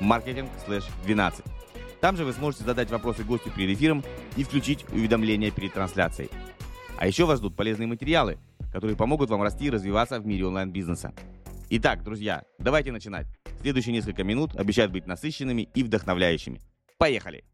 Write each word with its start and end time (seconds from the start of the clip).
marketing/12. 0.00 1.44
Там 2.00 2.16
же 2.16 2.24
вы 2.24 2.32
сможете 2.32 2.64
задать 2.64 2.90
вопросы 2.90 3.22
гостю 3.22 3.50
перед 3.50 3.76
эфиром 3.76 4.02
и 4.36 4.44
включить 4.44 4.84
уведомления 4.90 5.50
перед 5.50 5.72
трансляцией. 5.72 6.30
А 6.98 7.06
еще 7.06 7.24
вас 7.24 7.38
ждут 7.38 7.56
полезные 7.56 7.86
материалы, 7.86 8.38
которые 8.72 8.96
помогут 8.96 9.30
вам 9.30 9.42
расти 9.42 9.66
и 9.66 9.70
развиваться 9.70 10.18
в 10.18 10.26
мире 10.26 10.46
онлайн-бизнеса. 10.46 11.12
Итак, 11.70 12.02
друзья, 12.02 12.42
давайте 12.58 12.92
начинать. 12.92 13.26
Следующие 13.60 13.92
несколько 13.92 14.24
минут 14.24 14.56
обещают 14.56 14.92
быть 14.92 15.06
насыщенными 15.06 15.68
и 15.74 15.82
вдохновляющими. 15.84 16.60
Поехали! 16.98 17.44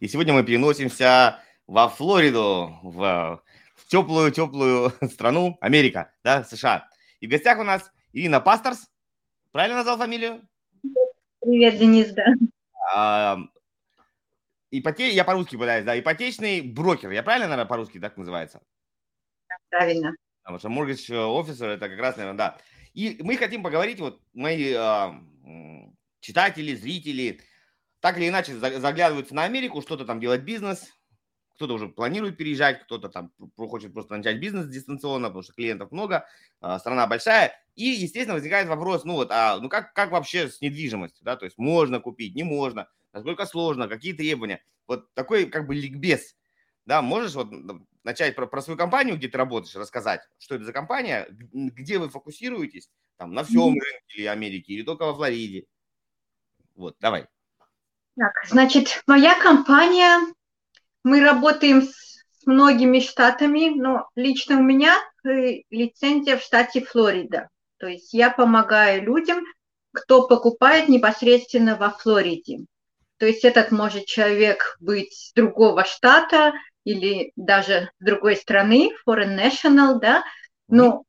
И 0.00 0.08
сегодня 0.08 0.32
мы 0.32 0.42
переносимся 0.42 1.38
во 1.66 1.88
Флориду, 1.88 2.78
в, 2.82 3.42
теплую-теплую 3.88 4.92
страну, 5.12 5.58
Америка, 5.60 6.10
да, 6.24 6.44
США. 6.44 6.88
И 7.20 7.26
в 7.26 7.30
гостях 7.30 7.58
у 7.58 7.64
нас 7.64 7.92
Ирина 8.12 8.40
Пасторс. 8.40 8.88
Правильно 9.52 9.76
назвал 9.76 9.98
фамилию? 9.98 10.47
Привет, 11.48 11.78
Денис, 11.78 12.12
да. 12.12 12.26
А, 12.94 13.38
ипоте... 14.70 15.08
Я 15.14 15.24
по-русски 15.24 15.56
пытаюсь, 15.56 15.82
да, 15.82 15.98
ипотечный 15.98 16.60
брокер. 16.60 17.10
Я 17.10 17.22
правильно, 17.22 17.48
наверное, 17.48 17.66
по-русски 17.66 17.98
так 17.98 18.18
называется? 18.18 18.60
Правильно. 19.70 20.14
Потому 20.42 20.58
что 20.58 20.68
mortgage 20.68 21.08
officer 21.08 21.68
это 21.68 21.88
как 21.88 21.98
раз, 22.00 22.18
наверное, 22.18 22.36
да. 22.36 22.58
И 22.92 23.16
мы 23.22 23.38
хотим 23.38 23.62
поговорить, 23.62 23.98
вот 23.98 24.20
мои 24.34 24.74
э, 24.74 25.90
читатели, 26.20 26.74
зрители, 26.74 27.40
так 28.00 28.18
или 28.18 28.28
иначе 28.28 28.54
заглядываются 28.54 29.34
на 29.34 29.44
Америку, 29.44 29.80
что-то 29.80 30.04
там 30.04 30.20
делать 30.20 30.42
бизнес, 30.42 30.92
кто-то 31.58 31.74
уже 31.74 31.88
планирует 31.88 32.36
переезжать, 32.36 32.84
кто-то 32.84 33.08
там 33.08 33.32
хочет 33.56 33.92
просто 33.92 34.16
начать 34.16 34.38
бизнес 34.38 34.68
дистанционно, 34.68 35.26
потому 35.26 35.42
что 35.42 35.52
клиентов 35.52 35.90
много, 35.90 36.24
а, 36.60 36.78
страна 36.78 37.08
большая. 37.08 37.52
И, 37.74 37.86
естественно, 37.86 38.34
возникает 38.34 38.68
вопрос, 38.68 39.04
ну 39.04 39.14
вот, 39.14 39.32
а 39.32 39.58
ну 39.58 39.68
как, 39.68 39.92
как 39.92 40.12
вообще 40.12 40.48
с 40.48 40.60
недвижимостью, 40.60 41.24
да, 41.24 41.36
то 41.36 41.46
есть 41.46 41.58
можно 41.58 41.98
купить, 41.98 42.36
не 42.36 42.44
можно, 42.44 42.88
насколько 43.12 43.44
сложно, 43.44 43.88
какие 43.88 44.12
требования. 44.12 44.62
Вот 44.86 45.12
такой 45.14 45.46
как 45.46 45.66
бы 45.66 45.74
ликбез, 45.74 46.36
да, 46.86 47.02
можешь 47.02 47.34
вот 47.34 47.50
начать 48.04 48.36
про, 48.36 48.46
про 48.46 48.62
свою 48.62 48.78
компанию, 48.78 49.16
где 49.16 49.26
ты 49.26 49.36
работаешь, 49.36 49.74
рассказать, 49.74 50.20
что 50.38 50.54
это 50.54 50.64
за 50.64 50.72
компания, 50.72 51.26
где 51.30 51.98
вы 51.98 52.08
фокусируетесь, 52.08 52.88
там, 53.16 53.34
на 53.34 53.42
всем 53.42 53.72
рынке 53.72 54.14
или 54.14 54.26
Америке, 54.26 54.74
или 54.74 54.82
только 54.82 55.06
во 55.06 55.14
Флориде. 55.14 55.66
Вот, 56.76 56.96
давай. 57.00 57.26
Так, 58.16 58.32
значит, 58.46 59.02
моя 59.08 59.34
компания 59.40 60.20
мы 61.04 61.20
работаем 61.20 61.82
с 61.82 62.46
многими 62.46 63.00
штатами, 63.00 63.78
но 63.78 64.08
лично 64.14 64.58
у 64.58 64.62
меня 64.62 64.94
лицензия 65.22 66.36
в 66.36 66.42
штате 66.42 66.80
Флорида. 66.80 67.48
То 67.78 67.86
есть 67.86 68.12
я 68.12 68.30
помогаю 68.30 69.02
людям, 69.04 69.44
кто 69.92 70.26
покупает 70.26 70.88
непосредственно 70.88 71.76
во 71.76 71.90
Флориде. 71.90 72.60
То 73.18 73.26
есть 73.26 73.44
этот 73.44 73.70
может 73.72 74.06
человек 74.06 74.76
быть 74.80 75.12
с 75.12 75.32
другого 75.32 75.84
штата 75.84 76.52
или 76.84 77.32
даже 77.36 77.90
с 78.00 78.04
другой 78.04 78.36
страны, 78.36 78.92
foreign 79.06 79.36
national, 79.36 79.98
да, 79.98 80.24
но 80.68 81.04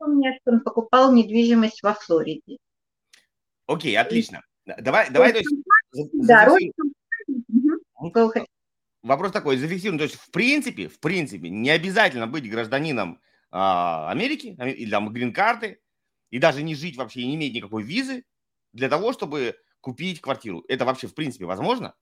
у 0.00 0.06
меня, 0.06 0.32
что 0.40 0.52
он 0.52 0.60
покупал 0.60 1.12
недвижимость 1.12 1.82
во 1.82 1.94
Флориде. 1.94 2.58
Окей, 3.66 3.96
отлично. 3.96 4.42
Давай, 4.66 5.10
давай, 5.10 5.32
то 5.32 5.38
есть... 5.38 5.54
Да, 6.12 6.56
вопрос 9.04 9.32
такой, 9.32 9.56
зафиксируем, 9.56 9.98
то 9.98 10.04
есть 10.04 10.16
в 10.16 10.30
принципе, 10.30 10.88
в 10.88 10.98
принципе, 10.98 11.48
не 11.50 11.70
обязательно 11.70 12.26
быть 12.26 12.50
гражданином 12.50 13.20
а, 13.50 14.10
Америки 14.10 14.56
или 14.58 14.90
там 14.90 15.12
грин-карты, 15.12 15.78
и 16.30 16.38
даже 16.38 16.62
не 16.62 16.74
жить 16.74 16.96
вообще, 16.96 17.20
и 17.20 17.26
не 17.26 17.36
иметь 17.36 17.54
никакой 17.54 17.84
визы 17.84 18.24
для 18.72 18.88
того, 18.88 19.12
чтобы 19.12 19.56
купить 19.80 20.20
квартиру. 20.20 20.64
Это 20.66 20.84
вообще 20.84 21.06
в 21.06 21.14
принципе 21.14 21.44
возможно? 21.44 21.94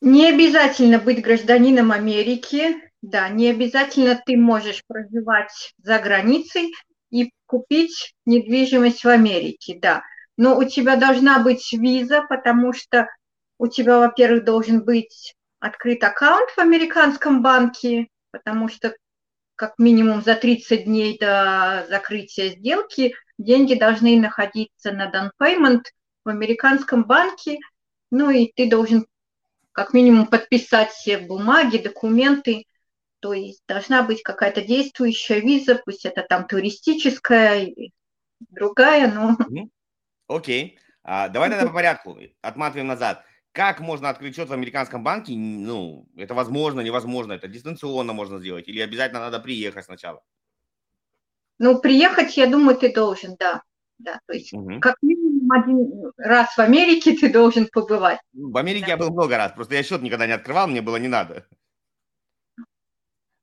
Не 0.00 0.28
обязательно 0.28 0.98
быть 0.98 1.22
гражданином 1.22 1.92
Америки, 1.92 2.76
да, 3.02 3.28
не 3.28 3.48
обязательно 3.48 4.20
ты 4.24 4.36
можешь 4.36 4.82
проживать 4.86 5.74
за 5.78 5.98
границей 5.98 6.72
и 7.10 7.30
купить 7.46 8.14
недвижимость 8.26 9.04
в 9.04 9.08
Америке, 9.08 9.78
да. 9.80 10.02
Но 10.36 10.56
у 10.56 10.64
тебя 10.64 10.96
должна 10.96 11.40
быть 11.40 11.72
виза, 11.72 12.22
потому 12.28 12.72
что 12.72 13.08
у 13.58 13.66
тебя, 13.66 13.98
во-первых, 13.98 14.44
должен 14.44 14.84
быть 14.84 15.34
открыт 15.60 16.02
аккаунт 16.04 16.50
в 16.50 16.58
американском 16.58 17.42
банке, 17.42 18.08
потому 18.30 18.68
что 18.68 18.94
как 19.56 19.74
минимум 19.78 20.22
за 20.22 20.36
30 20.36 20.84
дней 20.84 21.18
до 21.18 21.86
закрытия 21.88 22.50
сделки 22.50 23.14
деньги 23.38 23.74
должны 23.74 24.18
находиться 24.20 24.92
на 24.92 25.10
down 25.10 25.30
payment 25.40 25.82
в 26.24 26.28
американском 26.28 27.04
банке, 27.04 27.58
ну 28.10 28.30
и 28.30 28.52
ты 28.54 28.68
должен 28.68 29.06
как 29.72 29.92
минимум 29.92 30.26
подписать 30.26 30.90
все 30.90 31.18
бумаги, 31.18 31.78
документы, 31.78 32.66
то 33.20 33.32
есть 33.32 33.62
должна 33.66 34.02
быть 34.02 34.22
какая-то 34.22 34.60
действующая 34.60 35.40
виза, 35.40 35.80
пусть 35.84 36.04
это 36.04 36.22
там 36.22 36.46
туристическая 36.46 37.64
или 37.64 37.92
другая, 38.50 39.12
но... 39.12 39.36
Окей. 40.28 40.76
Okay. 40.76 40.78
А, 41.10 41.28
давай 41.28 41.48
тогда 41.48 41.66
по 41.66 41.72
порядку, 41.72 42.18
отматываем 42.42 42.86
назад. 42.86 43.24
Как 43.52 43.80
можно 43.80 44.08
открыть 44.08 44.36
счет 44.36 44.48
в 44.48 44.52
американском 44.52 45.02
банке? 45.02 45.34
Ну, 45.34 46.06
это 46.16 46.34
возможно, 46.34 46.80
невозможно, 46.80 47.32
это 47.32 47.48
дистанционно 47.48 48.12
можно 48.12 48.38
сделать, 48.38 48.68
или 48.68 48.80
обязательно 48.80 49.20
надо 49.20 49.40
приехать 49.40 49.84
сначала? 49.84 50.22
Ну, 51.58 51.80
приехать, 51.80 52.36
я 52.36 52.46
думаю, 52.46 52.76
ты 52.76 52.92
должен, 52.92 53.36
да. 53.38 53.62
Да, 53.98 54.20
то 54.26 54.32
есть 54.32 54.52
угу. 54.52 54.78
как 54.78 54.94
минимум 55.02 55.50
один 55.50 56.12
раз 56.18 56.56
в 56.56 56.60
Америке 56.60 57.16
ты 57.16 57.32
должен 57.32 57.66
побывать. 57.66 58.20
В 58.32 58.56
Америке 58.56 58.86
да. 58.86 58.92
я 58.92 58.96
был 58.96 59.10
много 59.10 59.36
раз, 59.36 59.52
просто 59.52 59.74
я 59.74 59.82
счет 59.82 60.02
никогда 60.02 60.26
не 60.26 60.34
открывал, 60.34 60.68
мне 60.68 60.82
было 60.82 60.98
не 60.98 61.08
надо. 61.08 61.48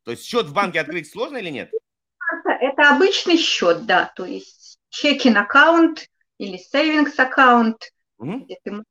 То 0.04 0.12
есть 0.12 0.24
счет 0.24 0.46
в 0.46 0.54
банке 0.54 0.80
открыть 0.80 1.10
сложно 1.10 1.38
или 1.38 1.50
нет? 1.50 1.72
Это 2.62 2.96
обычный 2.96 3.38
счет, 3.38 3.86
да, 3.86 4.14
то 4.16 4.24
есть 4.24 4.80
checking 4.90 5.36
account 5.36 6.08
или 6.38 6.58
savings 6.74 7.16
account, 7.18 7.92
угу. 8.18 8.46
где 8.46 8.58
ты 8.64 8.72
можешь 8.72 8.86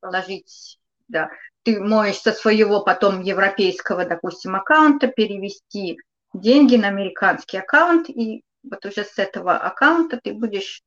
положить, 0.00 0.78
да, 1.08 1.30
ты 1.62 1.80
можешь 1.80 2.18
со 2.18 2.32
своего 2.32 2.82
потом 2.82 3.22
европейского, 3.22 4.04
допустим, 4.04 4.54
аккаунта 4.56 5.08
перевести 5.08 5.98
деньги 6.32 6.76
на 6.76 6.88
американский 6.88 7.58
аккаунт, 7.58 8.08
и 8.08 8.42
вот 8.62 8.84
уже 8.84 9.04
с 9.04 9.18
этого 9.18 9.56
аккаунта 9.56 10.20
ты 10.22 10.32
будешь 10.32 10.82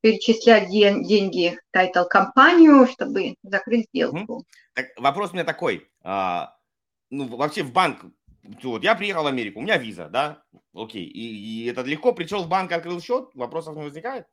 перечислять 0.00 0.68
ден- 0.70 1.02
деньги 1.02 1.58
title 1.70 2.04
компанию, 2.04 2.86
чтобы 2.86 3.36
закрыть 3.42 3.86
сделку. 3.88 4.44
Так, 4.74 4.86
вопрос 4.96 5.30
у 5.30 5.34
меня 5.34 5.44
такой. 5.44 5.88
А, 6.02 6.56
ну, 7.10 7.26
вообще 7.36 7.62
в 7.62 7.72
банк, 7.72 8.04
вот 8.62 8.82
я 8.82 8.94
приехал 8.94 9.24
в 9.24 9.28
Америку, 9.28 9.60
у 9.60 9.62
меня 9.62 9.78
виза, 9.78 10.08
да, 10.08 10.42
окей, 10.74 11.04
и, 11.04 11.64
и 11.64 11.66
это 11.66 11.82
легко, 11.82 12.12
пришел 12.12 12.44
в 12.44 12.48
банк, 12.48 12.72
открыл 12.72 13.00
счет, 13.00 13.30
вопросов 13.34 13.76
не 13.76 13.82
возникает? 13.82 14.26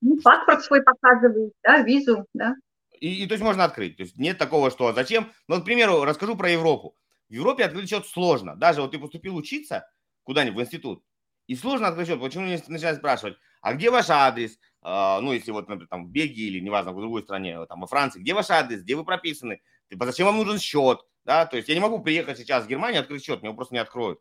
Ну, 0.00 0.16
паспорт 0.22 0.62
свой 0.62 0.82
показывает, 0.82 1.52
да, 1.62 1.82
визу, 1.82 2.26
да. 2.34 2.54
И, 3.00 3.24
и 3.24 3.26
то 3.26 3.34
есть 3.34 3.42
можно 3.42 3.64
открыть. 3.64 3.96
То 3.96 4.04
есть 4.04 4.16
нет 4.16 4.38
такого, 4.38 4.70
что 4.70 4.92
зачем. 4.92 5.32
Ну, 5.48 5.60
к 5.60 5.64
примеру, 5.64 6.04
расскажу 6.04 6.36
про 6.36 6.50
Европу. 6.50 6.96
В 7.28 7.32
Европе 7.32 7.64
открыть 7.64 7.88
счет 7.88 8.06
сложно. 8.06 8.56
Даже 8.56 8.82
вот 8.82 8.92
ты 8.92 8.98
поступил 8.98 9.36
учиться 9.36 9.90
куда-нибудь 10.24 10.58
в 10.58 10.62
институт, 10.62 11.02
и 11.46 11.56
сложно 11.56 11.88
открыть 11.88 12.08
счет. 12.08 12.20
Почему 12.20 12.44
начинают 12.44 12.98
спрашивать, 12.98 13.36
а 13.62 13.74
где 13.74 13.90
ваш 13.90 14.10
адрес? 14.10 14.58
А, 14.82 15.20
ну, 15.20 15.32
если 15.32 15.50
вот, 15.50 15.68
например, 15.68 15.88
там 15.88 16.06
в 16.06 16.10
Бельгии 16.10 16.46
или, 16.46 16.60
неважно, 16.60 16.92
в 16.92 17.00
другой 17.00 17.22
стране, 17.22 17.66
там 17.66 17.80
во 17.80 17.86
Франции, 17.86 18.20
где 18.20 18.34
ваш 18.34 18.50
адрес, 18.50 18.82
где 18.82 18.94
вы 18.94 19.04
прописаны? 19.04 19.60
Типа, 19.88 20.06
зачем 20.06 20.26
вам 20.26 20.36
нужен 20.36 20.58
счет? 20.58 21.00
Да, 21.24 21.46
то 21.46 21.56
есть 21.56 21.68
я 21.68 21.74
не 21.74 21.80
могу 21.80 22.00
приехать 22.00 22.38
сейчас 22.38 22.64
в 22.64 22.68
Германию 22.68 23.00
открыть 23.00 23.24
счет, 23.24 23.42
его 23.42 23.54
просто 23.54 23.74
не 23.74 23.80
откроют. 23.80 24.20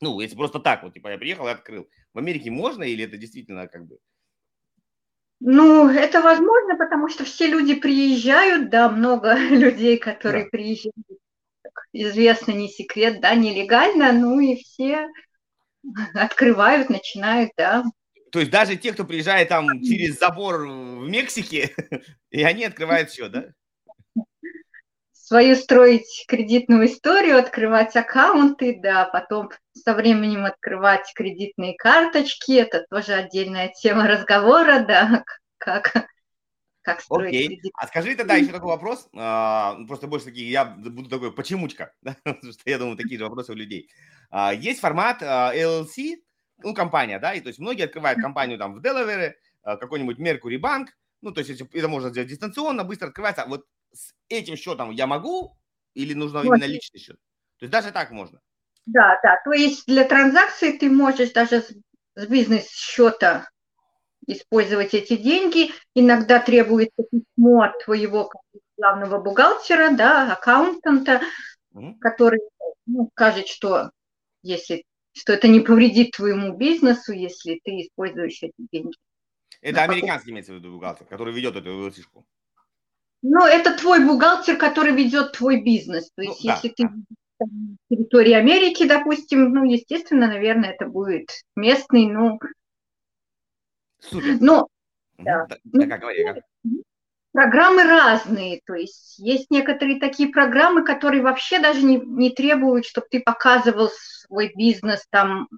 Ну, 0.00 0.20
если 0.20 0.36
просто 0.36 0.58
так, 0.58 0.82
вот, 0.82 0.94
типа, 0.94 1.08
я 1.08 1.18
приехал 1.18 1.46
и 1.46 1.50
открыл. 1.50 1.88
В 2.12 2.18
Америке 2.18 2.50
можно 2.50 2.82
или 2.82 3.04
это 3.04 3.16
действительно 3.16 3.68
как 3.68 3.86
бы 3.86 3.98
ну, 5.44 5.88
это 5.88 6.20
возможно, 6.20 6.76
потому 6.76 7.08
что 7.08 7.24
все 7.24 7.48
люди 7.48 7.74
приезжают, 7.74 8.70
да, 8.70 8.88
много 8.88 9.34
людей, 9.50 9.98
которые 9.98 10.44
да. 10.44 10.50
приезжают, 10.50 10.94
известно, 11.92 12.52
не 12.52 12.68
секрет, 12.68 13.20
да, 13.20 13.34
нелегально, 13.34 14.12
ну 14.12 14.38
и 14.38 14.54
все 14.62 15.08
открывают, 16.14 16.90
начинают, 16.90 17.50
да. 17.56 17.82
То 18.30 18.38
есть 18.38 18.52
даже 18.52 18.76
те, 18.76 18.92
кто 18.92 19.04
приезжает 19.04 19.48
там 19.48 19.82
через 19.82 20.18
забор 20.18 20.66
в 20.66 21.08
Мексике, 21.08 21.74
и 22.30 22.44
они 22.44 22.64
открывают 22.64 23.12
счет, 23.12 23.32
да? 23.32 23.46
Свою 25.32 25.56
строить 25.56 26.26
кредитную 26.28 26.84
историю, 26.84 27.38
открывать 27.38 27.96
аккаунты, 27.96 28.78
да, 28.82 29.06
потом 29.06 29.48
со 29.72 29.94
временем 29.94 30.44
открывать 30.44 31.10
кредитные 31.14 31.74
карточки, 31.74 32.52
это 32.52 32.84
тоже 32.90 33.14
отдельная 33.14 33.68
тема 33.68 34.06
разговора, 34.06 34.84
да, 34.86 35.24
как, 35.56 36.06
как 36.82 37.00
строить 37.00 37.28
Окей. 37.28 37.46
кредит. 37.46 37.72
А 37.80 37.86
скажи 37.86 38.14
тогда 38.14 38.34
еще 38.34 38.52
такой 38.52 38.68
вопрос, 38.68 39.08
а, 39.16 39.74
ну, 39.78 39.86
просто 39.86 40.06
больше 40.06 40.26
такие, 40.26 40.50
я 40.50 40.66
буду 40.66 41.08
такой 41.08 41.32
почемучка, 41.32 41.94
да? 42.02 42.14
потому 42.24 42.52
что 42.52 42.60
я 42.66 42.78
думаю, 42.78 42.98
такие 42.98 43.16
же 43.16 43.24
вопросы 43.24 43.52
у 43.52 43.54
людей. 43.54 43.88
А, 44.28 44.52
есть 44.52 44.80
формат 44.80 45.22
а, 45.22 45.54
LLC, 45.54 46.16
ну, 46.62 46.74
компания, 46.74 47.18
да, 47.18 47.32
и 47.32 47.40
то 47.40 47.48
есть 47.48 47.58
многие 47.58 47.84
открывают 47.84 48.20
компанию 48.20 48.58
там 48.58 48.74
в 48.74 48.82
Делавере, 48.82 49.38
а, 49.62 49.78
какой-нибудь 49.78 50.18
Mercury 50.18 50.60
Bank, 50.60 50.88
ну, 51.22 51.32
то 51.32 51.40
есть 51.40 51.58
это 51.58 51.88
можно 51.88 52.10
сделать 52.10 52.28
дистанционно, 52.28 52.84
быстро 52.84 53.06
открывается. 53.06 53.44
А 53.44 53.46
Вот 53.46 53.64
с 53.92 54.14
этим 54.28 54.56
счетом 54.56 54.90
я 54.90 55.06
могу 55.06 55.56
или 55.94 56.14
нужно 56.14 56.40
Вот. 56.40 56.56
именно 56.56 56.64
личный 56.64 57.00
счет? 57.00 57.16
То 57.58 57.64
есть 57.64 57.72
даже 57.72 57.92
так 57.92 58.10
можно. 58.10 58.40
Да, 58.86 59.20
да, 59.22 59.40
то 59.44 59.52
есть 59.52 59.86
для 59.86 60.04
транзакции 60.04 60.76
ты 60.76 60.90
можешь 60.90 61.32
даже 61.32 61.62
с, 61.62 62.26
бизнес-счета 62.26 63.48
использовать 64.26 64.94
эти 64.94 65.16
деньги. 65.16 65.70
Иногда 65.94 66.40
требуется 66.40 67.04
письмо 67.10 67.62
от 67.62 67.84
твоего 67.84 68.30
главного 68.76 69.20
бухгалтера, 69.20 69.90
да, 69.96 70.32
аккаунтанта, 70.32 71.22
Мгм. 71.70 71.98
который 71.98 72.40
ну, 72.86 73.08
скажет, 73.12 73.46
что 73.46 73.90
если 74.42 74.84
что 75.14 75.34
это 75.34 75.46
не 75.46 75.60
повредит 75.60 76.12
твоему 76.12 76.56
бизнесу, 76.56 77.12
если 77.12 77.60
ты 77.62 77.82
используешь 77.82 78.42
эти 78.42 78.54
деньги. 78.72 78.96
Это 79.60 79.82
американский 79.82 80.30
имеется 80.30 80.52
в 80.52 80.56
виду 80.56 80.72
бухгалтер, 80.72 81.06
который 81.06 81.34
ведет 81.34 81.54
эту 81.54 81.68
LLC-шку. 81.68 82.24
Но 83.22 83.46
это 83.46 83.76
твой 83.76 84.04
бухгалтер, 84.04 84.56
который 84.56 84.92
ведет 84.92 85.32
твой 85.32 85.62
бизнес. 85.62 86.10
То 86.14 86.22
Ну, 86.22 86.30
есть, 86.30 86.44
да, 86.44 86.54
если 86.54 86.68
ты 86.70 86.84
да. 86.84 87.46
на 87.46 87.76
территории 87.88 88.32
Америки, 88.32 88.86
допустим, 88.86 89.52
ну, 89.52 89.64
естественно, 89.64 90.26
наверное, 90.26 90.72
это 90.72 90.86
будет 90.86 91.30
местный, 91.56 92.06
ну, 92.06 92.40
Супер. 94.00 94.38
но 94.40 94.68
Мгм. 95.18 95.24
да. 95.24 95.46
Да, 95.48 95.56
Ну, 95.64 95.86
да, 95.86 95.98
говори, 95.98 96.24
программы 97.32 97.84
разные. 97.84 98.60
То 98.66 98.74
есть 98.74 99.18
есть 99.18 99.50
некоторые 99.50 99.98
такие 99.98 100.28
программы, 100.28 100.84
которые 100.84 101.22
вообще 101.22 101.60
даже 101.60 101.82
не, 101.82 101.98
не 101.98 102.30
требуют, 102.30 102.86
чтобы 102.86 103.06
ты 103.10 103.20
показывал 103.20 103.88
свой 103.90 104.52
бизнес, 104.54 105.06
там, 105.10 105.48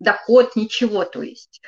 доход, 0.00 0.56
ничего. 0.56 1.04
То 1.04 1.22
есть 1.22 1.60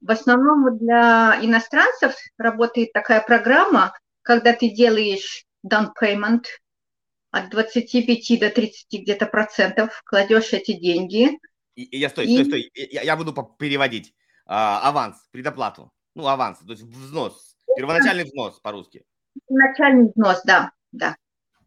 в 0.00 0.10
основном 0.10 0.78
для 0.78 1.38
иностранцев 1.42 2.14
работает 2.36 2.92
такая 2.92 3.20
программа, 3.20 3.94
когда 4.28 4.52
ты 4.52 4.68
делаешь 4.68 5.46
down 5.66 5.88
payment 5.98 6.44
от 7.30 7.48
25 7.48 8.38
до 8.38 8.50
30 8.50 9.00
где-то 9.00 9.24
процентов, 9.24 10.02
кладешь 10.04 10.52
эти 10.52 10.72
деньги, 10.72 11.30
И, 11.74 11.96
я 11.96 12.10
стой, 12.10 12.26
И- 12.26 12.34
стой, 12.34 12.44
стой. 12.44 12.70
Я, 12.74 13.02
я 13.02 13.16
буду 13.16 13.32
переводить. 13.58 14.12
А, 14.44 14.86
аванс, 14.86 15.16
предоплату. 15.30 15.90
Ну, 16.14 16.26
аванс, 16.26 16.58
то 16.58 16.72
есть 16.72 16.82
взнос. 16.82 17.56
Первоначальный 17.74 18.24
взнос 18.24 18.60
по-русски. 18.60 19.04
начальный 19.48 20.10
взнос, 20.10 20.42
да, 20.44 20.72
да. 20.92 21.16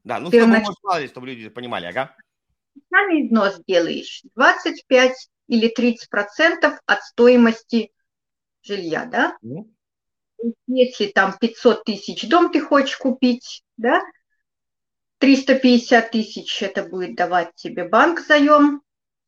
Да, 0.04 0.20
ну, 0.20 0.28
чтобы, 0.28 0.38
Первонач- 0.44 0.64
может, 0.66 0.84
мало 0.84 1.00
ли, 1.00 1.08
чтобы 1.08 1.28
люди 1.28 1.50
понимали, 1.50 1.88
ага. 1.88 2.16
Начальный 2.92 3.26
взнос 3.26 3.60
делаешь 3.68 4.22
25 4.36 5.30
или 5.48 5.68
30 5.68 6.10
процентов 6.10 6.80
от 6.86 7.02
стоимости 7.04 7.92
жилья, 8.62 9.06
да. 9.06 9.38
Мгм. 9.42 9.74
Если 10.68 11.08
там 11.08 11.36
500 11.40 11.84
тысяч 11.84 12.28
дом 12.28 12.52
ты 12.52 12.62
хочешь 12.62 12.98
купить, 12.98 13.64
да, 13.78 14.02
350 15.20 16.12
тысяч 16.12 16.64
это 16.64 16.84
будет 16.84 17.16
давать 17.16 17.54
тебе 17.56 17.84
банк 17.88 18.22
заем, 18.22 18.82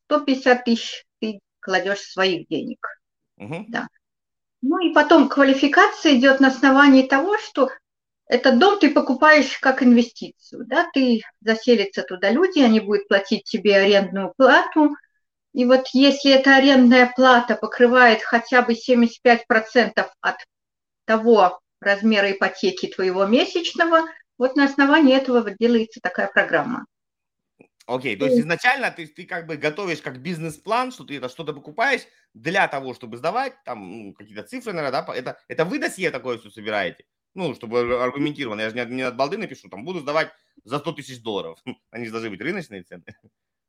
150 0.07 0.65
тысяч 0.65 1.05
ты 1.19 1.39
кладешь 1.59 2.01
своих 2.01 2.47
денег. 2.47 2.85
Мгм. 3.37 3.67
Ну 4.61 4.79
и 4.79 4.93
потом 4.93 5.27
квалификация 5.27 6.15
идет 6.15 6.39
на 6.39 6.47
основании 6.47 7.05
того, 7.05 7.37
что 7.37 7.69
этот 8.27 8.59
дом 8.59 8.79
ты 8.79 8.89
покупаешь 8.91 9.57
как 9.59 9.83
инвестицию, 9.83 10.65
да, 10.65 10.89
ты 10.93 11.21
заселятся 11.41 12.01
туда 12.03 12.31
люди, 12.31 12.59
они 12.59 12.79
будут 12.79 13.09
платить 13.09 13.43
тебе 13.43 13.75
арендную 13.75 14.33
плату, 14.37 14.95
и 15.53 15.65
вот 15.65 15.87
если 15.93 16.31
эта 16.31 16.55
арендная 16.55 17.11
плата 17.13 17.55
покрывает 17.55 18.23
хотя 18.23 18.61
бы 18.61 18.73
75% 18.73 20.07
от 20.21 20.37
того 21.05 21.59
размера 21.79 22.31
ипотеки 22.31 22.87
твоего 22.87 23.25
месячного, 23.25 24.07
вот 24.37 24.55
на 24.55 24.65
основании 24.65 25.15
этого 25.15 25.51
делается 25.51 25.99
такая 26.01 26.27
программа. 26.27 26.85
Окей, 27.85 28.15
то 28.15 28.25
есть 28.25 28.39
изначально 28.39 28.91
ты, 28.91 29.07
ты 29.07 29.25
как 29.25 29.45
бы 29.45 29.57
готовишь 29.57 30.01
как 30.01 30.21
бизнес-план, 30.21 30.91
что 30.91 31.03
ты 31.03 31.17
это 31.17 31.27
что-то 31.27 31.53
покупаешь 31.53 32.03
для 32.33 32.67
того, 32.69 32.93
чтобы 32.93 33.17
сдавать, 33.17 33.55
там 33.65 34.05
ну, 34.05 34.13
какие-то 34.13 34.43
цифры, 34.43 34.71
наверное, 34.71 35.03
да, 35.05 35.13
это, 35.13 35.37
это 35.49 35.65
вы 35.65 35.79
досье 35.79 36.09
такое 36.09 36.37
все 36.37 36.49
собираете? 36.49 37.03
Ну, 37.33 37.53
чтобы 37.55 37.79
ар- 37.79 38.03
аргументированно, 38.03 38.61
я 38.61 38.69
же 38.69 38.75
не, 38.75 38.85
не 38.95 39.01
от 39.01 39.17
балды 39.17 39.37
напишу, 39.37 39.67
там, 39.67 39.83
буду 39.83 39.99
сдавать 39.99 40.31
за 40.63 40.79
100 40.79 40.93
тысяч 40.93 41.21
долларов. 41.21 41.59
Они 41.91 42.05
же 42.05 42.11
должны 42.11 42.29
быть 42.29 42.41
рыночные 42.41 42.83
цены. 42.83 43.03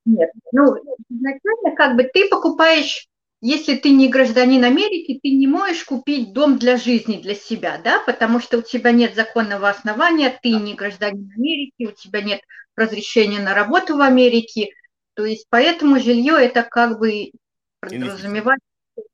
Нет, 0.05 0.31
ну, 0.53 0.77
изначально 1.09 1.75
как 1.77 1.97
бы 1.97 2.05
ты 2.05 2.29
покупаешь, 2.29 3.09
если 3.47 3.77
ты 3.77 3.91
не 3.91 4.09
гражданин 4.09 4.65
Америки, 4.65 5.21
ты 5.23 5.29
не 5.29 5.47
можешь 5.47 5.85
купить 5.85 6.33
дом 6.33 6.59
для 6.59 6.79
жизни, 6.79 7.21
для 7.21 7.35
себя, 7.35 7.77
да, 7.77 8.01
потому 8.07 8.41
что 8.41 8.57
у 8.57 8.63
тебя 8.63 8.91
нет 8.91 9.15
законного 9.15 9.69
основания, 9.69 10.39
ты 10.43 10.53
не 10.53 10.73
гражданин 10.73 11.31
Америки, 11.37 11.87
у 11.87 11.93
тебя 11.93 12.23
нет 12.23 12.41
разрешения 12.75 13.41
на 13.41 13.53
работу 13.53 13.99
в 13.99 14.01
Америке, 14.01 14.71
то 15.13 15.27
есть 15.27 15.45
поэтому 15.51 16.01
жилье 16.01 16.43
это 16.43 16.63
как 16.63 16.99
бы 16.99 17.33
подразумевает 17.81 18.61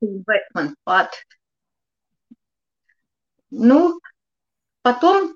investment 0.01 0.77
под. 0.85 1.09
Ну, 3.51 3.99
потом 4.83 5.35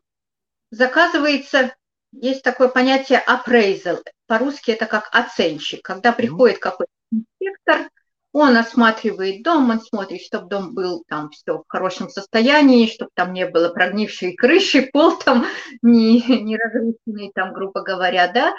заказывается, 0.70 1.74
есть 2.12 2.44
такое 2.44 2.68
понятие 2.68 3.20
appraisal, 3.26 4.04
по-русски 4.28 4.70
это 4.70 4.86
как 4.86 5.08
оценщик, 5.12 5.82
когда 5.82 6.12
приходит 6.12 6.60
какой-то 6.60 6.92
инспектор, 7.10 7.90
он 8.34 8.56
осматривает 8.56 9.44
дом, 9.44 9.70
он 9.70 9.80
смотрит, 9.80 10.20
чтобы 10.20 10.48
дом 10.48 10.74
был 10.74 11.04
там 11.06 11.30
все 11.30 11.58
в 11.58 11.64
хорошем 11.68 12.08
состоянии, 12.08 12.88
чтобы 12.88 13.12
там 13.14 13.32
не 13.32 13.46
было 13.46 13.68
прогнившей 13.68 14.34
крыши, 14.34 14.82
пол 14.92 15.16
там 15.18 15.46
не, 15.82 16.20
не 16.42 16.56
разрушенный, 16.56 17.30
там, 17.32 17.54
грубо 17.54 17.82
говоря, 17.82 18.26
да, 18.26 18.52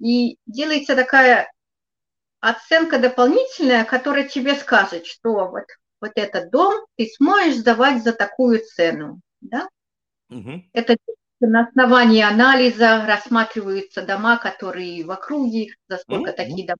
и 0.00 0.38
делается 0.46 0.96
такая 0.96 1.52
оценка 2.40 2.98
дополнительная, 2.98 3.84
которая 3.84 4.26
тебе 4.26 4.54
скажет, 4.54 5.06
что 5.06 5.48
вот, 5.48 5.64
вот 6.00 6.12
этот 6.14 6.50
дом 6.50 6.86
ты 6.96 7.06
сможешь 7.14 7.58
сдавать 7.58 8.02
за 8.02 8.14
такую 8.14 8.60
цену, 8.64 9.20
да, 9.42 9.68
Мгм. 10.30 10.70
это 10.72 10.96
на 11.40 11.66
основании 11.66 12.22
анализа 12.22 13.04
рассматриваются 13.06 14.00
дома, 14.06 14.38
которые 14.38 15.04
в 15.04 15.10
округе, 15.10 15.66
за 15.88 15.98
сколько 15.98 16.32
Мгм. 16.32 16.36
такие 16.36 16.66
дома, 16.66 16.78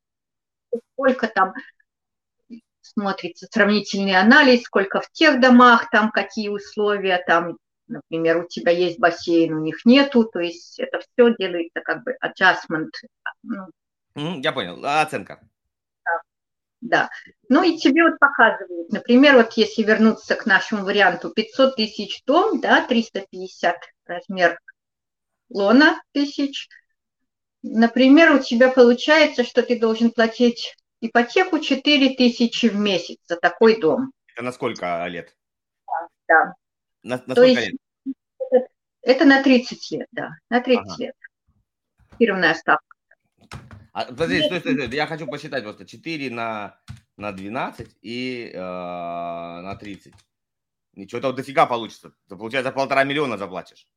сколько 0.95 1.29
там 1.29 1.53
смотрится 2.83 3.47
сравнительный 3.51 4.15
анализ, 4.15 4.63
сколько 4.65 5.01
в 5.01 5.11
тех 5.13 5.41
домах, 5.41 5.89
там 5.91 6.11
какие 6.11 6.49
условия, 6.49 7.23
там, 7.27 7.57
например, 7.89 8.45
у 8.45 8.49
тебя 8.49 8.73
есть 8.73 8.99
бассейн, 8.99 9.55
у 9.55 9.61
них 9.61 9.85
нету, 9.85 10.25
то 10.25 10.41
есть 10.41 10.79
это 10.79 10.99
все 10.99 11.35
делается 11.39 11.81
как 11.81 12.05
бы 12.05 12.17
adjustment, 12.23 12.91
ну, 14.15 14.41
Я 14.41 14.53
понял. 14.53 14.85
А 14.85 15.03
Оценка. 15.03 15.41
да. 16.81 17.09
Ну 17.49 17.63
и 17.63 17.79
тебе 17.79 18.03
вот 18.05 18.19
показывают, 18.19 18.93
например, 18.93 19.37
вот 19.37 19.53
если 19.55 19.83
вернуться 19.83 20.35
к 20.35 20.47
нашему 20.47 20.85
варианту, 20.85 21.31
500 21.31 21.77
тысяч 21.77 22.23
дом, 22.27 22.61
да, 22.61 22.85
350 22.87 23.77
размер 24.07 24.59
лона 25.49 26.01
тысяч, 26.13 26.69
например, 27.63 28.33
у 28.33 28.39
тебя 28.41 28.71
получается, 28.71 29.45
что 29.45 29.63
ты 29.63 29.79
должен 29.79 30.11
платить 30.11 30.77
ипотеку 31.03 31.59
4 31.59 32.15
тысячи 32.17 32.67
в 32.67 32.77
месяц 32.77 33.19
за 33.27 33.37
такой 33.37 33.81
дом. 33.81 34.13
Это 34.35 34.45
на 34.45 34.53
сколько 34.53 35.05
лет? 35.09 35.37
Да. 36.29 36.55
На, 37.03 37.17
на 37.27 37.35
То 37.35 37.43
сколько 37.43 37.61
есть 37.61 37.73
лет? 37.73 38.69
Это 39.03 39.25
на 39.25 39.43
30 39.43 39.91
лет, 39.91 40.07
да, 40.13 40.31
на 40.49 40.61
30 40.61 40.87
Ага. 40.87 41.03
лет. 41.03 41.15
Фирменная 42.19 42.55
ставка. 42.55 42.97
А, 43.93 44.05
подожди, 44.05 44.45
стой, 44.45 44.61
стой, 44.61 44.75
стой. 44.75 44.89
Я 44.97 45.07
хочу 45.07 45.27
посчитать 45.27 45.65
просто 45.65 45.85
4 45.85 46.31
на, 46.31 46.79
на 47.17 47.33
12 47.33 47.99
и 48.01 48.53
э, 48.55 48.59
на 48.59 49.75
30. 49.75 50.15
Ничего, 50.95 51.19
это 51.19 51.33
дофига 51.33 51.67
получится. 51.67 52.15
Это 52.27 52.37
получается 52.37 52.71
полтора 52.71 53.03
миллиона 53.03 53.37
заплатишь. 53.37 53.89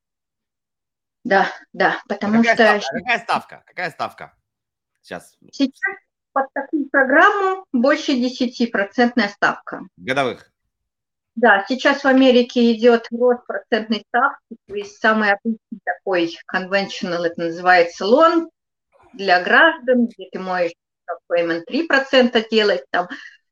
Да, 1.24 1.51
да, 1.71 2.01
А 2.03 2.07
потому 2.07 2.43
какая, 2.43 2.79
что 2.79 2.89
ставка? 2.89 2.95
А 2.95 3.00
какая 3.00 3.19
ставка? 3.19 3.63
Какая 3.65 3.91
ставка? 3.91 4.38
Сейчас. 5.01 5.38
сейчас 5.51 5.71
под 6.36 6.51
такую 6.54 6.89
программу 6.89 7.65
больше 7.72 8.12
10% 8.12 9.30
ставка. 9.30 9.88
Годовых? 9.96 10.51
Да, 11.36 11.65
сейчас 11.68 12.04
в 12.04 12.08
Америке 12.08 12.74
идет 12.74 13.08
рост 13.10 13.46
процентной 13.48 14.04
ставки, 14.10 14.58
то 14.68 14.75
есть 14.75 15.00
самый 15.00 15.32
обычный 15.32 15.80
такой 15.84 16.38
conventional, 16.54 17.24
это 17.24 17.42
называется 17.42 18.06
лон 18.06 18.50
для 19.13 19.42
граждан, 19.42 20.08
где 20.08 20.30
ты 20.30 20.39
можешь 20.39 20.74
payment 21.32 21.63
3% 21.70 22.46
делать, 22.50 22.84
там 22.89 23.08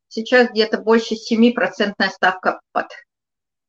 сейчас 0.10 0.50
где-то 0.50 0.78
больше 0.80 1.16
7% 1.16 1.94
ставка 2.10 2.60
под 2.74 2.88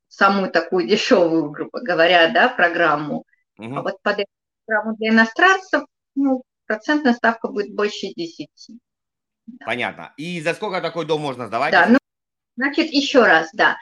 самую 0.09 0.51
такую 0.51 0.89
дешевую, 0.89 1.51
грубо 1.51 1.81
говоря, 1.81 2.29
да, 2.33 2.49
программу. 2.49 3.25
Угу. 3.59 3.77
А 3.77 3.83
вот 3.83 4.03
под 4.03 4.19
эту 4.19 4.31
программу 4.67 4.97
для 4.97 5.11
иностранцев, 5.11 5.85
ну, 6.17 6.43
процентная 6.67 7.15
ставка 7.15 7.49
будет 7.49 7.75
больше 7.75 8.09
10. 8.15 8.49
Да. 9.47 9.67
Понятно. 9.67 10.15
И 10.17 10.41
за 10.41 10.55
сколько 10.55 10.81
такой 10.81 11.05
дом 11.07 11.21
можно 11.21 11.47
сдавать? 11.47 11.73
Да, 11.73 11.87
ну, 11.87 11.99
значит, 12.57 12.91
еще 12.93 13.25
раз, 13.25 13.51
да. 13.53 13.77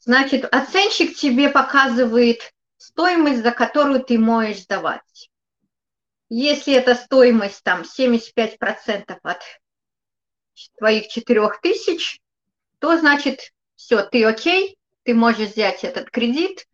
Значит, 0.00 0.44
оценщик 0.52 1.16
тебе 1.16 1.48
показывает 1.48 2.52
стоимость, 2.76 3.42
за 3.42 3.52
которую 3.52 4.02
ты 4.02 4.18
можешь 4.18 4.62
сдавать. 4.62 5.30
Если 6.28 6.74
эта 6.74 6.94
стоимость 6.94 7.62
там 7.62 7.82
75% 7.82 9.18
от 9.22 9.42
твоих 10.78 11.08
4000, 11.08 12.20
то 12.78 12.98
значит, 12.98 13.52
все, 13.76 14.02
ты 14.02 14.24
окей, 14.24 14.76
ты 15.04 15.14
можешь 15.14 15.50
взять 15.50 15.84
этот 15.84 16.10
кредит, 16.10 16.66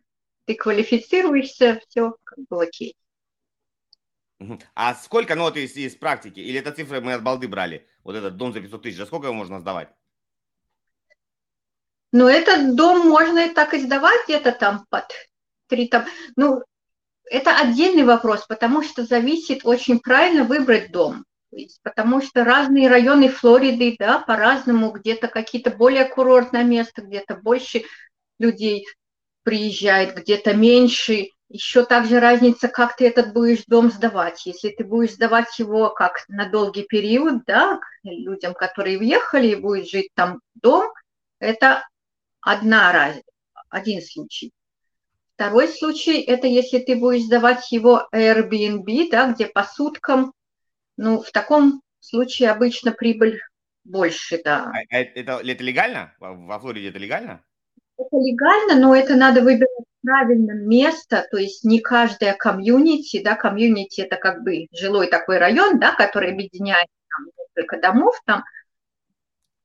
ты 0.45 0.55
квалифицируешься, 0.55 1.81
все 1.87 2.15
как 2.23 2.39
бы 2.49 2.63
окей. 2.63 2.95
А 4.73 4.95
сколько, 4.95 5.35
ну 5.35 5.43
вот 5.43 5.57
из, 5.57 5.75
из 5.75 5.95
практики, 5.95 6.39
или 6.39 6.59
это 6.59 6.71
цифры 6.71 7.01
мы 7.01 7.13
от 7.13 7.23
балды 7.23 7.47
брали, 7.47 7.87
вот 8.03 8.15
этот 8.15 8.37
дом 8.37 8.53
за 8.53 8.61
500 8.61 8.81
тысяч, 8.81 8.97
за 8.97 9.05
сколько 9.05 9.27
его 9.27 9.35
можно 9.35 9.59
сдавать? 9.59 9.89
Ну, 12.11 12.27
этот 12.27 12.75
дом 12.75 13.07
можно 13.07 13.45
и 13.45 13.53
так 13.53 13.73
и 13.73 13.79
сдавать 13.79 14.25
где-то 14.25 14.51
там 14.51 14.85
под 14.89 15.05
три 15.67 15.87
там. 15.87 16.05
Ну, 16.35 16.63
это 17.29 17.55
отдельный 17.55 18.03
вопрос, 18.03 18.45
потому 18.47 18.81
что 18.83 19.05
зависит 19.05 19.61
очень 19.63 19.99
правильно 19.99 20.43
выбрать 20.43 20.91
дом. 20.91 21.25
Потому 21.83 22.21
что 22.21 22.43
разные 22.43 22.89
районы 22.89 23.27
Флориды, 23.29 23.95
да, 23.97 24.19
по-разному, 24.19 24.91
где-то 24.91 25.27
какие-то 25.27 25.71
более 25.71 26.05
курортное 26.05 26.63
место, 26.63 27.01
где-то 27.01 27.35
больше 27.35 27.83
людей 28.39 28.87
приезжает, 29.43 30.15
где-то 30.15 30.53
меньше. 30.53 31.29
Еще 31.49 31.83
также 31.83 32.19
разница, 32.19 32.67
как 32.67 32.95
ты 32.95 33.07
этот 33.07 33.33
будешь 33.33 33.65
дом 33.65 33.89
сдавать. 33.89 34.45
Если 34.45 34.69
ты 34.69 34.83
будешь 34.83 35.13
сдавать 35.13 35.57
его 35.57 35.89
как 35.89 36.23
на 36.27 36.47
долгий 36.47 36.83
период, 36.83 37.43
да, 37.45 37.79
людям, 38.03 38.53
которые 38.53 38.99
въехали 38.99 39.47
и 39.47 39.55
будут 39.55 39.89
жить 39.89 40.09
там 40.13 40.41
дом, 40.53 40.93
это 41.39 41.87
одна 42.39 42.91
раз, 42.91 43.15
один 43.69 44.01
случай. 44.03 44.51
Второй 45.33 45.69
случай– 45.69 46.21
это 46.27 46.45
если 46.45 46.79
ты 46.79 46.95
будешь 46.95 47.23
сдавать 47.23 47.71
его 47.71 48.07
Airbnb, 48.13 49.09
да, 49.09 49.31
где 49.31 49.47
по 49.47 49.63
суткам, 49.63 50.33
ну, 50.97 51.23
в 51.23 51.31
таком 51.31 51.81
случае 51.99 52.51
обычно 52.51 52.91
прибыль 52.91 53.41
больше, 53.85 54.39
да. 54.43 54.65
А, 54.65 54.79
а 54.89 54.97
это, 54.99 55.39
это 55.43 55.63
легально? 55.63 56.13
Во 56.19 56.59
Флориде 56.59 56.89
это 56.89 56.99
легально? 56.99 57.43
Это 57.97 58.17
легально, 58.17 58.75
но 58.75 58.95
это 58.95 59.15
надо 59.15 59.41
выбирать 59.41 59.88
правильное 60.09 60.55
место, 60.55 61.27
то 61.29 61.37
есть 61.37 61.63
не 61.63 61.79
каждая 61.79 62.33
комьюнити, 62.33 63.21
да, 63.23 63.35
комьюнити 63.35 64.01
это 64.01 64.15
как 64.15 64.41
бы 64.41 64.65
жилой 64.71 65.07
такой 65.07 65.37
район, 65.37 65.79
да, 65.79 65.93
который 65.93 66.31
объединяет 66.31 66.87
там, 67.09 67.27
несколько 67.37 67.79
домов 67.79 68.19
там, 68.25 68.43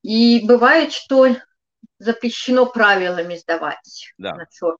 и 0.02 0.44
бывает, 0.46 0.92
что 0.92 1.28
запрещено 1.98 2.66
правилами 2.66 3.36
сдавать 3.36 4.12
да. 4.18 4.34
на 4.34 4.46
черт. 4.50 4.76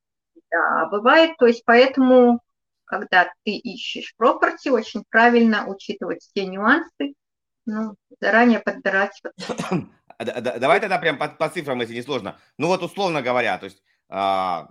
Да, 0.51 0.87
бывает, 0.91 1.39
то 1.39 1.47
есть 1.47 1.65
поэтому, 1.65 2.41
когда 2.85 3.33
ты 3.45 3.53
ищешь 3.53 4.15
property, 4.21 4.71
очень 4.71 5.03
правильно 5.09 5.67
учитывать 5.67 6.21
все 6.21 6.45
нюансы, 6.45 7.15
ну, 7.65 7.97
заранее 8.21 8.61
подбирать. 8.61 9.19
Давай 10.19 10.81
тогда 10.81 10.99
прям 10.99 11.17
по, 11.17 11.29
по 11.29 11.49
цифрам, 11.49 11.81
если 11.81 11.95
не 11.95 12.03
сложно. 12.03 12.39
Ну 12.59 12.67
вот 12.67 12.83
условно 12.83 13.23
говоря, 13.23 13.57
то 13.57 13.65
есть 13.65 13.83
а, 14.11 14.69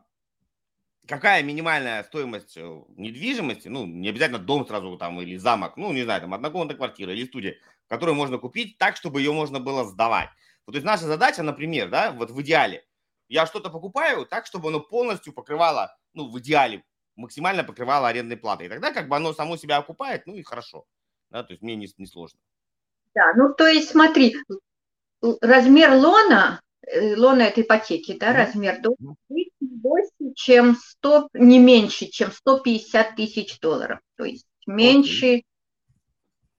какая 1.07 1.43
минимальная 1.43 2.03
стоимость 2.03 2.57
э, 2.57 2.81
недвижимости, 2.95 3.67
ну 3.67 3.85
не 3.85 4.09
обязательно 4.09 4.39
дом 4.39 4.65
сразу 4.67 4.97
там 4.97 5.21
или 5.21 5.37
замок, 5.37 5.77
ну 5.77 5.91
не 5.93 6.03
знаю, 6.03 6.21
там 6.21 6.33
однокомнатная 6.33 6.77
квартира 6.77 7.13
или 7.13 7.25
студия, 7.25 7.57
которую 7.87 8.15
можно 8.15 8.37
купить 8.37 8.77
так, 8.77 8.95
чтобы 8.95 9.19
ее 9.19 9.33
можно 9.33 9.59
было 9.59 9.85
сдавать. 9.85 10.29
Вот, 10.65 10.73
то 10.73 10.77
есть 10.77 10.85
наша 10.85 11.05
задача, 11.05 11.43
например, 11.43 11.89
да, 11.89 12.11
вот 12.11 12.31
в 12.31 12.41
идеале, 12.41 12.85
я 13.27 13.45
что-то 13.45 13.69
покупаю 13.69 14.25
так, 14.25 14.45
чтобы 14.45 14.69
оно 14.69 14.79
полностью 14.79 15.33
покрывало, 15.33 15.95
ну, 16.13 16.29
в 16.29 16.39
идеале, 16.39 16.83
максимально 17.15 17.63
покрывало 17.63 18.07
арендной 18.07 18.37
платой. 18.37 18.67
И 18.67 18.69
тогда 18.69 18.91
как 18.91 19.07
бы 19.07 19.15
оно 19.15 19.33
само 19.33 19.57
себя 19.57 19.77
окупает, 19.77 20.25
ну 20.25 20.35
и 20.35 20.43
хорошо. 20.43 20.85
Да, 21.29 21.43
то 21.43 21.51
есть 21.51 21.61
мне 21.61 21.75
не, 21.75 21.87
не 21.97 22.05
сложно. 22.05 22.39
Да, 23.15 23.33
ну 23.35 23.53
то 23.53 23.67
есть 23.67 23.89
смотри, 23.89 24.35
размер 25.41 25.93
лона, 25.93 26.61
э, 26.81 27.15
лона 27.15 27.43
этой 27.43 27.63
ипотеки, 27.63 28.17
да, 28.17 28.31
mm-hmm. 28.31 28.37
размер 28.37 28.81
дома 28.81 29.15
больше, 29.73 30.33
чем 30.35 30.75
100, 30.75 31.29
не 31.33 31.59
меньше, 31.59 32.05
чем 32.07 32.31
150 32.31 33.15
тысяч 33.15 33.59
долларов. 33.59 33.99
То 34.15 34.25
есть 34.25 34.45
меньше 34.65 35.37
okay. 35.37 35.43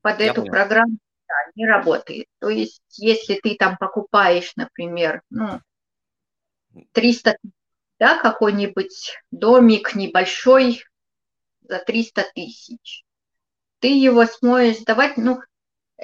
под 0.03 0.21
Я 0.21 0.27
эту 0.27 0.43
понял. 0.43 0.53
программу 0.53 0.99
да, 1.29 1.35
не 1.55 1.67
работает. 1.67 2.27
То 2.39 2.49
есть, 2.49 2.83
если 2.99 3.41
ты 3.43 3.57
там 3.57 3.77
покупаешь, 3.77 4.53
например, 4.57 5.23
ну, 5.31 5.61
300, 6.93 7.39
да, 7.99 8.19
какой-нибудь 8.19 9.17
домик 9.31 9.95
небольшой 9.95 10.85
за 11.63 11.79
300 11.79 12.27
тысяч, 12.35 13.05
ты 13.79 13.89
его 13.89 14.25
сможешь 14.27 14.81
сдавать, 14.81 15.17
ну, 15.17 15.41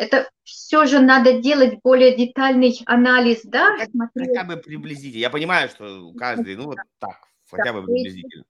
это 0.00 0.30
все 0.44 0.86
же 0.86 0.98
надо 1.00 1.40
делать 1.40 1.78
более 1.82 2.16
детальный 2.16 2.80
анализ, 2.86 3.42
да? 3.44 3.76
Хотя 4.14 4.44
бы 4.44 4.56
приблизительно. 4.56 5.20
Я 5.20 5.30
понимаю, 5.30 5.68
что 5.68 6.12
каждый, 6.14 6.56
ну, 6.56 6.64
вот 6.64 6.78
так, 6.98 7.18
хотя 7.50 7.74
бы 7.74 7.84
приблизительно 7.84 8.44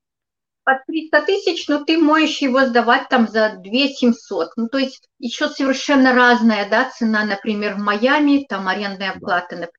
под 0.62 0.84
300 0.86 1.22
тысяч, 1.22 1.66
но 1.68 1.84
ты 1.84 1.98
можешь 1.98 2.38
его 2.38 2.64
сдавать 2.66 3.08
там 3.08 3.26
за 3.26 3.56
2 3.56 3.88
700. 3.88 4.50
Ну, 4.56 4.68
то 4.68 4.78
есть 4.78 5.08
еще 5.18 5.48
совершенно 5.48 6.14
разная, 6.14 6.68
да, 6.68 6.90
цена, 6.90 7.24
например, 7.24 7.74
в 7.74 7.78
Майами, 7.78 8.46
там 8.48 8.68
арендная 8.68 9.18
плата, 9.18 9.56
например, 9.56 9.72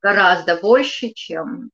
гораздо 0.00 0.56
больше, 0.56 1.10
чем 1.10 1.70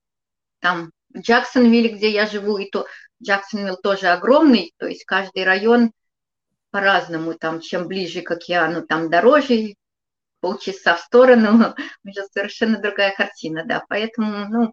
там 0.60 0.92
в 1.12 1.18
Джексонвилле, 1.18 1.90
где 1.90 2.10
я 2.10 2.26
живу, 2.26 2.56
и 2.56 2.70
то 2.70 2.86
Джексонвилл 3.22 3.76
тоже 3.76 4.06
огромный, 4.06 4.72
то 4.78 4.86
есть 4.86 5.04
каждый 5.04 5.44
район 5.44 5.92
по-разному, 6.70 7.34
там, 7.34 7.60
чем 7.60 7.88
ближе 7.88 8.22
к 8.22 8.30
океану, 8.30 8.86
там 8.86 9.10
дороже, 9.10 9.74
полчаса 10.40 10.96
в 10.96 11.00
сторону, 11.00 11.74
уже 12.04 12.22
совершенно 12.32 12.80
другая 12.80 13.14
картина, 13.14 13.64
да, 13.64 13.84
поэтому, 13.88 14.48
ну, 14.48 14.72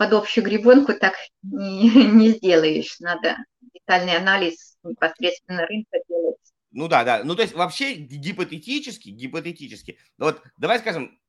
под 0.00 0.14
общую 0.14 0.44
гребенку 0.44 0.94
так 0.94 1.14
не, 1.42 1.90
не 2.12 2.30
сделаешь. 2.30 2.98
Надо 3.00 3.36
детальный 3.60 4.16
анализ 4.16 4.78
непосредственно 4.82 5.66
рынка 5.66 5.98
делать. 6.08 6.36
Ну 6.70 6.88
да, 6.88 7.04
да. 7.04 7.22
Ну 7.22 7.34
то 7.34 7.42
есть 7.42 7.54
вообще 7.54 7.94
гипотетически, 7.94 9.10
гипотетически. 9.10 9.98
Вот 10.16 10.42
давай 10.56 10.78
скажем, 10.78 11.20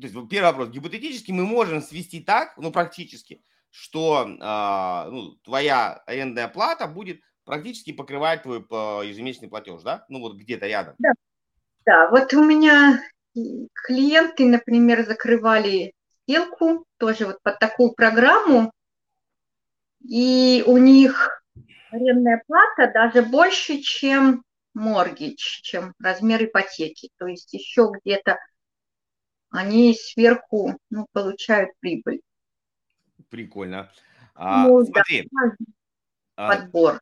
то 0.00 0.06
есть 0.06 0.14
первый 0.30 0.46
вопрос. 0.46 0.70
Гипотетически 0.70 1.32
мы 1.32 1.44
можем 1.44 1.82
свести 1.82 2.20
так, 2.20 2.56
ну 2.56 2.72
практически, 2.72 3.44
что 3.68 4.26
э, 4.26 5.10
ну, 5.10 5.34
твоя 5.44 5.96
арендная 6.06 6.48
плата 6.48 6.86
будет 6.86 7.20
практически 7.44 7.92
покрывать 7.92 8.42
твой 8.42 8.60
ежемесячный 9.08 9.48
платеж, 9.48 9.82
да? 9.82 10.04
Ну 10.08 10.20
вот 10.20 10.36
где-то 10.36 10.66
рядом. 10.66 10.94
Да. 10.98 11.12
Да, 11.84 12.08
вот 12.10 12.32
у 12.34 12.44
меня 12.44 13.02
клиенты, 13.34 14.46
например, 14.46 15.04
закрывали 15.04 15.94
сделку 16.26 16.84
тоже 16.98 17.26
вот 17.26 17.42
под 17.42 17.58
такую 17.58 17.92
программу, 17.92 18.70
и 20.08 20.62
у 20.66 20.76
них 20.76 21.42
арендная 21.90 22.42
плата 22.46 22.90
даже 22.92 23.22
больше, 23.22 23.78
чем 23.78 24.44
моргидж, 24.74 25.60
чем 25.62 25.92
размер 26.00 26.44
ипотеки. 26.44 27.10
То 27.18 27.26
есть 27.26 27.52
еще 27.52 27.90
где-то 27.92 28.38
они 29.50 29.94
сверху 29.94 30.78
ну, 30.90 31.06
получают 31.12 31.70
прибыль. 31.80 32.20
Прикольно. 33.28 33.90
А, 34.34 34.66
ну, 34.66 34.84
смотри. 34.84 35.28
Да, 35.32 35.56
подбор. 36.36 37.00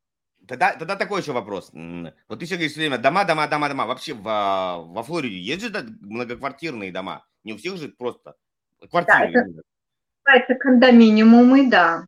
Тогда, 0.51 0.73
тогда 0.73 0.97
такой 0.97 1.21
еще 1.21 1.31
вопрос. 1.31 1.71
Вот 1.73 2.41
ты 2.41 2.45
все 2.45 2.57
говоришь 2.57 2.73
все 2.73 2.81
время 2.81 2.99
дома, 2.99 3.25
дома, 3.25 3.47
дома, 3.47 3.69
дома. 3.69 3.87
Вообще 3.87 4.15
в, 4.15 4.25
во 4.25 5.03
Флориде 5.05 5.39
есть 5.39 5.63
же 5.63 5.71
многоквартирные 6.01 6.91
дома? 6.91 7.25
Не 7.45 7.53
у 7.53 7.57
всех 7.57 7.77
же 7.77 7.89
просто 7.89 8.35
квартиры. 8.91 9.31
Да, 10.25 10.35
это, 10.35 10.53
это 10.53 10.55
кондоминиумы, 10.57 11.71
да. 11.71 12.05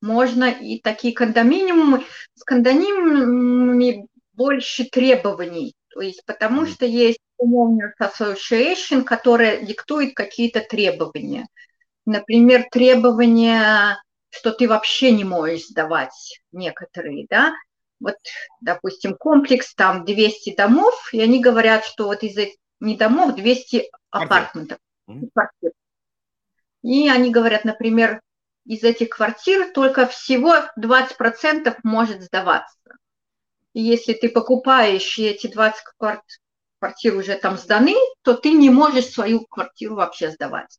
Можно 0.00 0.50
и 0.50 0.80
такие 0.80 1.14
кондоминиумы. 1.14 2.04
С 2.34 2.42
кондоминиумами 2.42 4.08
больше 4.32 4.86
требований. 4.86 5.76
То 5.90 6.00
есть 6.00 6.24
потому 6.26 6.66
что 6.66 6.84
есть 6.84 7.20
Homeowners 7.40 7.92
Association, 8.00 9.04
которая 9.04 9.64
диктует 9.64 10.16
какие-то 10.16 10.62
требования. 10.62 11.46
Например, 12.06 12.66
требования, 12.72 14.02
что 14.30 14.50
ты 14.50 14.66
вообще 14.66 15.12
не 15.12 15.22
можешь 15.22 15.68
сдавать 15.68 16.40
некоторые, 16.50 17.28
да, 17.30 17.54
вот, 18.00 18.14
допустим, 18.60 19.14
комплекс, 19.14 19.74
там 19.74 20.04
200 20.04 20.54
домов, 20.56 20.94
и 21.12 21.20
они 21.20 21.40
говорят, 21.40 21.84
что 21.84 22.04
вот 22.06 22.22
из 22.22 22.36
этих 22.36 22.56
не 22.80 22.96
домов, 22.96 23.34
200 23.34 23.90
апартментов, 24.10 24.78
квартир. 25.06 25.72
И 26.82 27.08
они 27.08 27.30
говорят, 27.30 27.64
например, 27.64 28.20
из 28.64 28.84
этих 28.84 29.10
квартир 29.10 29.72
только 29.72 30.06
всего 30.06 30.54
20% 30.78 31.76
может 31.82 32.22
сдаваться. 32.22 32.78
И 33.72 33.82
если 33.82 34.12
ты 34.12 34.28
покупаешь, 34.28 35.18
и 35.18 35.24
эти 35.24 35.46
20 35.46 35.82
квартир 36.78 37.16
уже 37.16 37.36
там 37.36 37.56
сданы, 37.56 37.94
то 38.22 38.34
ты 38.34 38.52
не 38.52 38.70
можешь 38.70 39.06
свою 39.06 39.44
квартиру 39.46 39.96
вообще 39.96 40.30
сдавать. 40.30 40.78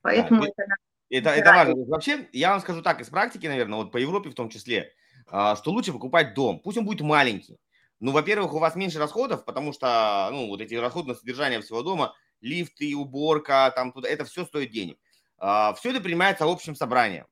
Поэтому 0.00 0.42
да, 0.42 0.48
это... 0.48 0.64
Это, 1.08 1.30
это 1.30 1.50
важно. 1.52 1.74
Вообще, 1.86 2.28
я 2.32 2.50
вам 2.50 2.60
скажу 2.60 2.82
так, 2.82 3.00
из 3.00 3.08
практики, 3.08 3.46
наверное, 3.46 3.78
вот 3.78 3.92
по 3.92 3.96
Европе 3.96 4.30
в 4.30 4.34
том 4.34 4.48
числе, 4.48 4.92
что 5.28 5.62
лучше 5.66 5.92
покупать 5.92 6.34
дом. 6.34 6.60
Пусть 6.60 6.78
он 6.78 6.84
будет 6.84 7.00
маленький. 7.00 7.58
Ну, 8.00 8.12
во-первых, 8.12 8.52
у 8.52 8.58
вас 8.58 8.76
меньше 8.76 8.98
расходов, 8.98 9.44
потому 9.44 9.72
что, 9.72 10.28
ну, 10.30 10.48
вот 10.48 10.60
эти 10.60 10.74
расходы 10.74 11.08
на 11.08 11.14
содержание 11.14 11.60
всего 11.60 11.82
дома, 11.82 12.14
лифты, 12.40 12.94
уборка, 12.94 13.72
там, 13.74 13.92
туда, 13.92 14.08
это 14.08 14.24
все 14.24 14.44
стоит 14.44 14.70
денег. 14.70 14.98
А, 15.38 15.72
все 15.74 15.90
это 15.90 16.00
принимается 16.00 16.44
общим 16.44 16.74
собранием. 16.74 17.26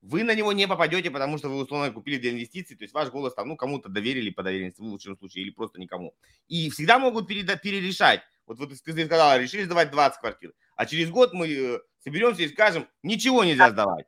Вы 0.00 0.22
на 0.22 0.34
него 0.34 0.52
не 0.52 0.68
попадете, 0.68 1.10
потому 1.10 1.38
что 1.38 1.48
вы, 1.48 1.62
условно, 1.62 1.90
купили 1.90 2.18
для 2.18 2.30
инвестиций, 2.30 2.76
то 2.76 2.84
есть 2.84 2.94
ваш 2.94 3.10
голос 3.10 3.34
там, 3.34 3.48
ну, 3.48 3.56
кому-то 3.56 3.88
доверили 3.88 4.30
по 4.30 4.42
доверенности 4.42 4.80
в 4.80 4.84
лучшем 4.84 5.18
случае, 5.18 5.44
или 5.44 5.50
просто 5.50 5.80
никому. 5.80 6.14
И 6.46 6.70
всегда 6.70 6.98
могут 6.98 7.26
перерешать. 7.26 8.22
Вот, 8.46 8.58
вот 8.58 8.70
ты 8.70 8.76
сказала, 8.76 9.38
решили 9.38 9.64
сдавать 9.64 9.90
20 9.90 10.20
квартир, 10.20 10.54
а 10.76 10.86
через 10.86 11.10
год 11.10 11.34
мы 11.34 11.48
э, 11.48 11.80
соберемся 11.98 12.42
и 12.42 12.48
скажем, 12.48 12.88
ничего 13.02 13.44
нельзя 13.44 13.70
сдавать. 13.70 14.06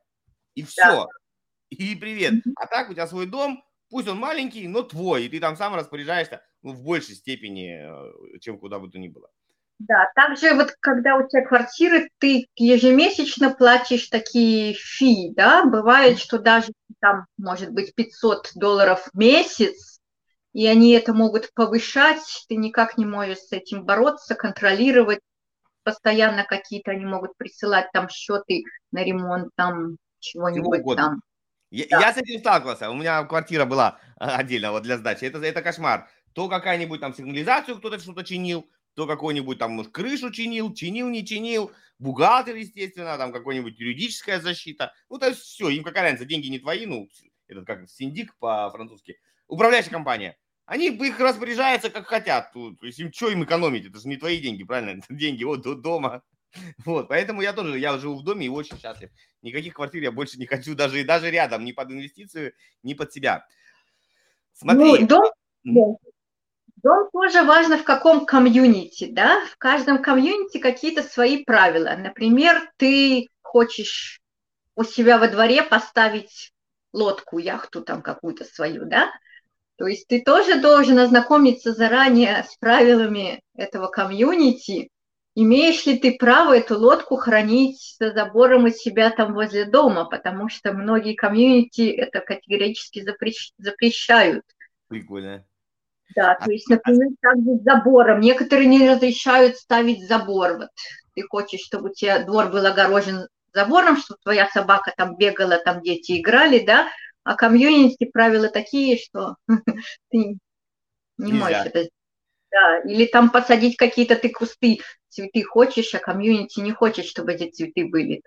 И 0.54 0.62
все. 0.62 1.06
И 1.70 1.94
привет. 1.94 2.34
А 2.56 2.66
так 2.66 2.90
у 2.90 2.92
тебя 2.92 3.06
свой 3.06 3.26
дом, 3.26 3.64
пусть 3.88 4.08
он 4.08 4.18
маленький, 4.18 4.68
но 4.68 4.82
твой, 4.82 5.24
и 5.24 5.28
ты 5.28 5.40
там 5.40 5.56
сам 5.56 5.74
распоряжаешься 5.74 6.42
ну, 6.62 6.72
в 6.72 6.82
большей 6.82 7.14
степени, 7.14 8.34
э, 8.34 8.38
чем 8.40 8.58
куда 8.58 8.78
бы 8.78 8.90
то 8.90 8.98
ни 8.98 9.08
было. 9.08 9.30
Да, 9.78 10.10
также 10.14 10.54
вот 10.54 10.74
когда 10.80 11.16
у 11.16 11.26
тебя 11.26 11.46
квартиры, 11.46 12.10
ты 12.18 12.48
ежемесячно 12.54 13.54
платишь 13.54 14.08
такие 14.08 14.74
фи, 14.74 15.32
да, 15.34 15.64
бывает, 15.64 16.18
что 16.18 16.38
даже 16.38 16.72
там 17.00 17.24
может 17.38 17.70
быть 17.70 17.94
500 17.94 18.50
долларов 18.56 19.08
в 19.10 19.16
месяц, 19.16 20.00
и 20.52 20.66
они 20.66 20.92
это 20.92 21.14
могут 21.14 21.54
повышать, 21.54 22.44
ты 22.48 22.56
никак 22.56 22.98
не 22.98 23.06
можешь 23.06 23.38
с 23.38 23.52
этим 23.52 23.84
бороться, 23.84 24.34
контролировать, 24.34 25.20
постоянно 25.82 26.44
какие-то 26.44 26.90
они 26.90 27.06
могут 27.06 27.36
присылать 27.38 27.90
там 27.92 28.10
счеты 28.10 28.64
на 28.92 29.02
ремонт, 29.02 29.48
там 29.56 29.96
чего-нибудь 30.18 30.82
там. 30.94 31.22
Я, 31.70 31.86
да. 31.88 32.00
я 32.00 32.12
с 32.12 32.16
этим 32.16 32.40
сталкивался. 32.40 32.90
У 32.90 32.94
меня 32.94 33.24
квартира 33.24 33.64
была 33.64 33.98
а, 34.16 34.36
отдельно 34.36 34.72
вот 34.72 34.82
для 34.82 34.98
сдачи. 34.98 35.24
Это, 35.24 35.38
это 35.38 35.62
кошмар. 35.62 36.08
То 36.32 36.48
какая-нибудь 36.48 37.00
там 37.00 37.14
сигнализацию 37.14 37.78
кто-то 37.78 37.98
что-то 37.98 38.24
чинил, 38.24 38.68
то 38.94 39.06
какой-нибудь 39.06 39.58
там 39.58 39.72
может, 39.72 39.92
крышу 39.92 40.30
чинил, 40.30 40.74
чинил, 40.74 41.08
не 41.08 41.24
чинил, 41.24 41.72
бухгалтер, 41.98 42.56
естественно, 42.56 43.16
там 43.18 43.32
какой-нибудь 43.32 43.78
юридическая 43.78 44.40
защита. 44.40 44.92
Ну, 45.08 45.18
то 45.18 45.26
есть 45.26 45.40
все, 45.40 45.68
им 45.68 45.84
какая 45.84 46.04
разница, 46.04 46.24
деньги 46.24 46.48
не 46.48 46.58
твои, 46.58 46.86
ну, 46.86 47.08
этот 47.46 47.66
как 47.66 47.88
синдик 47.88 48.36
по-французски, 48.38 49.18
управляющая 49.46 49.90
компания. 49.90 50.36
Они 50.66 50.86
их 50.86 51.18
распоряжаются 51.18 51.90
как 51.90 52.06
хотят. 52.06 52.52
То 52.52 52.76
есть 52.82 53.00
им 53.00 53.12
что 53.12 53.28
им 53.28 53.42
экономить? 53.42 53.86
Это 53.86 53.98
же 53.98 54.06
не 54.06 54.16
твои 54.16 54.40
деньги, 54.40 54.62
правильно? 54.62 55.00
Это 55.00 55.06
деньги 55.14 55.42
вот 55.42 55.62
до 55.62 55.74
дома. 55.74 56.22
Вот, 56.85 57.09
поэтому 57.09 57.42
я 57.42 57.52
тоже, 57.52 57.78
я 57.78 57.97
живу 57.99 58.16
в 58.16 58.25
доме 58.25 58.47
и 58.47 58.49
очень 58.49 58.78
счастлив. 58.78 59.11
Никаких 59.42 59.75
квартир 59.75 60.02
я 60.02 60.12
больше 60.12 60.38
не 60.38 60.47
хочу, 60.47 60.75
даже, 60.75 61.04
даже 61.04 61.30
рядом, 61.30 61.64
ни 61.64 61.73
под 61.73 61.90
инвестицию, 61.90 62.52
ни 62.83 62.95
под 62.95 63.12
себя. 63.12 63.47
Смотри. 64.52 65.00
Ну, 65.00 65.07
дом, 65.07 65.33
дом. 65.64 65.99
дом 66.82 67.08
тоже 67.13 67.43
важно 67.45 67.78
в 67.78 67.84
каком 67.84 68.26
комьюнити, 68.26 69.06
да? 69.10 69.45
В 69.47 69.56
каждом 69.56 70.02
комьюнити 70.02 70.58
какие-то 70.58 71.02
свои 71.02 71.45
правила. 71.45 71.95
Например, 71.97 72.71
ты 72.76 73.28
хочешь 73.43 74.21
у 74.75 74.84
себя 74.84 75.19
во 75.19 75.28
дворе 75.28 75.63
поставить 75.63 76.52
лодку, 76.93 77.39
яхту 77.39 77.82
там 77.82 78.02
какую-то 78.02 78.45
свою, 78.45 78.86
да? 78.86 79.10
То 79.76 79.86
есть 79.86 80.08
ты 80.08 80.21
тоже 80.21 80.60
должен 80.60 80.99
ознакомиться 80.99 81.73
заранее 81.73 82.45
с 82.45 82.56
правилами 82.56 83.43
этого 83.54 83.86
комьюнити, 83.89 84.91
имеешь 85.42 85.86
ли 85.86 85.98
ты 85.98 86.16
право 86.18 86.56
эту 86.56 86.78
лодку 86.78 87.16
хранить 87.16 87.96
за 87.98 88.12
забором 88.12 88.64
у 88.64 88.70
себя 88.70 89.10
там 89.10 89.34
возле 89.34 89.64
дома, 89.64 90.04
потому 90.04 90.48
что 90.48 90.72
многие 90.72 91.14
комьюнити 91.14 91.90
это 91.90 92.20
категорически 92.20 93.02
запрещ... 93.02 93.52
запрещают. 93.58 94.44
Прикольно. 94.88 95.44
Да, 96.14 96.34
то 96.34 96.50
есть, 96.50 96.68
например, 96.68 97.08
также 97.20 97.58
с 97.58 97.62
забором. 97.62 98.20
Некоторые 98.20 98.66
не 98.66 98.90
разрешают 98.90 99.56
ставить 99.56 100.06
забор. 100.06 100.58
Вот 100.58 100.68
ты 101.14 101.22
хочешь, 101.22 101.60
чтобы 101.60 101.90
у 101.90 101.94
тебя 101.94 102.24
двор 102.24 102.50
был 102.50 102.66
огорожен 102.66 103.28
забором, 103.54 103.96
чтобы 103.96 104.18
твоя 104.22 104.48
собака 104.48 104.92
там 104.96 105.16
бегала, 105.16 105.58
там 105.58 105.82
дети 105.82 106.20
играли, 106.20 106.58
да, 106.58 106.88
а 107.22 107.34
комьюнити 107.34 108.04
правила 108.06 108.48
такие, 108.48 108.98
что 108.98 109.36
ты 110.10 110.38
не 111.18 111.32
можешь 111.32 111.66
это 111.66 111.78
сделать. 111.78 111.90
Да, 112.50 112.80
или 112.80 113.06
там 113.06 113.30
посадить 113.30 113.76
какие-то 113.76 114.16
ты 114.16 114.28
кусты, 114.28 114.80
цветы 115.10 115.42
хочешь, 115.42 115.94
а 115.94 115.99
комьюнити 115.99 116.60
не 116.60 116.73
хочет, 116.73 117.04
чтобы 117.04 117.32
эти 117.32 117.50
цветы 117.50 117.86
были. 117.86 118.23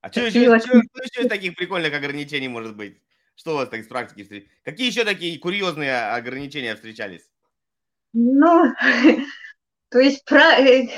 А 0.00 0.10
что 0.10 0.26
еще, 0.26 0.58
что, 0.58 0.82
что 0.82 1.02
еще 1.02 1.28
таких 1.28 1.56
прикольных 1.56 1.92
ограничений 1.92 2.48
может 2.48 2.76
быть? 2.76 3.02
Что 3.34 3.52
у 3.52 3.56
вас 3.56 3.68
так 3.68 3.80
из 3.80 3.88
практики 3.88 4.22
встречались? 4.22 4.50
Какие 4.64 4.86
еще 4.86 5.04
такие 5.04 5.38
курьезные 5.38 6.12
ограничения 6.12 6.74
встречались? 6.74 7.28
Ну, 8.12 8.72
то 9.88 9.98
есть 9.98 10.24
про 10.24 10.58
э, 10.58 10.88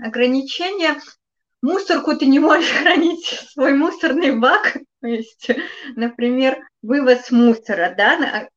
ограничения, 0.00 1.00
мусорку 1.62 2.16
ты 2.16 2.26
не 2.26 2.38
можешь 2.38 2.70
хранить, 2.82 3.26
свой 3.52 3.74
мусорный 3.74 4.38
бак, 4.38 4.76
то 5.00 5.06
есть, 5.06 5.50
например, 5.96 6.58
вывоз 6.82 7.30
мусора, 7.30 7.94
да, 7.96 8.48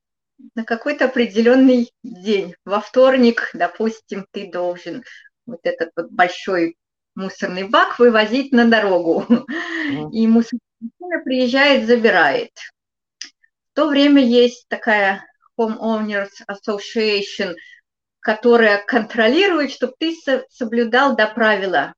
на 0.54 0.64
какой-то 0.64 1.06
определенный 1.06 1.92
день. 2.02 2.54
Во 2.64 2.80
вторник, 2.80 3.50
допустим, 3.54 4.26
ты 4.30 4.50
должен 4.50 5.04
вот 5.46 5.60
этот 5.62 5.90
вот 5.96 6.10
большой 6.10 6.76
мусорный 7.14 7.68
бак 7.68 7.98
вывозить 7.98 8.52
на 8.52 8.66
дорогу. 8.66 9.24
Mm-hmm. 9.28 10.10
И 10.12 10.26
мусорная 10.26 11.22
приезжает, 11.24 11.86
забирает. 11.86 12.50
В 13.20 13.74
то 13.74 13.88
время 13.88 14.22
есть 14.24 14.66
такая 14.68 15.26
Homeowners 15.58 16.30
Association, 16.48 17.54
которая 18.20 18.82
контролирует, 18.84 19.70
чтобы 19.70 19.94
ты 19.98 20.16
соблюдал 20.50 21.16
до 21.16 21.26
правила. 21.26 21.94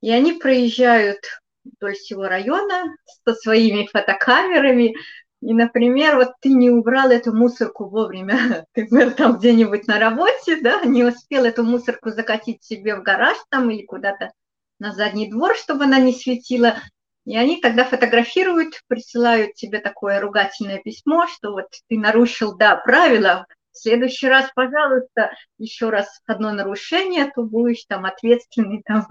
И 0.00 0.10
они 0.10 0.32
проезжают 0.32 1.20
вдоль 1.64 1.94
всего 1.94 2.26
района 2.26 2.96
со 3.24 3.34
своими 3.34 3.86
фотокамерами, 3.86 4.94
и, 5.40 5.54
например, 5.54 6.16
вот 6.16 6.32
ты 6.40 6.50
не 6.50 6.70
убрал 6.70 7.10
эту 7.10 7.34
мусорку 7.34 7.88
вовремя, 7.88 8.66
ты, 8.72 8.82
например, 8.82 9.12
там 9.12 9.38
где-нибудь 9.38 9.86
на 9.86 9.98
работе, 9.98 10.60
да, 10.60 10.84
не 10.84 11.04
успел 11.04 11.44
эту 11.44 11.64
мусорку 11.64 12.10
закатить 12.10 12.62
себе 12.62 12.96
в 12.96 13.02
гараж 13.02 13.36
там 13.48 13.70
или 13.70 13.84
куда-то 13.84 14.32
на 14.78 14.92
задний 14.92 15.30
двор, 15.30 15.56
чтобы 15.56 15.84
она 15.84 15.98
не 15.98 16.12
светила, 16.12 16.76
и 17.24 17.36
они 17.36 17.60
тогда 17.60 17.84
фотографируют, 17.84 18.80
присылают 18.86 19.54
тебе 19.54 19.78
такое 19.80 20.20
ругательное 20.20 20.78
письмо, 20.78 21.26
что 21.26 21.52
вот 21.52 21.66
ты 21.88 21.98
нарушил, 21.98 22.56
да, 22.56 22.76
правила, 22.76 23.46
в 23.72 23.78
следующий 23.78 24.28
раз, 24.28 24.50
пожалуйста, 24.54 25.32
еще 25.58 25.90
раз 25.90 26.20
одно 26.26 26.52
нарушение, 26.52 27.30
то 27.34 27.42
будешь 27.42 27.84
там 27.86 28.04
ответственный 28.04 28.82
там 28.86 29.06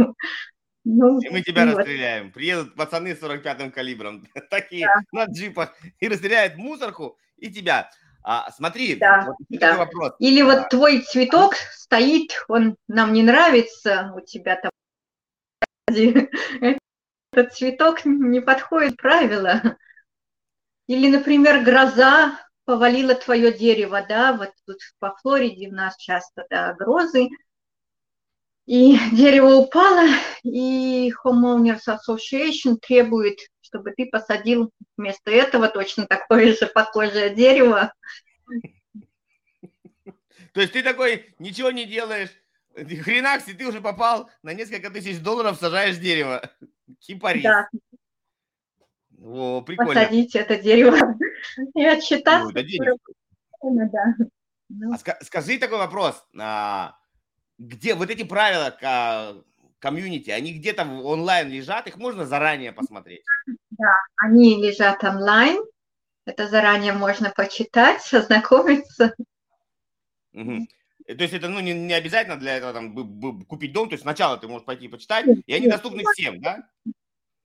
ну, 0.98 1.20
и 1.20 1.30
мы 1.30 1.42
тебя 1.42 1.66
вот. 1.66 1.78
расстреляем. 1.78 2.32
Приедут 2.32 2.76
пацаны 2.76 3.16
с 3.16 3.22
45-м 3.22 3.72
калибром, 3.72 4.28
такие 4.50 4.88
да. 4.88 5.02
на 5.12 5.32
джипах, 5.32 5.76
и 6.00 6.08
расстреляют 6.08 6.58
мусорку 6.58 7.18
и 7.38 7.52
тебя. 7.52 7.90
А, 8.24 8.52
смотри, 8.52 8.96
да, 8.96 9.26
вот 9.28 9.36
да. 9.50 9.78
вопрос. 9.78 10.14
Или 10.20 10.42
а, 10.42 10.46
вот 10.46 10.70
твой 10.70 11.02
цветок 11.02 11.56
стоит, 11.56 12.44
он 12.48 12.76
нам 12.88 13.14
не 13.14 13.24
нравится, 13.24 14.12
у 14.16 14.22
тебя 14.22 14.58
там 14.58 14.72
этот 17.32 17.54
цветок 17.54 18.06
не 18.06 18.42
подходит 18.42 18.98
правила. 18.98 19.78
Или, 20.88 21.08
например, 21.08 21.64
гроза 21.64 22.40
повалила 22.66 23.16
твое 23.16 23.54
дерево, 23.54 24.06
да, 24.08 24.34
вот 24.34 24.52
тут 24.66 24.80
по 25.00 25.16
Флориде 25.18 25.70
у 25.70 25.74
нас 25.74 25.98
часто, 25.98 26.46
да, 26.50 26.74
грозы, 26.74 27.30
и 28.70 28.98
дерево 29.16 29.56
упало, 29.56 30.06
и 30.44 31.12
Homeowners 31.26 31.82
Association 31.88 32.78
требует, 32.78 33.40
чтобы 33.62 33.92
ты 33.92 34.06
посадил 34.06 34.72
вместо 34.96 35.32
этого 35.32 35.70
точно 35.70 36.06
такое 36.06 36.56
же 36.56 36.68
похожее 36.68 37.34
дерево. 37.34 37.92
То 40.54 40.62
есть 40.62 40.74
ты 40.74 40.84
такой 40.84 41.34
ничего 41.40 41.72
не 41.72 41.86
делаешь, 41.86 42.30
хренакс, 42.76 43.48
и 43.48 43.54
ты 43.54 43.66
уже 43.68 43.82
попал 43.82 44.30
на 44.44 44.54
несколько 44.54 44.92
тысяч 44.92 45.20
долларов, 45.20 45.58
сажаешь 45.60 45.98
дерево. 45.98 46.42
Кипарис. 47.00 47.44
Да. 47.44 47.70
О, 49.24 49.62
прикольно. 49.62 49.96
Посадить 49.96 50.36
это 50.36 50.58
дерево 50.58 51.18
и 51.76 51.84
отчитаться. 51.84 52.44
Ну, 52.44 52.52
это 52.52 52.64
дерево. 52.64 52.98
Да. 53.64 54.16
Ну. 54.70 54.94
А 54.94 54.98
скажи 55.24 55.58
такой 55.58 55.80
вопрос. 55.80 56.24
А, 56.38 56.99
где 57.60 57.94
вот 57.94 58.10
эти 58.10 58.24
правила 58.24 58.76
комьюнити, 59.80 60.32
они 60.32 60.54
где-то 60.54 60.84
онлайн 60.84 61.50
лежат, 61.50 61.88
их 61.88 61.98
можно 61.98 62.26
заранее 62.26 62.72
посмотреть? 62.72 63.24
Да, 63.72 63.94
они 64.18 64.62
лежат 64.62 65.04
онлайн. 65.04 65.64
Это 66.26 66.48
заранее 66.48 66.94
можно 66.94 67.32
почитать, 67.36 68.02
ознакомиться. 68.14 69.14
Угу. 70.34 70.68
То 71.08 71.24
есть 71.24 71.34
это 71.34 71.50
ну, 71.50 71.60
не, 71.60 71.74
не 71.74 71.94
обязательно 71.94 72.38
для 72.38 72.58
этого 72.58 72.74
там, 72.74 73.46
купить 73.46 73.74
дом, 73.74 73.90
то 73.90 73.94
есть 73.94 74.04
сначала 74.04 74.38
ты 74.38 74.48
можешь 74.48 74.66
пойти 74.66 74.88
почитать, 74.88 75.26
и 75.46 75.54
они 75.54 75.68
доступны 75.68 76.04
всем, 76.14 76.40
да? 76.40 76.70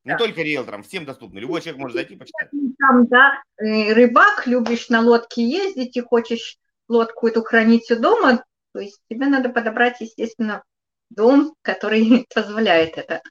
Не 0.04 0.12
да. 0.12 0.18
только 0.18 0.42
риэлторам, 0.42 0.82
всем 0.82 1.06
доступны. 1.06 1.38
Любой 1.38 1.62
человек 1.62 1.80
может 1.80 1.96
зайти 1.96 2.14
почитать. 2.14 2.50
Там, 2.78 3.06
да, 3.06 3.42
э, 3.56 3.94
рыбак, 3.94 4.46
любишь 4.46 4.90
на 4.90 5.00
лодке 5.00 5.42
ездить 5.42 5.96
и 5.96 6.02
хочешь 6.02 6.58
лодку 6.88 7.26
эту 7.26 7.42
хранить 7.42 7.90
у 7.90 7.98
дома, 7.98 8.44
то 8.74 8.80
есть 8.80 9.00
тебе 9.08 9.26
надо 9.26 9.48
подобрать, 9.48 10.00
естественно, 10.00 10.62
дом, 11.08 11.54
который 11.62 12.26
позволяет 12.34 12.98
это. 12.98 13.22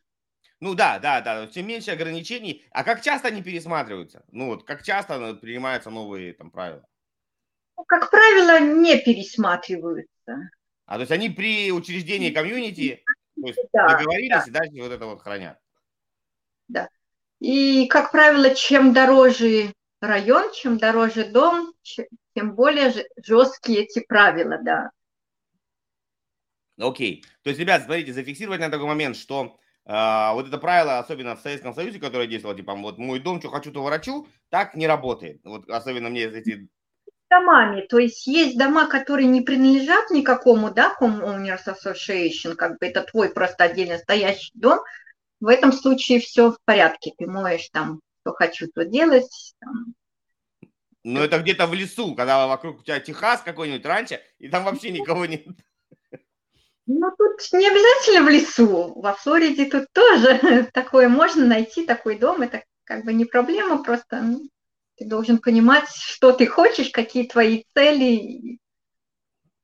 Ну 0.59 0.73
да, 0.73 0.97
да, 0.97 1.19
да, 1.19 1.45
тем 1.47 1.67
меньше 1.67 1.91
ограничений. 1.91 2.65
А 2.71 2.85
как 2.85 3.01
часто 3.01 3.27
они 3.27 3.43
пересматриваются? 3.43 4.23
Ну 4.31 4.47
вот, 4.47 4.63
как 4.63 4.81
часто 4.81 5.35
принимаются 5.35 5.89
новые 5.89 6.33
там 6.33 6.49
правила? 6.49 6.87
Ну, 7.75 7.83
как 7.83 8.09
правило, 8.09 8.59
не 8.61 8.97
пересматриваются. 8.97 10.49
А 10.85 10.95
то 10.95 11.01
есть 11.01 11.11
они 11.11 11.29
при 11.29 11.71
учреждении 11.71 12.31
комьюнити 12.31 13.03
то 13.35 13.47
есть 13.47 13.59
да, 13.73 13.87
договорились 13.87 14.29
да. 14.29 14.43
и 14.47 14.51
дальше 14.51 14.81
вот 14.81 14.91
это 14.91 15.05
вот 15.05 15.21
хранят? 15.21 15.57
Да. 16.67 16.87
И, 17.39 17.87
как 17.87 18.11
правило, 18.11 18.55
чем 18.55 18.93
дороже 18.93 19.73
район, 19.99 20.51
чем 20.53 20.77
дороже 20.77 21.25
дом, 21.25 21.73
тем 22.35 22.55
более 22.55 22.93
жесткие 23.17 23.83
эти 23.83 23.99
правила, 23.99 24.59
да. 24.61 24.91
Окей. 26.77 27.23
То 27.43 27.49
есть, 27.49 27.59
ребят, 27.59 27.83
смотрите, 27.83 28.13
зафиксировать 28.13 28.59
на 28.59 28.69
такой 28.69 28.87
момент, 28.87 29.15
что 29.15 29.57
э, 29.85 30.33
вот 30.33 30.47
это 30.47 30.57
правило, 30.57 30.99
особенно 30.99 31.35
в 31.35 31.41
Советском 31.41 31.73
Союзе, 31.73 31.99
которое 31.99 32.27
действовало, 32.27 32.57
типа, 32.57 32.73
вот 32.75 32.97
мой 32.97 33.19
дом, 33.19 33.39
что 33.39 33.49
хочу, 33.49 33.71
то 33.71 33.83
ворочу, 33.83 34.27
так 34.49 34.75
не 34.75 34.87
работает. 34.87 35.41
Вот 35.43 35.69
особенно 35.69 36.09
мне 36.09 36.23
эти 36.23 36.67
домами. 37.33 37.81
То 37.81 37.97
есть 37.97 38.27
есть 38.27 38.57
дома, 38.57 38.87
которые 38.87 39.27
не 39.27 39.41
принадлежат 39.41 40.11
никакому, 40.11 40.71
да, 40.71 40.95
Homeowners 40.99 41.65
Association, 41.65 42.55
как 42.55 42.77
бы 42.79 42.87
это 42.87 43.01
твой 43.01 43.29
просто 43.29 43.63
отдельно 43.65 43.97
стоящий 43.97 44.51
дом. 44.53 44.79
В 45.39 45.47
этом 45.47 45.73
случае 45.73 46.19
все 46.19 46.51
в 46.51 46.57
порядке. 46.63 47.11
Ты 47.17 47.27
моешь 47.27 47.69
там, 47.71 47.99
что 48.21 48.33
хочу, 48.33 48.67
то 48.73 48.85
делать. 48.85 49.55
Там. 49.59 49.95
Ну, 51.03 51.21
это 51.21 51.39
где-то 51.39 51.67
в 51.67 51.73
лесу, 51.73 52.15
когда 52.15 52.47
вокруг 52.47 52.79
у 52.79 52.83
тебя 52.83 52.99
Техас 52.99 53.41
какой-нибудь 53.41 53.85
раньше, 53.85 54.21
и 54.37 54.47
там 54.47 54.63
вообще 54.63 54.91
никого 54.91 55.25
нет. 55.25 55.45
Ну, 56.85 57.11
тут 57.17 57.39
не 57.53 57.67
обязательно 57.67 58.25
в 58.25 58.29
лесу. 58.29 58.93
Во 58.95 59.13
Флориде 59.13 59.65
тут 59.65 59.85
тоже 59.93 60.69
такое 60.73 61.07
можно 61.07 61.45
найти, 61.45 61.85
такой 61.85 62.17
дом. 62.17 62.41
Это 62.41 62.63
как 62.83 63.05
бы 63.05 63.13
не 63.13 63.25
проблема, 63.25 63.81
просто 63.83 64.21
ну, 64.21 64.49
ты 64.97 65.05
должен 65.05 65.39
понимать, 65.39 65.89
что 65.89 66.33
ты 66.33 66.45
хочешь, 66.45 66.89
какие 66.89 67.27
твои 67.27 67.63
цели. 67.73 68.59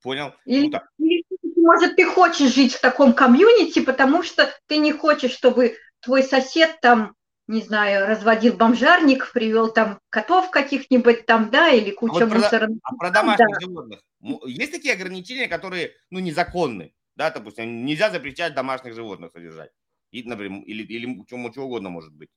Понял. 0.02 0.34
Или, 0.46 0.70
ну, 0.70 1.06
или, 1.06 1.24
может, 1.58 1.98
ты 1.98 2.06
хочешь 2.06 2.54
жить 2.54 2.74
в 2.74 2.82
таком 2.82 3.14
комьюнити, 3.14 3.80
потому 3.82 4.24
что 4.24 4.50
ты 4.68 4.78
не 4.78 4.94
хочешь, 4.94 5.34
чтобы 5.34 5.76
твой 6.00 6.24
сосед 6.24 6.80
там, 6.82 7.16
не 7.48 7.62
знаю, 7.62 8.08
разводил 8.08 8.56
бомжарник, 8.56 9.32
привел 9.34 9.74
там 9.74 10.00
котов 10.10 10.52
каких-нибудь 10.52 11.26
там, 11.26 11.50
да, 11.50 11.70
или 11.70 11.92
куча 11.92 12.24
а 12.24 12.28
вот 12.28 12.36
мусора. 12.36 12.68
Про, 12.68 12.76
а 12.84 12.96
про 12.96 13.10
домашних 13.12 13.48
да. 13.50 13.60
животных. 13.60 14.02
Есть 14.46 14.72
такие 14.72 14.94
ограничения, 14.94 15.50
которые, 15.50 15.92
ну, 16.10 16.20
незаконны, 16.20 16.94
да, 17.20 17.32
допустим, 17.32 17.86
нельзя 17.86 18.10
запрещать 18.10 18.56
домашних 18.56 18.96
животных 18.96 19.34
содержать. 19.34 19.72
И, 20.12 20.24
например, 20.24 20.62
или, 20.62 20.84
или 20.84 21.26
чему, 21.26 21.52
чего 21.52 21.66
угодно 21.66 21.90
может 21.90 22.14
быть. 22.14 22.30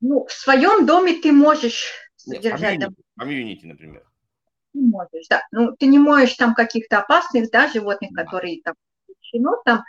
Ну, 0.00 0.24
в 0.24 0.32
своем 0.32 0.86
доме 0.86 1.20
ты 1.20 1.32
можешь 1.32 1.90
содержать. 2.14 2.78
Нет, 2.78 2.90
комьюнити, 3.18 3.66
например. 3.66 4.04
Ты 4.72 4.78
можешь, 4.82 5.26
да. 5.28 5.42
Ну, 5.50 5.74
ты 5.76 5.86
не 5.86 5.98
можешь 5.98 6.34
там 6.34 6.54
каких-то 6.54 7.00
опасных, 7.00 7.50
да, 7.50 7.66
животных, 7.66 8.12
да. 8.12 8.22
которые 8.22 8.62
там 8.62 8.74
ну, 9.32 9.56
там. 9.64 9.82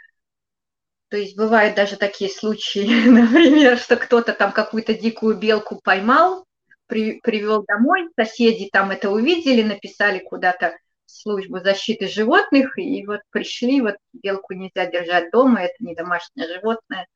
То 1.09 1.17
есть 1.17 1.37
бывают 1.37 1.75
даже 1.75 1.95
такие 1.95 2.31
случаи, 2.31 3.07
например, 3.09 3.77
что 3.77 3.95
кто-то 3.95 4.33
там 4.33 4.51
какую-то 4.51 4.95
дикую 4.95 5.37
белку 5.37 5.79
поймал, 5.83 6.45
при, 6.87 7.19
привел 7.21 7.63
домой, 7.63 8.09
соседи 8.15 8.69
там 8.71 8.89
это 8.89 9.11
увидели, 9.11 9.61
написали 9.61 10.17
куда-то 10.17 10.71
в 10.71 10.88
службу 11.09 11.59
защиты 11.59 12.07
животных, 12.07 12.77
и 12.77 13.05
вот 13.05 13.21
пришли, 13.31 13.81
вот 13.81 13.95
белку 14.13 14.53
нельзя 14.53 14.85
держать 14.85 15.31
дома, 15.31 15.61
это 15.63 15.75
не 15.79 15.95
домашнее 15.95 16.47
животное 16.47 17.07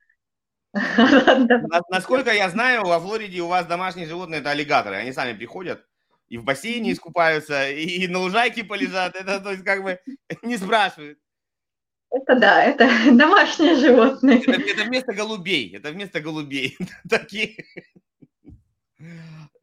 –Насколько 1.89 2.31
я 2.33 2.49
знаю, 2.49 2.83
во 2.83 2.99
Флориде 2.99 3.41
у 3.41 3.47
вас 3.47 3.65
домашние 3.65 4.07
животные 4.07 4.41
это 4.41 4.51
аллигаторы. 4.51 4.95
Они 4.95 5.13
сами 5.13 5.37
приходят 5.37 5.85
и 6.33 6.37
в 6.37 6.43
бассейне 6.43 6.93
искупаются, 6.93 7.69
и 7.69 8.07
на 8.07 8.17
лужайке 8.17 8.63
полежат. 8.63 9.15
Это, 9.15 9.39
то 9.39 9.51
есть, 9.51 9.63
как 9.63 9.83
бы 9.83 9.99
не 10.41 10.57
спрашивают. 10.57 11.19
Это 12.09 12.35
да, 12.35 12.63
это 12.63 12.89
домашние 13.11 13.75
животные. 13.75 14.41
Это, 14.41 14.51
это 14.53 14.83
вместо 14.85 15.13
голубей. 15.13 15.75
Это 15.75 15.91
вместо 15.91 16.21
голубей. 16.21 16.75
Такие. 17.07 17.63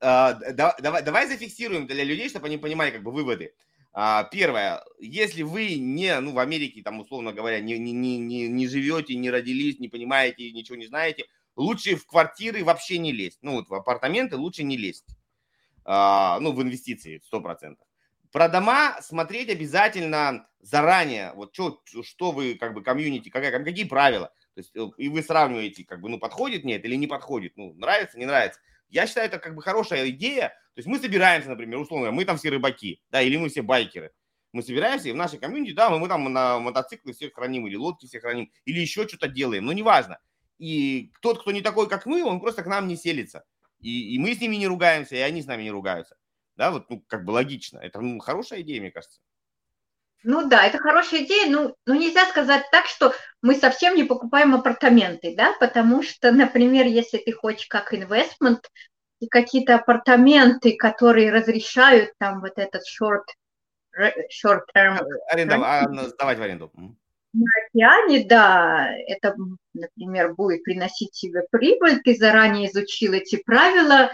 А, 0.01 0.35
давай, 0.35 1.03
давай 1.03 1.27
зафиксируем 1.27 1.89
для 1.89 2.05
людей, 2.05 2.29
чтобы 2.29 2.47
они 2.47 2.57
понимали 2.57 2.93
как 2.93 3.03
бы 3.03 3.11
выводы. 3.11 3.53
А, 3.93 4.25
первое, 4.25 4.85
если 5.01 5.43
вы 5.43 5.75
не, 5.75 6.19
ну, 6.21 6.33
в 6.33 6.39
Америке, 6.39 6.83
там, 6.83 7.01
условно 7.01 7.33
говоря, 7.33 7.61
не, 7.61 7.79
не, 7.79 7.93
не, 7.93 8.47
не 8.47 8.67
живете, 8.69 9.17
не 9.17 9.31
родились, 9.31 9.81
не 9.81 9.89
понимаете, 9.89 10.51
ничего 10.53 10.77
не 10.77 10.87
знаете, 10.87 11.25
лучше 11.57 11.97
в 11.97 12.07
квартиры 12.07 12.63
вообще 12.63 12.99
не 12.99 13.13
лезть. 13.13 13.39
Ну, 13.43 13.55
вот 13.55 13.69
в 13.69 13.75
апартаменты 13.75 14.37
лучше 14.37 14.63
не 14.63 14.77
лезть. 14.77 15.07
А, 15.85 16.39
ну, 16.41 16.53
в 16.53 16.63
инвестиции, 16.63 17.21
100%. 17.33 17.77
Про 18.31 18.49
дома 18.49 19.01
смотреть 19.03 19.51
обязательно 19.51 20.47
заранее. 20.61 21.33
Вот 21.35 21.53
что, 21.53 21.83
что 22.05 22.31
вы, 22.31 22.55
как 22.55 22.75
бы, 22.75 22.83
комьюнити, 22.83 23.29
какая, 23.29 23.51
какие 23.65 23.85
правила. 23.85 24.33
То 24.55 24.61
есть, 24.61 24.71
э, 24.77 24.87
и 24.99 25.09
вы 25.09 25.23
сравниваете, 25.23 25.85
как 25.85 26.01
бы, 26.01 26.09
ну, 26.09 26.19
подходит 26.19 26.63
мне 26.63 26.77
это 26.77 26.87
или 26.87 26.95
не 26.95 27.09
подходит. 27.09 27.57
Ну, 27.57 27.75
нравится, 27.75 28.19
не 28.19 28.27
нравится. 28.27 28.61
Я 28.91 29.07
считаю, 29.07 29.27
это 29.27 29.39
как 29.39 29.55
бы 29.55 29.63
хорошая 29.63 30.11
идея. 30.11 30.49
То 30.75 30.79
есть 30.79 30.89
мы 30.89 30.99
собираемся, 30.99 31.49
например, 31.49 31.79
условно, 31.79 32.11
мы 32.11 32.25
там 32.25 32.37
все 32.37 32.51
рыбаки, 32.51 33.01
да, 33.11 33.23
или 33.23 33.37
мы 33.37 33.49
все 33.49 33.63
байкеры. 33.63 34.13
Мы 34.53 34.63
собираемся 34.63 35.09
и 35.09 35.13
в 35.13 35.17
нашей 35.17 35.39
комьюнити, 35.39 35.73
да, 35.73 35.91
мы, 35.91 35.99
мы 35.99 36.09
там 36.09 36.33
на 36.33 36.59
мотоциклы 36.59 37.13
все 37.13 37.31
храним, 37.31 37.67
или 37.67 37.77
лодки 37.77 38.07
все 38.07 38.21
храним, 38.21 38.51
или 38.65 38.81
еще 38.81 39.07
что-то 39.07 39.29
делаем, 39.29 39.65
но 39.65 39.73
неважно. 39.73 40.19
И 40.59 41.13
тот, 41.23 41.41
кто 41.41 41.53
не 41.53 41.63
такой, 41.63 41.89
как 41.89 42.05
мы, 42.05 42.25
он 42.25 42.41
просто 42.41 42.63
к 42.63 42.67
нам 42.67 42.89
не 42.89 42.97
селится. 42.97 43.45
И, 43.81 44.15
и 44.15 44.19
мы 44.19 44.35
с 44.35 44.41
ними 44.41 44.57
не 44.57 44.67
ругаемся, 44.67 45.17
и 45.17 45.21
они 45.21 45.41
с 45.41 45.47
нами 45.47 45.63
не 45.63 45.71
ругаются. 45.71 46.17
Да, 46.57 46.73
вот, 46.73 46.91
ну, 46.91 47.03
как 47.07 47.25
бы 47.25 47.31
логично. 47.31 47.79
Это 47.79 48.01
ну, 48.01 48.19
хорошая 48.19 48.61
идея, 48.61 48.81
мне 48.81 48.91
кажется. 48.91 49.21
Ну 50.23 50.47
да, 50.49 50.67
это 50.67 50.79
хорошая 50.79 51.25
идея, 51.25 51.51
ну, 51.51 51.75
ну 51.87 51.95
нельзя 51.95 52.27
сказать 52.27 52.65
так, 52.71 52.87
что 52.87 53.15
мы 53.41 53.55
совсем 53.55 53.95
не 53.95 54.05
покупаем 54.05 54.55
апартаменты, 54.55 55.35
да, 55.35 55.55
потому 55.59 56.03
что, 56.03 56.31
например, 56.31 56.87
если 56.87 57.19
ты 57.19 57.33
хочешь 57.33 57.67
как 57.67 57.95
инвестмент 57.95 58.71
и 59.21 59.29
какие-то 59.29 59.77
апартаменты, 59.77 60.77
которые 60.77 61.33
разрешают 61.33 62.13
там 62.19 62.41
вот 62.41 62.53
этот 62.57 62.83
short, 62.83 63.25
short 63.99 64.61
term. 64.75 64.99
Аренда, 65.29 65.57
а, 65.57 65.89
ну, 65.89 66.03
сдавать 66.03 66.39
в 66.39 66.43
аренду. 66.43 66.71
На 67.33 67.47
океане, 67.65 68.25
да, 68.27 68.93
это, 69.07 69.37
например, 69.73 70.35
будет 70.35 70.65
приносить 70.65 71.13
тебе 71.13 71.45
прибыль, 71.51 72.03
ты 72.03 72.15
заранее 72.15 72.69
изучил 72.69 73.13
эти 73.13 73.37
правила, 73.37 74.11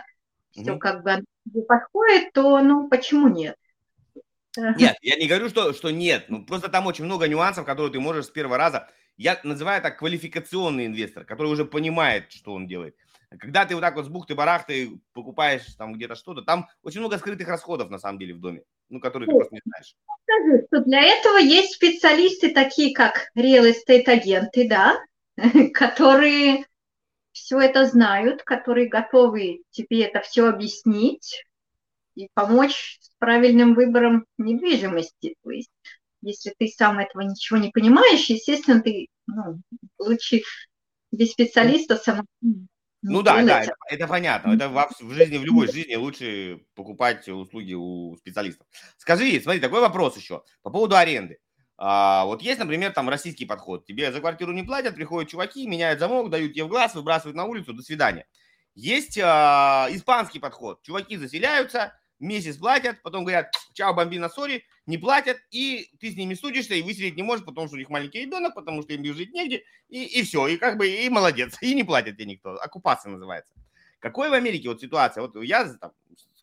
все 0.50 0.72
mm 0.72 0.78
как 0.78 1.02
бы 1.02 1.22
подходит, 1.66 2.32
то, 2.32 2.60
ну, 2.60 2.88
почему 2.88 3.28
нет? 3.28 3.56
Нет, 4.56 4.96
я 5.02 5.16
не 5.16 5.26
говорю, 5.26 5.48
что, 5.48 5.72
что 5.72 5.90
нет. 5.90 6.26
Ну, 6.28 6.44
просто 6.44 6.68
там 6.68 6.86
очень 6.86 7.04
много 7.04 7.28
нюансов, 7.28 7.64
которые 7.64 7.92
ты 7.92 8.00
можешь 8.00 8.26
с 8.26 8.30
первого 8.30 8.56
раза. 8.56 8.88
Я 9.16 9.40
называю 9.44 9.80
это 9.80 9.90
квалификационный 9.90 10.86
инвестор, 10.86 11.24
который 11.24 11.50
уже 11.50 11.64
понимает, 11.64 12.30
что 12.32 12.52
он 12.52 12.66
делает. 12.66 12.96
Когда 13.38 13.64
ты 13.66 13.74
вот 13.74 13.80
так 13.80 13.96
вот 13.96 14.04
с 14.04 14.08
бухты-барахты 14.08 15.00
покупаешь 15.12 15.64
там 15.76 15.94
где-то 15.94 16.14
что-то, 16.14 16.42
там 16.42 16.68
очень 16.82 17.00
много 17.00 17.18
скрытых 17.18 17.48
расходов 17.48 17.90
на 17.90 17.98
самом 17.98 18.18
деле 18.18 18.34
в 18.34 18.40
доме, 18.40 18.62
ну, 18.88 19.00
которые 19.00 19.26
ты 19.26 19.34
просто 19.34 19.54
не 19.54 19.62
знаешь. 19.64 19.96
Скажи, 20.22 20.66
что 20.66 20.84
для 20.84 21.02
этого 21.02 21.38
есть 21.38 21.74
специалисты 21.74 22.52
такие, 22.52 22.94
как 22.94 23.30
real 23.36 23.70
estate 23.70 24.06
агенты, 24.06 24.68
да, 24.68 24.98
которые 25.74 26.66
все 27.32 27.60
это 27.60 27.84
знают, 27.86 28.42
которые 28.44 28.88
готовы 28.88 29.62
тебе 29.70 30.04
это 30.04 30.20
все 30.20 30.48
объяснить, 30.48 31.44
и 32.16 32.28
помочь 32.34 32.98
с 33.00 33.10
правильным 33.18 33.74
выбором 33.74 34.26
недвижимости. 34.38 35.36
То 35.44 35.50
есть, 35.50 35.70
если 36.22 36.52
ты 36.58 36.66
сам 36.68 36.98
этого 36.98 37.22
ничего 37.22 37.58
не 37.58 37.70
понимаешь, 37.70 38.26
естественно, 38.26 38.80
ты 38.80 39.06
ну, 39.26 39.60
лучше 39.98 40.42
без 41.12 41.30
специалиста 41.30 41.96
сам 41.96 42.26
ну 43.08 43.22
да, 43.22 43.40
да, 43.42 43.62
это, 43.62 43.72
это 43.88 44.08
понятно. 44.08 44.54
Это 44.54 44.68
в, 44.68 44.88
в 45.00 45.12
жизни, 45.12 45.36
в 45.36 45.44
любой 45.44 45.70
жизни 45.70 45.94
лучше 45.94 46.62
покупать 46.74 47.28
услуги 47.28 47.72
у 47.74 48.16
специалистов. 48.16 48.66
Скажи, 48.96 49.40
смотри, 49.40 49.60
такой 49.60 49.80
вопрос 49.80 50.16
еще 50.16 50.42
по 50.62 50.70
поводу 50.70 50.96
аренды. 50.96 51.38
А, 51.78 52.24
вот 52.24 52.42
есть, 52.42 52.58
например, 52.58 52.92
там 52.92 53.08
российский 53.08 53.44
подход. 53.44 53.84
Тебе 53.86 54.10
за 54.10 54.20
квартиру 54.20 54.52
не 54.52 54.62
платят, 54.62 54.96
приходят 54.96 55.30
чуваки, 55.30 55.68
меняют 55.68 56.00
замок, 56.00 56.30
дают 56.30 56.54
тебе 56.54 56.64
в 56.64 56.68
глаз, 56.68 56.94
выбрасывают 56.94 57.36
на 57.36 57.44
улицу, 57.44 57.74
до 57.74 57.82
свидания. 57.82 58.26
Есть 58.74 59.18
а, 59.22 59.86
испанский 59.90 60.40
подход. 60.40 60.82
Чуваки 60.82 61.16
заселяются, 61.16 61.92
месяц 62.18 62.56
платят, 62.56 63.02
потом 63.02 63.24
говорят, 63.24 63.52
чао, 63.74 63.94
бомбина, 63.94 64.28
сори, 64.28 64.64
не 64.86 64.98
платят, 64.98 65.38
и 65.50 65.90
ты 66.00 66.10
с 66.10 66.16
ними 66.16 66.34
судишься, 66.34 66.74
и 66.74 66.82
выселить 66.82 67.16
не 67.16 67.22
можешь, 67.22 67.44
потому 67.44 67.66
что 67.66 67.76
у 67.76 67.78
них 67.78 67.88
маленький 67.88 68.20
ребенок, 68.20 68.54
потому 68.54 68.82
что 68.82 68.92
им 68.92 69.04
жить 69.14 69.32
негде, 69.32 69.64
и, 69.88 70.04
и 70.04 70.22
все, 70.22 70.46
и 70.46 70.56
как 70.56 70.78
бы, 70.78 70.88
и 70.88 71.08
молодец, 71.08 71.56
и 71.60 71.74
не 71.74 71.84
платят 71.84 72.16
тебе 72.16 72.26
никто. 72.26 72.54
Оккупация 72.54 73.10
называется. 73.10 73.52
Какой 73.98 74.30
в 74.30 74.34
Америке 74.34 74.68
вот 74.68 74.80
ситуация? 74.80 75.22
Вот 75.22 75.36
я 75.42 75.64
там, 75.74 75.92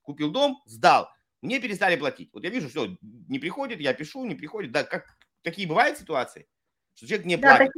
купил 0.01 0.31
дом, 0.31 0.62
сдал, 0.65 1.09
мне 1.41 1.59
перестали 1.59 1.95
платить. 1.95 2.29
Вот 2.33 2.43
я 2.43 2.49
вижу, 2.49 2.69
что 2.69 2.88
не 3.01 3.39
приходит, 3.39 3.79
я 3.79 3.93
пишу, 3.93 4.25
не 4.25 4.36
приходит. 4.36 4.71
Да, 4.71 4.83
как 4.83 5.05
такие 5.41 5.67
бывают 5.67 5.97
ситуации, 5.97 6.47
что 6.95 7.07
человек 7.07 7.25
не 7.25 7.38
да, 7.38 7.57
платит? 7.57 7.73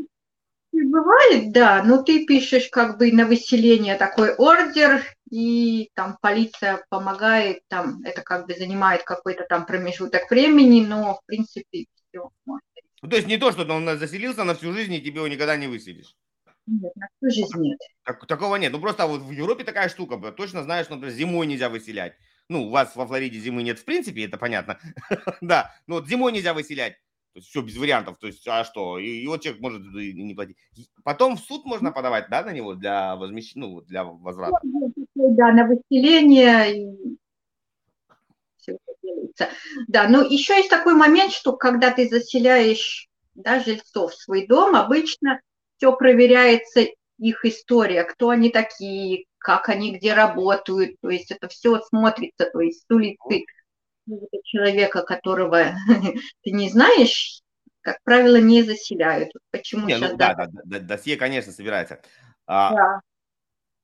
Бывает, 0.84 1.52
да, 1.52 1.84
но 1.84 2.04
ты 2.04 2.26
пишешь 2.26 2.70
как 2.70 2.98
бы 2.98 3.12
на 3.12 3.26
выселение 3.26 3.96
такой 3.96 4.36
ордер, 4.36 5.04
и 5.30 5.90
там 5.94 6.18
полиция 6.22 6.84
помогает, 6.90 7.60
там 7.68 8.02
это 8.04 8.22
как 8.22 8.46
бы 8.46 8.54
занимает 8.54 9.04
какой-то 9.04 9.46
там 9.48 9.66
промежуток 9.66 10.30
времени, 10.30 10.86
но 10.86 11.16
в 11.16 11.26
принципе 11.26 11.86
все. 12.10 12.30
Ну, 12.46 13.10
то 13.10 13.16
есть 13.16 13.28
не 13.28 13.38
то, 13.38 13.52
что 13.52 13.66
он 13.72 13.98
заселился 13.98 14.44
на 14.44 14.56
всю 14.56 14.74
жизнь, 14.74 14.94
и 14.94 15.02
тебе 15.02 15.18
его 15.18 15.28
никогда 15.28 15.56
не 15.56 15.68
выселишь. 15.68 16.16
Нет, 16.68 16.92
на 16.96 17.08
всю 17.18 17.30
жизнь 17.30 17.60
нет. 17.60 17.80
Так, 18.04 18.26
такого 18.26 18.56
нет. 18.56 18.72
Ну 18.72 18.80
просто 18.80 19.06
вот 19.06 19.22
в 19.22 19.32
Европе 19.32 19.64
такая 19.64 19.90
штука, 19.90 20.18
точно 20.32 20.64
знаешь, 20.64 20.88
что 20.88 20.96
например, 20.96 21.16
зимой 21.16 21.48
нельзя 21.48 21.70
выселять. 21.70 22.16
Ну, 22.48 22.68
у 22.68 22.70
вас 22.70 22.96
во 22.96 23.08
Флориде 23.08 23.40
зимы 23.40 23.64
нет 23.64 23.80
в 23.80 23.86
принципе, 23.86 24.26
это 24.26 24.38
понятно. 24.38 24.80
да, 25.42 25.74
но 25.88 25.96
вот 25.96 26.08
зимой 26.08 26.32
нельзя 26.32 26.54
выселять. 26.54 26.98
То 27.36 27.39
есть 27.39 27.50
все 27.50 27.62
без 27.62 27.76
вариантов. 27.76 28.17
То 28.17 28.28
есть, 28.28 28.48
а 28.48 28.63
что? 28.63 28.98
И, 28.98 29.28
вот 29.28 29.41
человек 29.41 29.62
может 29.62 29.82
не 29.93 30.34
платить. 30.34 30.56
Потом 31.04 31.36
в 31.36 31.41
суд 31.41 31.65
можно 31.65 31.91
подавать, 31.91 32.30
да, 32.30 32.45
на 32.45 32.54
него 32.54 32.76
для 32.76 33.17
возмещения, 33.17 33.67
ну, 33.67 33.82
для 33.82 34.06
возврата. 34.06 34.58
Да, 35.15 35.52
на 35.52 35.65
выселение. 35.67 36.95
Да, 39.89 40.08
но 40.08 40.21
еще 40.21 40.56
есть 40.56 40.69
такой 40.69 40.93
момент, 40.93 41.34
что 41.34 41.58
когда 41.58 41.91
ты 41.91 42.08
заселяешь 42.08 43.10
да, 43.34 43.60
жильцов 43.60 44.13
в 44.13 44.15
свой 44.15 44.48
дом, 44.48 44.74
обычно 44.74 45.41
все 45.76 45.93
проверяется 45.93 46.86
их 47.17 47.43
история, 47.43 48.06
кто 48.06 48.30
они 48.30 48.50
такие, 48.50 49.26
как 49.39 49.67
они 49.67 49.98
где 49.98 50.13
работают, 50.13 50.95
то 51.02 51.10
есть 51.10 51.32
это 51.32 51.50
все 51.50 51.82
смотрится, 51.82 52.50
то 52.50 52.62
есть 52.62 52.86
с 52.88 52.89
улицы 52.89 53.43
человека, 54.44 55.04
которого 55.04 55.76
ты 56.44 56.52
не 56.52 56.70
знаешь, 56.70 57.41
как 57.82 58.02
правило, 58.04 58.38
не 58.38 58.63
заселяют. 58.63 59.32
Почему 59.52 59.88
не, 59.88 59.96
сейчас? 59.96 60.12
Ну, 60.12 60.18
да, 60.18 60.34
да, 60.34 60.48
да, 60.63 60.80
досье, 60.80 61.18
конечно, 61.18 61.52
собирается. 61.52 62.02
А, 62.48 62.74
да. 62.74 63.02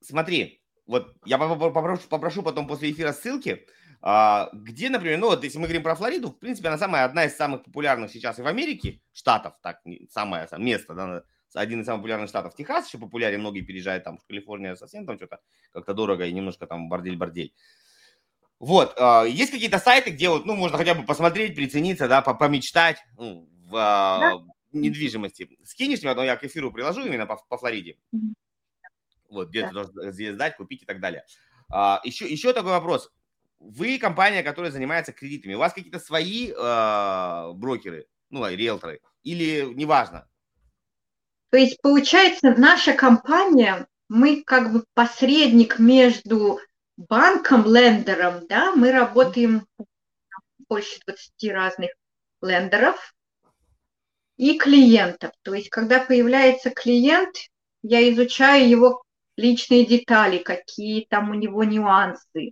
Смотри, 0.01 0.61
вот 0.87 1.15
я 1.25 1.37
попрошу, 1.37 2.07
попрошу 2.09 2.43
потом 2.43 2.67
после 2.67 2.91
эфира 2.91 3.13
ссылки, 3.13 3.65
а, 4.01 4.49
где, 4.53 4.89
например, 4.89 5.19
ну 5.19 5.27
вот 5.27 5.43
если 5.43 5.59
мы 5.59 5.65
говорим 5.65 5.83
про 5.83 5.95
Флориду, 5.95 6.29
в 6.29 6.39
принципе, 6.39 6.69
она 6.69 6.77
самая, 6.77 7.05
одна 7.05 7.25
из 7.25 7.35
самых 7.35 7.63
популярных 7.63 8.11
сейчас 8.11 8.39
и 8.39 8.41
в 8.41 8.47
Америке 8.47 9.01
штатов, 9.13 9.53
так, 9.61 9.81
самое 10.09 10.47
место, 10.57 10.95
да, 10.95 11.23
один 11.53 11.81
из 11.81 11.85
самых 11.85 12.01
популярных 12.01 12.29
штатов 12.29 12.55
Техас 12.55 12.87
еще 12.87 12.97
популярен, 12.97 13.41
многие 13.41 13.61
переезжают 13.61 14.03
там 14.03 14.17
в 14.17 14.25
Калифорнию 14.25 14.77
совсем 14.77 15.05
там 15.05 15.17
что-то 15.17 15.39
как-то 15.71 15.93
дорого 15.93 16.25
и 16.25 16.33
немножко 16.33 16.65
там 16.65 16.89
бордель-бордель. 16.89 17.53
Вот, 18.61 18.93
э, 18.95 19.25
есть 19.27 19.51
какие-то 19.51 19.79
сайты, 19.79 20.11
где 20.11 20.29
вот, 20.29 20.45
ну, 20.45 20.55
можно 20.55 20.77
хотя 20.77 20.93
бы 20.93 21.03
посмотреть, 21.03 21.55
прицениться, 21.55 22.07
да, 22.07 22.21
помечтать 22.21 23.03
ну, 23.17 23.49
в 23.65 23.73
э, 23.73 24.19
да. 24.19 24.39
недвижимости. 24.71 25.49
Скинешь 25.63 26.03
мне, 26.03 26.13
но 26.13 26.23
я 26.23 26.35
к 26.35 26.43
эфиру 26.43 26.71
приложу 26.71 27.03
именно 27.03 27.25
по, 27.25 27.37
по 27.37 27.57
Флориде. 27.57 27.97
Вот, 29.31 29.49
где 29.49 29.61
да. 29.61 29.67
ты 29.67 29.73
должен 29.73 30.11
здесь 30.13 30.35
сдать, 30.35 30.57
купить 30.57 30.83
и 30.83 30.85
так 30.85 30.99
далее. 30.99 31.25
А, 31.71 32.01
еще, 32.03 32.27
еще 32.27 32.53
такой 32.53 32.69
вопрос. 32.69 33.09
Вы 33.57 33.97
компания, 33.97 34.43
которая 34.43 34.69
занимается 34.69 35.11
кредитами. 35.11 35.55
У 35.55 35.59
вас 35.59 35.73
какие-то 35.73 35.99
свои 35.99 36.51
э, 36.55 37.51
брокеры, 37.53 38.05
ну, 38.29 38.47
риэлторы, 38.47 39.01
или 39.23 39.73
неважно? 39.73 40.29
То 41.49 41.57
есть, 41.57 41.81
получается, 41.81 42.53
наша 42.55 42.93
компания, 42.93 43.87
мы 44.07 44.43
как 44.43 44.71
бы 44.71 44.85
посредник 44.93 45.79
между 45.79 46.59
банком, 47.07 47.65
лендером, 47.65 48.47
да, 48.47 48.73
мы 48.75 48.91
работаем 48.91 49.65
больше 50.69 50.99
20 51.05 51.51
разных 51.51 51.91
лендеров 52.41 53.13
и 54.37 54.57
клиентов. 54.57 55.31
То 55.41 55.53
есть, 55.53 55.69
когда 55.69 55.99
появляется 55.99 56.69
клиент, 56.69 57.35
я 57.83 58.09
изучаю 58.11 58.67
его 58.69 59.03
личные 59.35 59.85
детали, 59.85 60.37
какие 60.37 61.05
там 61.09 61.31
у 61.31 61.33
него 61.33 61.63
нюансы. 61.63 62.51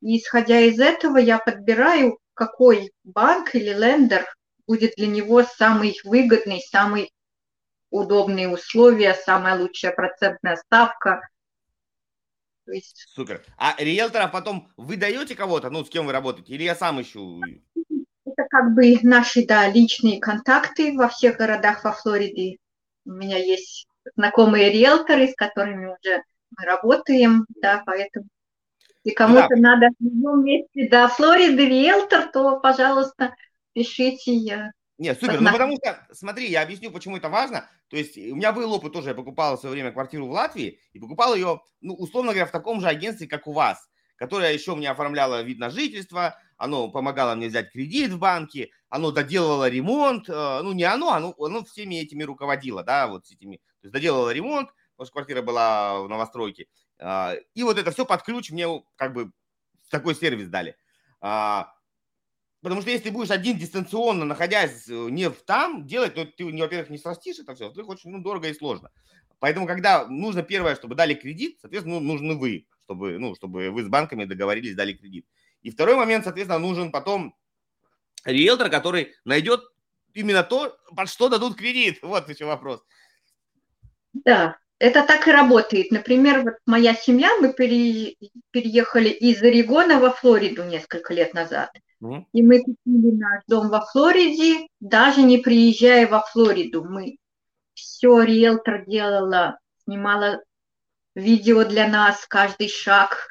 И 0.00 0.18
исходя 0.18 0.60
из 0.60 0.78
этого, 0.78 1.18
я 1.18 1.38
подбираю, 1.38 2.18
какой 2.34 2.92
банк 3.02 3.54
или 3.54 3.72
лендер 3.72 4.26
будет 4.66 4.92
для 4.96 5.08
него 5.08 5.42
самый 5.42 5.98
выгодный, 6.04 6.60
самый 6.60 7.10
удобные 7.90 8.48
условия, 8.48 9.14
самая 9.14 9.58
лучшая 9.58 9.92
процентная 9.92 10.56
ставка– 10.56 11.20
то 12.68 12.74
есть... 12.74 13.06
Супер. 13.08 13.42
А 13.56 13.74
риэлтора 13.78 14.28
потом 14.28 14.68
вы 14.76 14.98
даете 14.98 15.34
кого-то, 15.34 15.70
ну, 15.70 15.86
с 15.86 15.88
кем 15.88 16.04
вы 16.04 16.12
работаете, 16.12 16.52
или 16.52 16.64
я 16.64 16.74
сам 16.74 17.00
ищу? 17.00 17.40
Это 18.26 18.44
как 18.50 18.74
бы 18.74 18.98
наши, 19.02 19.46
да, 19.46 19.66
личные 19.68 20.20
контакты 20.20 20.94
во 20.94 21.08
всех 21.08 21.38
городах 21.38 21.84
во 21.84 21.92
Флориде. 21.92 22.58
У 23.06 23.12
меня 23.12 23.38
есть 23.38 23.86
знакомые 24.16 24.70
риэлторы, 24.70 25.28
с 25.28 25.34
которыми 25.34 25.86
уже 25.86 26.22
мы 26.58 26.66
работаем, 26.66 27.46
да, 27.62 27.82
поэтому 27.86 28.26
если 29.02 29.14
кому-то 29.16 29.48
да. 29.48 29.56
надо 29.56 29.88
в 29.98 30.06
одном 30.06 30.44
месте 30.44 30.88
до 30.90 31.08
Флориды 31.08 31.66
риэлтор, 31.66 32.30
то, 32.30 32.60
пожалуйста, 32.60 33.34
пишите, 33.72 34.34
я 34.34 34.72
нет, 34.98 35.20
супер. 35.20 35.40
Ну, 35.40 35.52
потому 35.52 35.76
что, 35.76 36.06
смотри, 36.12 36.50
я 36.50 36.62
объясню, 36.62 36.90
почему 36.90 37.16
это 37.16 37.28
важно. 37.28 37.68
То 37.88 37.96
есть 37.96 38.18
у 38.18 38.34
меня 38.34 38.52
был 38.52 38.72
опыт 38.72 38.92
тоже, 38.92 39.10
я 39.10 39.14
покупал 39.14 39.56
в 39.56 39.60
свое 39.60 39.72
время 39.72 39.92
квартиру 39.92 40.26
в 40.26 40.32
Латвии 40.32 40.80
и 40.92 40.98
покупал 40.98 41.36
ее, 41.36 41.60
ну, 41.80 41.94
условно 41.94 42.32
говоря, 42.32 42.46
в 42.46 42.50
таком 42.50 42.80
же 42.80 42.88
агентстве, 42.88 43.28
как 43.28 43.46
у 43.46 43.52
вас, 43.52 43.88
которое 44.16 44.52
еще 44.52 44.74
мне 44.74 44.90
оформляло 44.90 45.42
вид 45.42 45.60
на 45.60 45.70
жительство, 45.70 46.36
оно 46.56 46.90
помогало 46.90 47.36
мне 47.36 47.46
взять 47.46 47.70
кредит 47.70 48.10
в 48.10 48.18
банке, 48.18 48.70
оно 48.88 49.12
доделывало 49.12 49.68
ремонт, 49.68 50.28
э, 50.28 50.60
ну, 50.62 50.72
не 50.72 50.82
оно, 50.82 51.12
оно, 51.12 51.32
оно 51.38 51.64
всеми 51.64 51.94
этими 51.94 52.24
руководило, 52.24 52.82
да, 52.82 53.06
вот 53.06 53.26
с 53.26 53.30
этими, 53.30 53.58
то 53.58 53.84
есть 53.84 53.92
доделывало 53.92 54.30
ремонт, 54.30 54.70
потому 54.96 55.06
что 55.06 55.12
квартира 55.12 55.42
была 55.42 56.00
в 56.00 56.08
новостройке, 56.08 56.66
а, 56.98 57.34
и 57.54 57.62
вот 57.62 57.78
это 57.78 57.92
все 57.92 58.04
под 58.04 58.22
ключ 58.22 58.50
мне 58.50 58.66
как 58.96 59.14
бы 59.14 59.30
такой 59.90 60.16
сервис 60.16 60.48
дали. 60.48 60.76
А, 62.60 62.64
Потому 62.64 62.80
что 62.80 62.90
если 62.90 63.04
ты 63.04 63.10
будешь 63.12 63.30
один 63.30 63.56
дистанционно, 63.56 64.24
находясь 64.24 64.88
э, 64.88 64.92
не 65.10 65.28
в 65.28 65.42
там 65.42 65.86
делать, 65.86 66.14
то 66.14 66.24
ты, 66.24 66.44
во-первых, 66.44 66.90
не 66.90 66.98
срастишь 66.98 67.38
это 67.38 67.54
все, 67.54 67.64
во-вторых, 67.64 67.90
очень 67.90 68.10
ну, 68.10 68.22
дорого 68.22 68.48
и 68.48 68.54
сложно. 68.54 68.90
Поэтому, 69.38 69.66
когда 69.66 70.06
нужно 70.06 70.42
первое, 70.42 70.74
чтобы 70.74 70.94
дали 70.96 71.14
кредит, 71.14 71.58
соответственно, 71.60 72.00
ну, 72.00 72.12
нужны 72.12 72.34
вы, 72.34 72.66
чтобы, 72.84 73.18
ну, 73.18 73.34
чтобы 73.34 73.70
вы 73.70 73.84
с 73.84 73.88
банками 73.88 74.24
договорились, 74.24 74.74
дали 74.74 74.92
кредит. 74.92 75.26
И 75.62 75.70
второй 75.70 75.94
момент, 75.94 76.24
соответственно, 76.24 76.58
нужен 76.58 76.90
потом 76.90 77.36
риэлтор, 78.24 78.70
который 78.70 79.14
найдет 79.24 79.60
именно 80.14 80.42
то, 80.42 80.76
под 80.94 81.08
что 81.08 81.28
дадут 81.28 81.56
кредит. 81.56 81.98
Вот 82.02 82.28
еще 82.28 82.46
вопрос. 82.46 82.82
Да, 84.12 84.58
это 84.80 85.06
так 85.06 85.28
и 85.28 85.30
работает. 85.30 85.92
Например, 85.92 86.42
вот 86.42 86.54
моя 86.66 86.94
семья, 86.94 87.30
мы 87.40 87.52
переехали 87.52 89.10
из 89.10 89.40
Орегона 89.42 90.00
во 90.00 90.10
Флориду 90.10 90.64
несколько 90.64 91.14
лет 91.14 91.34
назад. 91.34 91.70
И 92.00 92.42
мы 92.42 92.62
купили 92.62 93.12
наш 93.16 93.42
дом 93.48 93.70
во 93.70 93.80
Флориде, 93.80 94.68
даже 94.80 95.22
не 95.22 95.38
приезжая 95.38 96.06
во 96.06 96.20
Флориду. 96.20 96.84
Мы 96.84 97.18
все 97.74 98.22
риэлтор 98.22 98.84
делала, 98.86 99.58
снимала 99.84 100.40
видео 101.14 101.64
для 101.64 101.88
нас, 101.88 102.24
каждый 102.26 102.68
шаг 102.68 103.28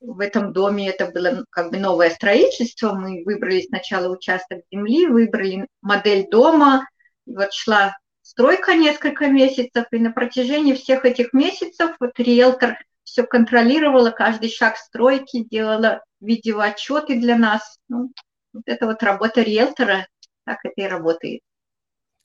в 0.00 0.20
этом 0.20 0.52
доме. 0.52 0.88
Это 0.88 1.10
было 1.10 1.44
как 1.50 1.70
бы 1.70 1.78
новое 1.78 2.10
строительство. 2.10 2.92
Мы 2.92 3.22
выбрали 3.24 3.62
сначала 3.62 4.12
участок 4.12 4.62
земли, 4.72 5.06
выбрали 5.06 5.68
модель 5.80 6.28
дома. 6.28 6.88
И 7.26 7.34
вот 7.34 7.52
шла 7.52 7.96
стройка 8.22 8.74
несколько 8.74 9.28
месяцев, 9.28 9.86
и 9.92 9.98
на 9.98 10.10
протяжении 10.10 10.74
всех 10.74 11.04
этих 11.04 11.32
месяцев 11.32 11.94
вот 12.00 12.18
риэлтор 12.18 12.78
все 13.12 13.24
контролировала, 13.24 14.10
каждый 14.10 14.50
шаг 14.50 14.78
стройки, 14.78 15.44
делала 15.44 16.02
видеоотчеты 16.20 17.20
для 17.20 17.36
нас. 17.36 17.78
Ну, 17.88 18.10
вот 18.54 18.62
это 18.64 18.86
вот 18.86 19.02
работа 19.02 19.42
риэлтора, 19.42 20.08
так 20.46 20.60
это 20.64 20.80
и 20.80 20.86
работает. 20.86 21.42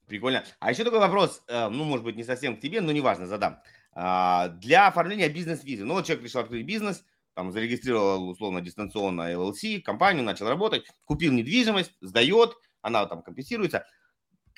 Прикольно. 0.08 0.46
А 0.60 0.72
еще 0.72 0.86
такой 0.86 1.00
вопрос, 1.00 1.44
э, 1.50 1.68
ну, 1.68 1.84
может 1.84 2.06
быть, 2.06 2.16
не 2.16 2.24
совсем 2.24 2.56
к 2.56 2.62
тебе, 2.62 2.80
но 2.80 2.94
неважно, 2.94 3.28
задам. 3.28 3.60
А, 3.92 4.48
для 4.48 4.88
оформления 4.88 5.28
бизнес-визы, 5.28 5.84
ну, 5.84 5.96
вот 5.96 6.06
человек 6.06 6.24
решил 6.24 6.40
открыть 6.40 6.66
бизнес, 6.66 7.04
там, 7.34 7.52
зарегистрировал, 7.52 8.30
условно, 8.30 8.62
дистанционно 8.62 9.34
LLC, 9.34 9.82
компанию, 9.82 10.24
начал 10.24 10.48
работать, 10.48 10.86
купил 11.04 11.34
недвижимость, 11.34 11.92
сдает, 12.00 12.56
она 12.82 13.06
там 13.08 13.22
компенсируется. 13.24 13.86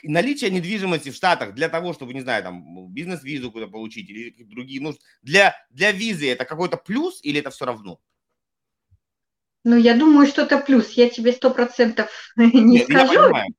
Наличие 0.04 0.50
недвижимости 0.52 1.10
в 1.10 1.16
Штатах 1.16 1.54
для 1.54 1.70
того, 1.70 1.94
чтобы, 1.94 2.14
не 2.14 2.22
знаю, 2.22 2.44
там, 2.44 2.88
бизнес-визу 2.92 3.52
куда 3.52 3.68
получить 3.68 4.10
или 4.10 4.44
другие 4.44 4.82
нужды, 4.82 5.02
для, 5.22 5.56
для 5.70 5.92
визы 5.92 6.30
это 6.30 6.46
какой-то 6.46 6.78
плюс 6.78 7.20
или 7.24 7.40
это 7.40 7.50
все 7.50 7.66
равно? 7.66 8.00
Ну, 9.64 9.76
я 9.76 9.96
думаю, 9.96 10.28
что 10.28 10.44
это 10.44 10.58
плюс. 10.58 10.92
Я 10.92 11.10
тебе 11.10 11.34
сто 11.34 11.52
процентов 11.52 12.10
не 12.38 12.62
Нет, 12.62 12.84
скажу. 12.86 13.14
Я 13.14 13.24
понимаю. 13.24 13.56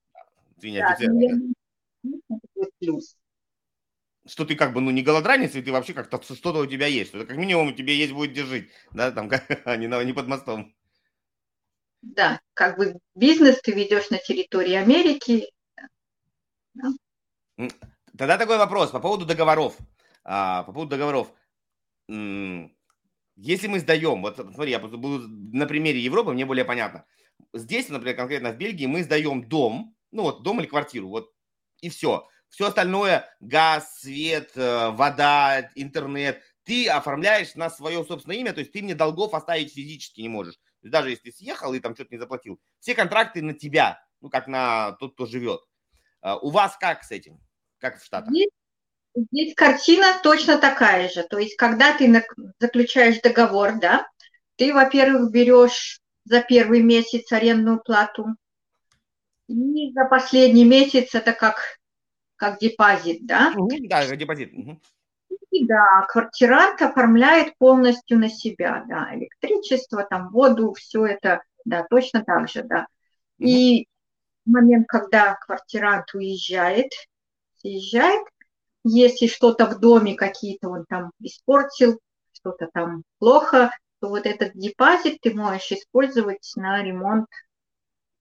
Ты 0.61 0.71
не 0.71 0.79
да, 0.79 0.97
это 0.99 2.71
плюс. 2.79 3.17
Что 4.27 4.45
ты 4.45 4.55
как 4.55 4.73
бы, 4.73 4.81
ну, 4.81 4.91
не 4.91 5.03
голодранец, 5.03 5.55
и 5.55 5.63
ты 5.63 5.73
вообще 5.73 5.93
как-то 5.93 6.21
что-то 6.23 6.61
у 6.61 6.67
тебя 6.67 6.87
есть. 6.87 7.11
Что-то 7.11 7.27
как 7.27 7.37
минимум 7.37 7.69
у 7.69 7.73
тебя 7.73 7.93
есть 7.93 8.13
будет 8.13 8.33
держать, 8.33 8.67
да, 8.93 9.11
там, 9.11 9.31
а 9.65 9.77
не, 9.77 9.87
не 10.05 10.13
под 10.13 10.29
мостом. 10.29 10.75
Да, 12.03 12.41
как 12.55 12.79
бы 12.79 12.99
бизнес 13.15 13.61
ты 13.61 13.73
ведешь 13.73 14.11
на 14.11 14.19
территории 14.19 14.75
Америки. 14.75 15.51
Да. 16.83 17.69
Тогда 18.17 18.39
такой 18.39 18.59
вопрос 18.59 18.91
по 18.91 19.01
поводу 19.01 19.25
договоров. 19.25 19.77
А, 20.25 20.63
по 20.65 20.73
поводу 20.73 20.91
договоров. 20.91 21.33
Если 22.09 23.69
мы 23.69 23.79
сдаем, 23.79 24.21
вот 24.23 24.37
смотри, 24.37 24.73
я 24.73 24.79
буду 24.79 25.29
на 25.29 25.67
примере 25.67 26.01
Европы, 26.01 26.33
мне 26.33 26.45
более 26.45 26.65
понятно. 26.65 27.07
Здесь, 27.55 27.89
например, 27.89 28.17
конкретно 28.17 28.53
в 28.53 28.57
Бельгии, 28.57 28.87
мы 28.87 29.03
сдаем 29.03 29.49
дом, 29.49 29.97
ну 30.11 30.25
вот 30.25 30.43
дом 30.43 30.61
или 30.61 30.67
квартиру, 30.67 31.09
вот 31.09 31.33
и 31.81 31.89
все. 31.89 32.29
Все 32.49 32.67
остальное, 32.67 33.33
газ, 33.39 34.01
свет, 34.01 34.51
э, 34.57 34.91
вода, 34.91 35.71
интернет, 35.77 36.43
ты 36.65 36.89
оформляешь 36.89 37.55
на 37.55 37.71
свое 37.71 38.05
собственное 38.05 38.37
имя, 38.39 38.53
то 38.53 38.61
есть 38.61 38.73
ты 38.73 38.83
мне 38.83 38.95
долгов 38.95 39.35
оставить 39.35 39.73
физически 39.73 40.21
не 40.21 40.29
можешь. 40.29 40.59
Даже 40.83 41.11
если 41.11 41.31
ты 41.31 41.37
съехал 41.37 41.73
и 41.73 41.81
там 41.81 41.95
что-то 41.95 42.13
не 42.13 42.19
заплатил, 42.19 42.61
все 42.81 42.95
контракты 42.95 43.41
на 43.41 43.55
тебя, 43.55 44.05
ну 44.21 44.31
как 44.31 44.49
на 44.49 44.93
тот, 44.93 45.15
кто 45.15 45.27
живет. 45.27 45.61
А 46.21 46.37
у 46.39 46.51
вас 46.51 46.77
как 46.77 47.03
с 47.03 47.11
этим? 47.11 47.39
Как 47.79 47.99
в 47.99 48.05
Штатах? 48.05 48.31
Здесь, 48.31 48.51
здесь 49.15 49.55
картина 49.55 50.19
точно 50.23 50.59
такая 50.59 51.09
же. 51.09 51.23
То 51.23 51.39
есть 51.39 51.57
когда 51.57 51.97
ты 51.97 52.25
заключаешь 52.59 53.21
договор, 53.21 53.79
да, 53.79 54.07
ты, 54.57 54.75
во-первых, 54.75 55.31
берешь 55.31 56.01
за 56.25 56.43
первый 56.43 56.83
месяц 56.83 57.33
арендную 57.33 57.81
плату, 57.83 58.27
и 59.49 59.93
за 59.93 60.05
последний 60.05 60.65
месяц 60.65 61.15
это 61.15 61.33
как, 61.33 61.79
как 62.37 62.61
депозит, 62.61 63.27
да? 63.27 63.53
Да, 63.89 64.15
депозит. 64.15 64.53
Угу. 64.53 64.81
И 65.51 65.67
да, 65.67 66.07
квартирант 66.09 66.81
оформляет 66.81 67.57
полностью 67.59 68.19
на 68.19 68.29
себя, 68.29 68.85
да, 68.89 69.09
электричество, 69.13 70.05
там, 70.09 70.31
воду, 70.31 70.73
все 70.75 71.05
это, 71.07 71.43
да, 71.65 71.85
точно 71.91 72.25
так 72.25 72.49
же, 72.49 72.63
да. 72.63 72.87
И 73.39 73.89
момент, 74.45 74.87
когда 74.89 75.35
квартирант 75.37 76.13
уезжает, 76.15 76.93
съезжает, 77.57 78.27
если 78.85 79.27
что-то 79.27 79.67
в 79.67 79.79
доме 79.79 80.15
какие-то 80.15 80.69
он 80.69 80.85
там 80.89 81.13
испортил, 81.21 82.01
что-то 82.33 82.69
там 82.73 83.05
плохо, 83.19 83.71
то 84.01 84.09
вот 84.09 84.27
этот 84.27 84.53
депозит 84.55 85.19
ты 85.21 85.35
можешь 85.35 85.71
использовать 85.73 86.51
на 86.57 86.83
ремонт. 86.83 87.27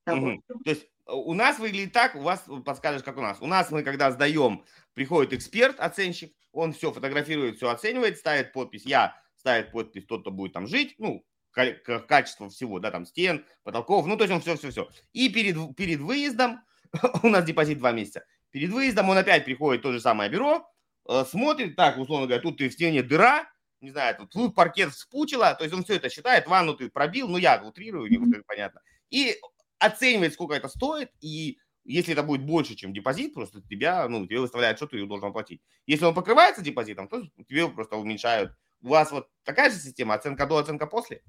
Угу. 0.06 0.42
То 0.66 0.70
есть 0.70 0.88
у 1.08 1.34
нас 1.34 1.60
выглядит 1.60 1.94
так, 1.94 2.16
у 2.16 2.22
вас 2.22 2.44
подскажешь, 2.66 3.04
как 3.04 3.18
у 3.18 3.22
нас. 3.22 3.42
У 3.42 3.48
нас 3.48 3.72
мы, 3.72 3.84
когда 3.84 4.12
сдаем, 4.12 4.66
приходит 4.94 5.34
эксперт, 5.34 5.80
оценщик, 5.80 6.34
он 6.52 6.74
все 6.74 6.92
фотографирует, 6.92 7.58
все 7.58 7.70
оценивает, 7.70 8.18
ставит 8.18 8.54
подпись, 8.54 8.86
я 8.86 9.16
ставит 9.36 9.72
подпись, 9.72 10.06
тот, 10.06 10.22
кто 10.22 10.32
будет 10.32 10.54
там 10.54 10.68
жить, 10.68 10.96
ну, 10.98 11.24
качество 11.52 12.50
всего, 12.50 12.80
да, 12.80 12.92
там 12.92 13.06
стен, 13.06 13.46
потолков, 13.64 14.06
ну, 14.06 14.18
то 14.18 14.24
есть 14.24 14.34
он 14.34 14.42
все-все-все. 14.42 14.90
И 15.14 15.30
перед, 15.30 15.76
перед 15.76 16.00
выездом, 16.00 16.62
у 17.24 17.30
нас 17.30 17.46
депозит 17.46 17.80
два 17.80 17.92
месяца, 17.92 18.26
перед 18.52 18.70
выездом 18.72 19.10
он 19.10 19.18
опять 19.18 19.46
приходит 19.46 19.82
в 19.82 19.84
то 19.84 19.92
же 19.92 20.00
самое 20.00 20.30
бюро, 20.30 20.70
э, 21.10 21.26
смотрит, 21.30 21.76
так, 21.76 21.98
условно 21.98 22.28
говоря, 22.28 22.42
тут 22.42 22.58
ты 22.58 22.70
в 22.70 22.74
стене 22.74 23.04
дыра, 23.04 23.50
не 23.82 23.92
знаю, 23.92 24.16
тут, 24.18 24.32
тут 24.32 24.56
паркет 24.56 24.92
вспучило, 24.92 25.56
то 25.56 25.64
есть 25.64 25.74
он 25.74 25.84
все 25.84 25.96
это 25.96 26.10
считает, 26.10 26.48
ванну 26.48 26.76
ты 26.76 26.90
пробил, 26.90 27.28
ну, 27.28 27.38
я 27.38 27.62
утрирую, 27.64 28.12
mm-hmm. 28.12 28.44
понятно. 28.46 28.82
И 29.10 29.40
оценивает, 29.80 30.34
сколько 30.34 30.54
это 30.54 30.68
стоит, 30.68 31.12
и 31.22 31.58
если 31.86 32.14
это 32.14 32.24
будет 32.24 32.44
больше, 32.44 32.76
чем 32.76 32.94
депозит, 32.94 33.34
просто 33.34 33.62
тебя, 33.62 34.08
ну, 34.08 34.26
тебе 34.28 34.40
выставляют, 34.40 34.78
что 34.78 34.88
ты 34.88 35.04
должен 35.06 35.34
платить. 35.34 35.62
Если 35.88 36.06
он 36.06 36.14
покрывается 36.14 36.62
депозитом, 36.62 37.08
то 37.08 37.24
тебе 37.48 37.68
просто 37.70 37.96
уменьшают. 37.96 38.54
У 38.82 38.90
вас 38.90 39.12
вот 39.12 39.30
такая 39.44 39.72
же 39.72 39.78
система, 39.78 40.14
оценка 40.14 40.46
до, 40.46 40.58
оценка 40.58 40.86
после? 40.86 41.24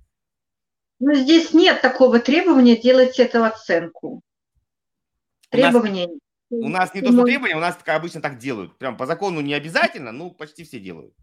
Ну, 1.01 1.15
здесь 1.15 1.55
нет 1.55 1.81
такого 1.81 2.21
требования 2.21 2.77
делать 2.77 3.19
эту 3.19 3.43
оценку. 3.43 4.23
Требования. 5.49 6.09
У 6.51 6.57
нас, 6.57 6.65
у 6.65 6.69
нас 6.69 6.95
не 6.95 7.01
то, 7.01 7.13
что 7.13 7.25
требования, 7.25 7.57
у 7.57 7.61
нас 7.61 7.79
обычно 7.87 8.21
так 8.21 8.39
делают. 8.39 8.77
Прям 8.77 8.97
по 8.97 9.07
закону 9.07 9.41
не 9.41 9.55
обязательно, 9.55 10.13
но 10.13 10.31
почти 10.31 10.65
все 10.65 10.79
делают. 10.79 11.15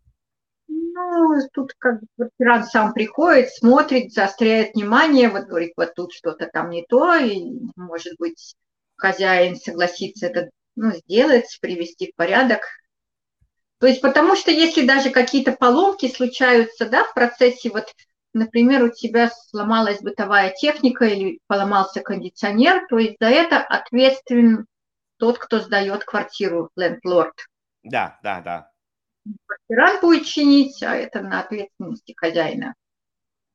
Ну, 0.68 1.40
тут 1.54 1.74
как 1.78 2.02
бы 2.02 2.08
квартирант 2.16 2.66
сам 2.68 2.94
приходит, 2.94 3.54
смотрит, 3.54 4.12
заостряет 4.12 4.74
внимание, 4.74 5.30
вот 5.30 5.46
говорит, 5.46 5.74
вот 5.78 5.94
тут 5.94 6.12
что-то 6.12 6.48
там 6.48 6.72
не 6.72 6.84
то, 6.84 7.16
и, 7.16 7.52
может 7.76 8.16
быть, 8.18 8.56
хозяин 8.96 9.56
согласится 9.56 10.26
это 10.26 10.50
ну, 10.76 10.92
сделать, 10.92 11.58
привести 11.62 12.12
в 12.12 12.16
порядок. 12.16 12.62
То 13.80 13.86
есть 13.86 14.02
потому 14.02 14.36
что 14.36 14.50
если 14.50 14.88
даже 14.88 15.12
какие-то 15.12 15.52
поломки 15.52 16.12
случаются 16.12 16.90
да, 16.90 17.04
в 17.04 17.14
процессе, 17.14 17.70
вот, 17.70 17.94
например, 18.38 18.84
у 18.84 18.90
тебя 18.90 19.30
сломалась 19.30 20.02
бытовая 20.02 20.52
техника 20.52 21.06
или 21.06 21.40
поломался 21.48 22.02
кондиционер, 22.02 22.88
то 22.88 22.98
есть 22.98 23.18
за 23.20 23.28
это 23.28 23.60
ответственен 23.60 24.66
тот, 25.18 25.38
кто 25.38 25.60
сдает 25.60 26.04
квартиру, 26.04 26.70
лендлорд. 26.76 27.36
Да, 27.84 28.20
да, 28.24 28.42
да 28.42 28.72
квартирант 29.46 30.02
будет 30.02 30.26
чинить, 30.26 30.82
а 30.84 30.96
это 30.96 31.22
на 31.22 31.42
ответственности 31.42 32.14
хозяина. 32.16 32.76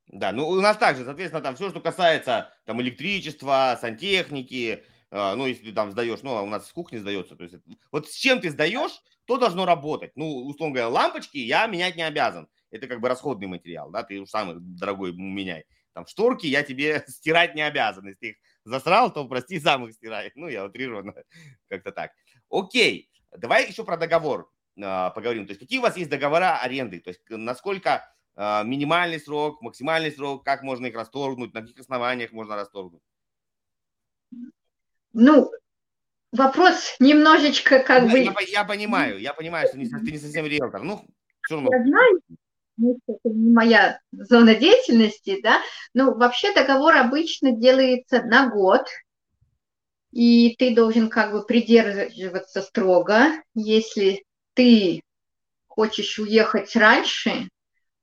Да, 0.06 0.32
ну 0.32 0.48
у 0.48 0.60
нас 0.60 0.76
также, 0.76 1.04
соответственно, 1.04 1.42
там 1.42 1.54
все, 1.54 1.70
что 1.70 1.80
касается 1.80 2.52
там 2.66 2.82
электричества, 2.82 3.78
сантехники, 3.80 4.84
э, 5.10 5.34
ну 5.34 5.46
если 5.46 5.66
ты 5.66 5.72
там 5.72 5.90
сдаешь, 5.90 6.22
ну 6.22 6.36
а 6.36 6.42
у 6.42 6.46
нас 6.46 6.68
с 6.68 6.72
кухни 6.72 6.98
сдается, 6.98 7.34
то 7.34 7.44
есть 7.44 7.56
вот 7.90 8.08
с 8.08 8.14
чем 8.14 8.40
ты 8.40 8.50
сдаешь, 8.50 8.92
то 9.24 9.38
должно 9.38 9.64
работать. 9.64 10.12
Ну, 10.16 10.26
условно 10.46 10.74
говоря, 10.74 10.88
лампочки 10.88 11.38
я 11.38 11.66
менять 11.66 11.96
не 11.96 12.02
обязан. 12.02 12.48
Это 12.72 12.88
как 12.88 13.00
бы 13.00 13.08
расходный 13.08 13.46
материал, 13.46 13.90
да, 13.90 14.02
ты 14.02 14.18
уж 14.18 14.30
самый 14.30 14.56
дорогой 14.58 15.12
меняй. 15.12 15.64
Там 15.92 16.06
шторки 16.06 16.46
я 16.46 16.62
тебе 16.62 17.04
стирать 17.08 17.54
не 17.54 17.62
обязан. 17.62 18.06
Если 18.06 18.18
ты 18.18 18.28
их 18.30 18.36
засрал, 18.64 19.12
то 19.12 19.26
прости, 19.28 19.60
сам 19.60 19.86
их 19.86 19.94
стирай. 19.94 20.32
Ну, 20.34 20.48
я 20.48 20.64
утрированно 20.64 21.14
как-то 21.68 21.92
так. 21.92 22.12
Окей, 22.50 23.10
давай 23.36 23.68
еще 23.68 23.84
про 23.84 23.96
договор. 23.96 24.50
А, 24.82 25.10
поговорим. 25.10 25.46
То 25.46 25.50
есть 25.50 25.60
какие 25.60 25.78
у 25.78 25.82
вас 25.82 25.96
есть 25.96 26.10
договора 26.10 26.58
аренды? 26.60 27.00
То 27.00 27.08
есть 27.08 27.20
насколько 27.28 28.10
а, 28.34 28.62
минимальный 28.62 29.20
срок, 29.20 29.60
максимальный 29.60 30.10
срок, 30.10 30.44
как 30.44 30.62
можно 30.62 30.86
их 30.86 30.94
расторгнуть, 30.94 31.52
на 31.52 31.60
каких 31.60 31.78
основаниях 31.78 32.32
можно 32.32 32.56
расторгнуть? 32.56 33.02
Ну, 35.12 35.52
вопрос 36.32 36.96
немножечко 36.98 37.80
как 37.80 38.04
я, 38.04 38.10
бы... 38.10 38.18
Я, 38.18 38.34
я 38.48 38.64
понимаю, 38.64 39.18
я 39.20 39.34
понимаю, 39.34 39.68
что 39.68 39.76
ты 39.76 40.10
не 40.10 40.18
совсем 40.18 40.46
риэлтор. 40.46 40.82
Ну, 40.82 41.06
все 41.42 41.56
равно. 41.56 41.70
Я 41.70 41.84
знаю, 41.84 42.20
ну, 42.28 42.36
это 42.78 43.18
не 43.24 43.52
моя 43.52 44.00
зона 44.12 44.54
деятельности, 44.54 45.40
да, 45.42 45.60
но 45.94 46.14
вообще 46.14 46.52
договор 46.54 46.96
обычно 46.96 47.52
делается 47.52 48.22
на 48.22 48.48
год, 48.48 48.86
и 50.12 50.54
ты 50.56 50.74
должен 50.74 51.08
как 51.08 51.32
бы 51.32 51.44
придерживаться 51.44 52.62
строго, 52.62 53.32
если 53.54 54.24
ты 54.54 55.02
хочешь 55.66 56.18
уехать 56.18 56.76
раньше, 56.76 57.48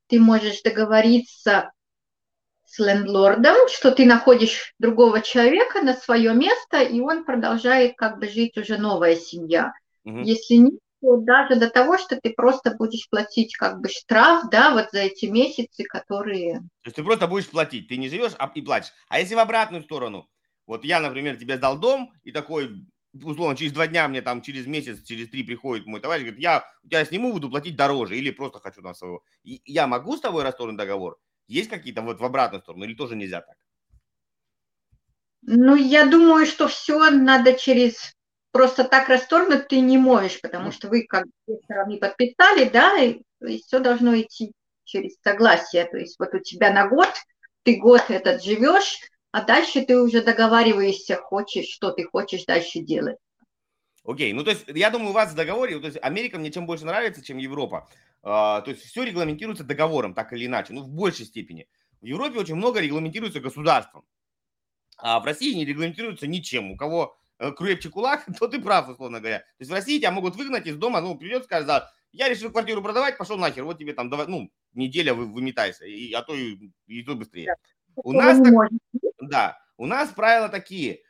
ты 0.08 0.20
можешь 0.20 0.62
договориться 0.64 1.72
с 2.66 2.80
лендлордом, 2.80 3.68
что 3.68 3.92
ты 3.92 4.06
находишь 4.06 4.74
другого 4.80 5.22
человека 5.22 5.82
на 5.82 5.94
свое 5.94 6.34
место, 6.34 6.82
и 6.82 7.00
он 7.00 7.26
продолжает 7.26 7.96
как 7.96 8.20
бы 8.20 8.28
жить 8.28 8.58
уже 8.58 8.78
новая 8.78 9.16
семья. 9.16 9.74
Угу. 10.06 10.20
Если 10.20 10.56
нет, 10.56 10.80
то 11.02 11.18
даже 11.18 11.56
до 11.56 11.70
того, 11.70 11.98
что 11.98 12.20
ты 12.22 12.32
просто 12.32 12.76
будешь 12.76 13.10
платить 13.10 13.56
как 13.56 13.80
бы 13.80 13.90
штраф, 13.90 14.50
да, 14.50 14.74
вот 14.74 14.92
за 14.92 15.00
эти 15.00 15.26
месяцы, 15.26 15.84
которые... 15.86 16.60
То 16.60 16.88
есть 16.88 16.96
ты 16.96 17.04
просто 17.04 17.28
будешь 17.28 17.50
платить, 17.50 17.88
ты 17.88 17.98
не 17.98 18.10
живешь 18.10 18.34
а 18.38 18.52
и 18.54 18.62
платишь. 18.62 18.92
А 19.08 19.20
если 19.20 19.36
в 19.36 19.40
обратную 19.40 19.84
сторону? 19.84 20.28
Вот 20.68 20.84
я, 20.84 21.00
например, 21.00 21.38
тебе 21.38 21.58
сдал 21.58 21.80
дом, 21.80 22.12
и 22.24 22.32
такой, 22.32 22.86
условно, 23.14 23.56
через 23.56 23.72
два 23.72 23.88
дня 23.88 24.08
мне 24.08 24.22
там, 24.22 24.42
через 24.42 24.68
месяц, 24.68 25.02
через 25.04 25.30
три 25.30 25.44
приходит 25.44 25.88
мой 25.88 26.00
товарищ, 26.00 26.24
говорит, 26.24 26.42
я 26.42 26.66
тебя 26.84 27.06
сниму, 27.06 27.34
буду 27.34 27.50
платить 27.50 27.76
дороже, 27.76 28.18
или 28.18 28.30
просто 28.30 28.60
хочу 28.60 28.82
на 28.82 28.94
своего. 28.94 29.24
И 29.44 29.62
я 29.66 29.88
могу 29.88 30.18
с 30.18 30.22
тобой 30.22 30.44
расторгнуть 30.44 30.78
договор? 30.78 31.18
Есть 31.48 31.70
какие-то 31.70 32.02
вот 32.02 32.20
в 32.20 32.26
обратную 32.26 32.62
сторону, 32.62 32.86
или 32.86 32.94
тоже 32.94 33.16
нельзя 33.16 33.42
так? 33.42 33.56
Ну, 35.42 35.76
я 35.76 36.06
думаю, 36.06 36.46
что 36.46 36.68
все 36.68 37.10
надо 37.10 37.54
через... 37.54 38.16
Просто 38.52 38.84
так 38.84 39.10
расторгнуть 39.10 39.68
ты 39.68 39.80
не 39.80 39.98
можешь, 39.98 40.42
потому 40.42 40.72
что 40.72 40.88
вы 40.88 41.04
как 41.04 41.26
две 41.46 41.58
стороны 41.58 41.98
подписали, 41.98 42.68
да, 42.68 42.98
и, 42.98 43.22
и 43.42 43.62
все 43.62 43.80
должно 43.80 44.20
идти 44.20 44.54
через 44.86 45.18
согласие. 45.24 45.86
То 45.86 45.98
есть 45.98 46.18
вот 46.18 46.34
у 46.34 46.40
тебя 46.40 46.74
на 46.74 46.88
год, 46.88 47.10
ты 47.64 47.78
год 47.78 48.06
этот 48.10 48.44
живешь, 48.44 48.98
а 49.32 49.44
дальше 49.44 49.86
ты 49.86 50.00
уже 50.00 50.24
договариваешься, 50.24 51.16
хочешь, 51.16 51.68
что 51.68 51.92
ты 51.92 52.06
хочешь 52.06 52.46
дальше 52.46 52.80
делать. 52.80 53.18
Окей, 54.04 54.32
okay. 54.32 54.36
ну 54.36 54.44
то 54.44 54.50
есть 54.50 54.64
я 54.68 54.90
думаю, 54.90 55.12
у 55.12 55.14
вас 55.14 55.32
в 55.32 55.36
договоре, 55.36 55.80
то 55.80 55.86
есть 55.86 56.00
Америка 56.02 56.40
мне 56.40 56.52
чем 56.52 56.66
больше 56.66 56.86
нравится, 56.86 57.24
чем 57.24 57.38
Европа. 57.38 57.88
Uh, 58.22 58.62
то 58.64 58.72
есть 58.72 58.84
все 58.84 59.04
регламентируется 59.04 59.64
договором, 59.64 60.14
так 60.14 60.34
или 60.34 60.48
иначе, 60.48 60.74
ну 60.74 60.82
в 60.82 60.90
большей 60.90 61.26
степени. 61.26 61.68
В 62.02 62.06
Европе 62.06 62.40
очень 62.40 62.56
много 62.56 62.80
регламентируется 62.80 63.40
государством, 63.40 64.04
а 64.98 65.20
в 65.20 65.26
России 65.26 65.54
не 65.54 65.66
регламентируется 65.66 66.28
ничем. 66.28 66.72
У 66.72 66.78
кого 66.78 67.19
крепче 67.58 67.90
кулак, 67.90 68.26
то 68.40 68.48
ты 68.48 68.60
прав, 68.60 68.90
условно 68.90 69.20
говоря. 69.20 69.40
То 69.40 69.60
есть 69.60 69.72
в 69.72 69.74
России 69.74 70.00
тебя 70.00 70.12
могут 70.12 70.36
выгнать 70.36 70.68
из 70.68 70.78
дома, 70.78 71.02
ну 71.02 71.18
придет, 71.18 71.46
скажет, 71.46 71.68
да, 71.68 71.92
я 72.12 72.30
решил 72.30 72.52
квартиру 72.52 72.82
продавать, 72.82 73.18
пошел 73.18 73.38
нахер, 73.38 73.64
вот 73.64 73.78
тебе 73.78 73.94
там, 73.94 74.10
давай, 74.10 74.28
ну, 74.28 74.52
неделя 74.74 75.14
вы, 75.14 75.26
выметайся, 75.26 75.86
и, 75.86 76.12
а 76.14 76.22
то 76.22 76.36
и, 76.36 76.72
и 76.88 77.04
то 77.04 77.16
быстрее. 77.16 77.56
У 77.96 78.14
нас, 78.14 78.38
так, 78.38 78.54
да, 79.20 79.58
у 79.78 79.86
нас 79.86 80.10
правила 80.10 80.50
такие. 80.50 81.02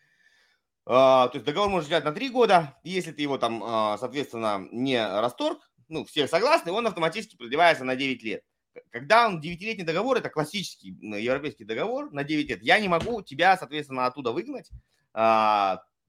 Uh, 0.87 1.29
то 1.29 1.31
есть 1.35 1.45
договор 1.45 1.69
может 1.69 1.87
взять 1.87 2.03
на 2.03 2.11
три 2.11 2.29
года. 2.29 2.75
Если 2.83 3.11
ты 3.11 3.21
его 3.21 3.37
там, 3.37 3.63
uh, 3.63 3.97
соответственно, 3.99 4.67
не 4.71 4.99
расторг, 4.99 5.59
ну, 5.87 6.03
все 6.03 6.27
согласны, 6.27 6.71
он 6.71 6.87
автоматически 6.87 7.35
продлевается 7.35 7.83
на 7.83 7.95
9 7.95 8.23
лет. 8.23 8.43
Когда 8.91 9.27
он 9.27 9.39
9-летний 9.39 9.83
договор, 9.83 10.17
это 10.17 10.29
классический 10.29 10.97
европейский 11.01 11.65
договор 11.65 12.11
на 12.11 12.23
9 12.23 12.49
лет, 12.49 12.63
я 12.63 12.79
не 12.79 12.87
могу 12.87 13.21
тебя, 13.21 13.55
соответственно, 13.57 14.07
оттуда 14.07 14.31
выгнать. 14.31 14.71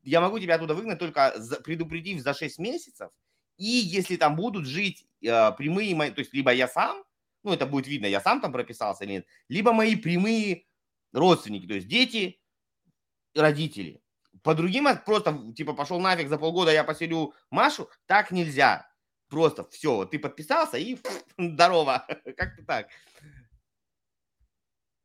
Я 0.03 0.21
могу 0.21 0.39
тебя 0.39 0.55
оттуда 0.55 0.75
выгнать 0.75 0.99
только 0.99 1.35
предупредив 1.65 2.21
за 2.21 2.35
6 2.35 2.59
месяцев. 2.59 3.11
И 3.57 3.67
если 3.67 4.17
там 4.17 4.37
будут 4.37 4.67
жить 4.67 5.07
прямые 5.21 5.95
мои, 5.95 6.11
то 6.11 6.21
есть 6.21 6.33
либо 6.33 6.53
я 6.53 6.67
сам, 6.67 7.05
ну, 7.43 7.53
это 7.53 7.67
будет 7.67 7.87
видно, 7.87 8.07
я 8.07 8.21
сам 8.21 8.41
там 8.41 8.53
прописался 8.53 9.05
или 9.05 9.13
нет, 9.13 9.27
либо 9.49 9.73
мои 9.73 9.97
прямые 9.97 10.65
родственники, 11.13 11.67
то 11.67 11.75
есть 11.75 11.89
дети, 11.89 12.41
родители. 13.35 14.03
По 14.43 14.55
другим 14.55 14.87
просто, 15.05 15.53
типа, 15.55 15.75
пошел 15.75 16.01
нафиг, 16.01 16.29
за 16.29 16.39
полгода 16.39 16.73
я 16.73 16.85
поселю 16.85 17.35
Машу, 17.51 17.91
так 18.07 18.31
нельзя. 18.31 18.91
Просто 19.29 19.65
все, 19.69 20.07
ты 20.07 20.19
подписался 20.19 20.77
и 20.77 20.99
здорово. 21.39 22.07
Как-то 22.37 22.65
так. 22.65 22.89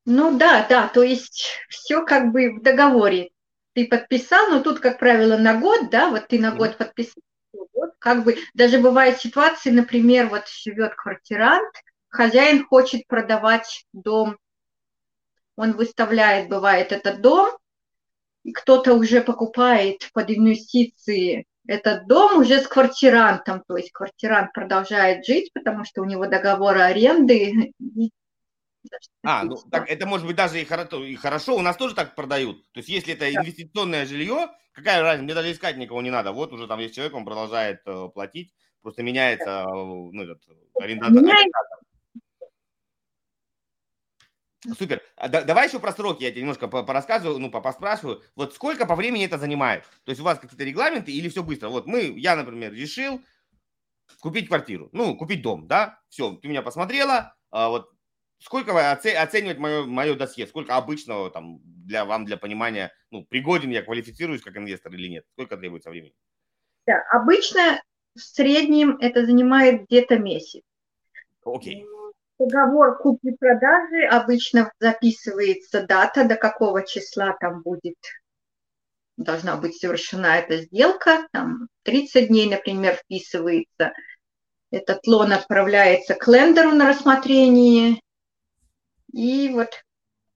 Ну 0.06 0.38
да, 0.38 0.68
да, 0.68 0.88
то 0.88 1.02
есть 1.04 1.48
все 1.70 2.06
как 2.06 2.32
бы 2.32 2.56
в 2.56 2.62
договоре. 2.62 3.32
Ты 3.76 3.88
подписал, 3.88 4.49
но 4.49 4.61
тут, 4.61 4.80
как 4.80 4.97
правило, 4.97 5.38
на 5.38 5.59
год, 5.59 5.91
да, 5.91 6.09
вот 6.09 6.28
ты 6.28 6.39
на 6.39 6.51
год 6.51 6.78
подписал, 6.78 7.21
вот, 7.73 7.91
как 7.99 8.23
бы 8.23 8.38
даже 8.55 8.80
бывают 8.80 9.19
ситуации, 9.19 9.69
например, 9.69 10.30
вот 10.30 10.47
живет 10.47 10.95
квартирант, 10.95 11.71
хозяин 12.09 12.65
хочет 12.65 13.05
продавать 13.05 13.86
дом 13.93 14.38
он 15.55 15.73
выставляет, 15.73 16.49
бывает, 16.49 16.91
этот 16.91 17.21
дом, 17.21 17.49
и 18.43 18.51
кто-то 18.51 18.93
уже 18.93 19.21
покупает 19.21 20.09
под 20.13 20.30
инвестиции 20.30 21.45
этот 21.67 22.07
дом 22.07 22.38
уже 22.41 22.59
с 22.59 22.67
квартирантом, 22.67 23.63
то 23.67 23.76
есть 23.76 23.91
квартирант 23.91 24.53
продолжает 24.53 25.26
жить, 25.26 25.51
потому 25.53 25.84
что 25.84 26.01
у 26.01 26.05
него 26.05 26.28
договор 26.28 26.78
аренды. 26.78 27.73
А, 29.24 29.44
ну 29.44 29.58
так 29.72 29.90
это 29.90 30.06
может 30.06 30.28
быть 30.28 30.36
даже 30.36 30.62
и 30.62 30.66
хорошо, 30.66 31.04
и 31.04 31.16
хорошо, 31.16 31.56
у 31.56 31.62
нас 31.62 31.78
тоже 31.78 31.96
так 31.96 32.16
продают. 32.16 32.62
То 32.72 32.80
есть 32.80 32.90
если 32.90 33.14
это 33.14 33.34
инвестиционное 33.34 34.06
жилье, 34.06 34.50
какая 34.72 35.02
разница, 35.02 35.24
мне 35.24 35.34
даже 35.34 35.52
искать 35.52 35.78
никого 35.78 36.02
не 36.02 36.12
надо. 36.12 36.32
Вот 36.32 36.54
уже 36.54 36.68
там 36.68 36.80
есть 36.80 36.96
человек, 36.96 37.16
он 37.16 37.26
продолжает 37.26 37.82
э, 37.86 38.10
платить, 38.14 38.54
просто 38.82 39.04
меняется 39.04 39.66
э, 39.68 39.74
ну, 39.74 40.24
этот, 40.24 40.42
арендатор. 40.80 41.22
Меняется, 41.22 41.60
Супер. 44.78 45.02
А 45.16 45.28
да, 45.28 45.44
давай 45.44 45.68
еще 45.68 45.80
про 45.80 45.92
сроки 45.92 46.24
я 46.24 46.32
тебе 46.32 46.42
немножко 46.42 46.68
порассказываю, 46.68 47.40
ну, 47.40 47.52
поспрашиваю. 47.52 48.24
Вот 48.36 48.54
сколько 48.54 48.86
по 48.86 48.96
времени 48.96 49.26
это 49.26 49.38
занимает? 49.38 49.84
То 50.04 50.10
есть 50.10 50.22
у 50.22 50.24
вас 50.24 50.40
какие-то 50.40 50.64
регламенты 50.64 51.12
или 51.12 51.30
все 51.30 51.44
быстро? 51.44 51.70
Вот 51.70 51.86
мы, 51.86 52.18
я, 52.18 52.36
например, 52.36 52.74
решил 52.74 53.22
купить 54.20 54.48
квартиру, 54.48 54.90
ну, 54.92 55.16
купить 55.16 55.42
дом, 55.42 55.68
да? 55.68 56.00
Все, 56.10 56.34
ты 56.34 56.48
меня 56.48 56.62
посмотрела, 56.62 57.36
а 57.52 57.70
вот 57.70 57.92
сколько 58.40 58.74
вы 58.74 58.90
оце, 58.90 59.14
оценивать 59.14 59.58
мое, 59.58 59.86
мое 59.86 60.16
досье? 60.16 60.48
Сколько 60.48 60.76
обычного 60.76 61.30
там 61.30 61.60
для 61.64 62.06
вам, 62.06 62.26
для 62.26 62.38
понимания, 62.38 62.92
ну, 63.12 63.26
пригоден 63.26 63.70
я, 63.70 63.84
квалифицируюсь 63.84 64.42
как 64.42 64.58
инвестор 64.58 64.94
или 64.94 65.08
нет? 65.08 65.26
Сколько 65.34 65.58
требуется 65.58 65.90
времени? 65.90 66.14
Да, 66.88 67.02
обычно 67.12 67.82
в 68.16 68.20
среднем 68.20 68.98
это 69.00 69.26
занимает 69.26 69.86
где-то 69.86 70.18
месяц. 70.18 70.62
Окей. 71.44 71.84
Okay. 71.84 71.96
Договор 72.38 72.98
купли-продажи 72.98 74.06
обычно 74.12 74.70
записывается 74.80 75.86
дата, 75.86 76.26
до 76.26 76.36
какого 76.36 76.86
числа 76.86 77.36
там 77.40 77.62
будет, 77.62 77.96
должна 79.16 79.56
быть 79.56 79.78
совершена 79.78 80.40
эта 80.40 80.58
сделка, 80.58 81.28
там 81.32 81.70
30 81.84 82.28
дней, 82.28 82.50
например, 82.50 82.96
вписывается. 82.96 83.94
Этот 84.70 85.08
лон 85.08 85.32
отправляется 85.32 86.16
к 86.16 86.28
лендеру 86.28 86.72
на 86.72 86.90
рассмотрение. 86.90 88.02
И 89.16 89.49
вот 89.49 89.70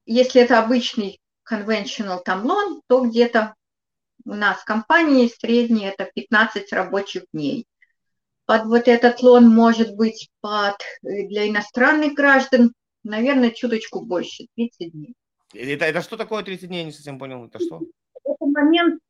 если 0.05 0.41
это 0.41 0.59
обычный 0.59 1.19
conventional 1.49 2.21
там 2.23 2.45
лон, 2.45 2.82
то 2.88 3.05
где-то 3.05 3.53
у 4.23 4.34
нас 4.34 4.61
в 4.61 4.65
компании 4.65 5.27
средний 5.27 5.86
это 5.86 6.09
15 6.15 6.71
рабочих 6.71 7.25
дней 7.34 7.67
под 8.45 8.65
вот 8.65 8.88
этот 8.88 9.21
лон 9.21 9.47
может 9.47 9.95
быть 9.95 10.30
под 10.39 10.75
э, 11.03 11.27
для 11.27 11.47
иностранных 11.47 12.13
граждан, 12.13 12.73
наверное, 13.03 13.51
чуточку 13.51 14.01
больше, 14.01 14.47
30 14.55 14.91
дней. 14.91 15.13
Это, 15.53 15.86
это 15.86 16.01
что 16.01 16.17
такое 16.17 16.41
30 16.41 16.67
дней, 16.67 16.80
я 16.80 16.86
не 16.86 16.91
совсем 16.91 17.19
понял, 17.19 17.45
это 17.45 17.59
что? 17.59 17.82
Это 18.23 18.45
момент, 18.45 19.01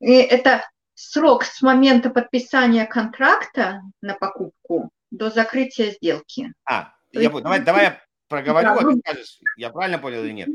э, 0.00 0.20
это 0.22 0.68
срок 0.94 1.44
с 1.44 1.62
момента 1.62 2.10
подписания 2.10 2.84
контракта 2.84 3.80
на 4.02 4.14
покупку 4.14 4.90
до 5.10 5.30
закрытия 5.30 5.92
сделки. 5.92 6.52
А, 6.64 6.92
я 7.12 7.30
понял. 7.30 7.44
Давай, 7.44 7.60
давай 7.60 7.84
я 7.84 8.02
проговорю, 8.32 8.66
да, 8.66 8.74
а 8.74 8.78
ты 8.78 8.84
ну 8.84 8.98
скажешь, 8.98 9.38
я 9.56 9.70
правильно 9.70 9.98
понял 9.98 10.24
или 10.24 10.32
нет? 10.32 10.48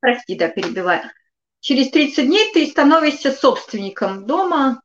Прости, 0.00 0.36
да, 0.36 0.48
перебиваю. 0.48 1.10
Через 1.60 1.90
30 1.90 2.26
дней 2.26 2.52
ты 2.52 2.66
становишься 2.66 3.32
собственником 3.32 4.26
дома, 4.26 4.80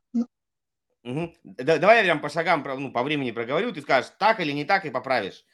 Угу. 1.04 1.34
Давай 1.42 1.98
я 1.98 2.04
прям 2.04 2.20
по 2.20 2.28
шагам, 2.28 2.64
ну, 2.78 2.92
по 2.92 3.02
времени 3.02 3.32
проговорю, 3.32 3.72
ты 3.72 3.82
скажешь 3.82 4.12
так 4.18 4.38
или 4.38 4.52
не 4.52 4.64
так 4.64 4.84
и 4.84 4.90
поправишь. 4.90 5.44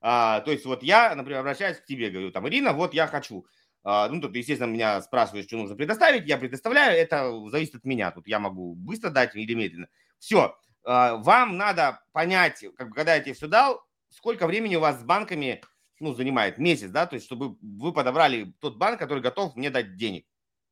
А, 0.00 0.40
то 0.40 0.50
есть 0.50 0.64
вот 0.64 0.82
я, 0.82 1.14
например, 1.14 1.40
обращаюсь 1.40 1.78
к 1.78 1.84
тебе, 1.84 2.10
говорю, 2.10 2.32
там, 2.32 2.48
Ирина, 2.48 2.72
вот 2.72 2.92
я 2.92 3.06
хочу. 3.06 3.46
А, 3.84 4.08
ну, 4.08 4.20
тут, 4.20 4.34
естественно, 4.34 4.68
меня 4.68 5.00
спрашиваешь, 5.00 5.46
что 5.46 5.58
нужно 5.58 5.76
предоставить, 5.76 6.26
я 6.26 6.38
предоставляю, 6.38 6.98
это 6.98 7.32
зависит 7.50 7.76
от 7.76 7.84
меня. 7.84 8.10
Тут 8.10 8.26
я 8.26 8.40
могу 8.40 8.74
быстро 8.74 9.10
дать 9.10 9.36
или 9.36 9.54
медленно. 9.54 9.86
Все, 10.18 10.58
а, 10.84 11.14
вам 11.14 11.56
надо 11.56 12.00
понять, 12.10 12.64
как, 12.76 12.92
когда 12.92 13.14
я 13.14 13.20
тебе 13.20 13.34
все 13.34 13.46
дал, 13.46 13.86
сколько 14.10 14.48
времени 14.48 14.74
у 14.74 14.80
вас 14.80 15.00
с 15.00 15.04
банками 15.04 15.62
ну, 16.00 16.14
занимает? 16.14 16.58
Месяц, 16.58 16.90
да? 16.90 17.06
То 17.06 17.14
есть, 17.14 17.26
чтобы 17.26 17.56
вы 17.60 17.92
подобрали 17.92 18.52
тот 18.60 18.76
банк, 18.76 18.98
который 18.98 19.22
готов 19.22 19.56
мне 19.56 19.70
дать 19.70 19.96
денег. 19.96 20.26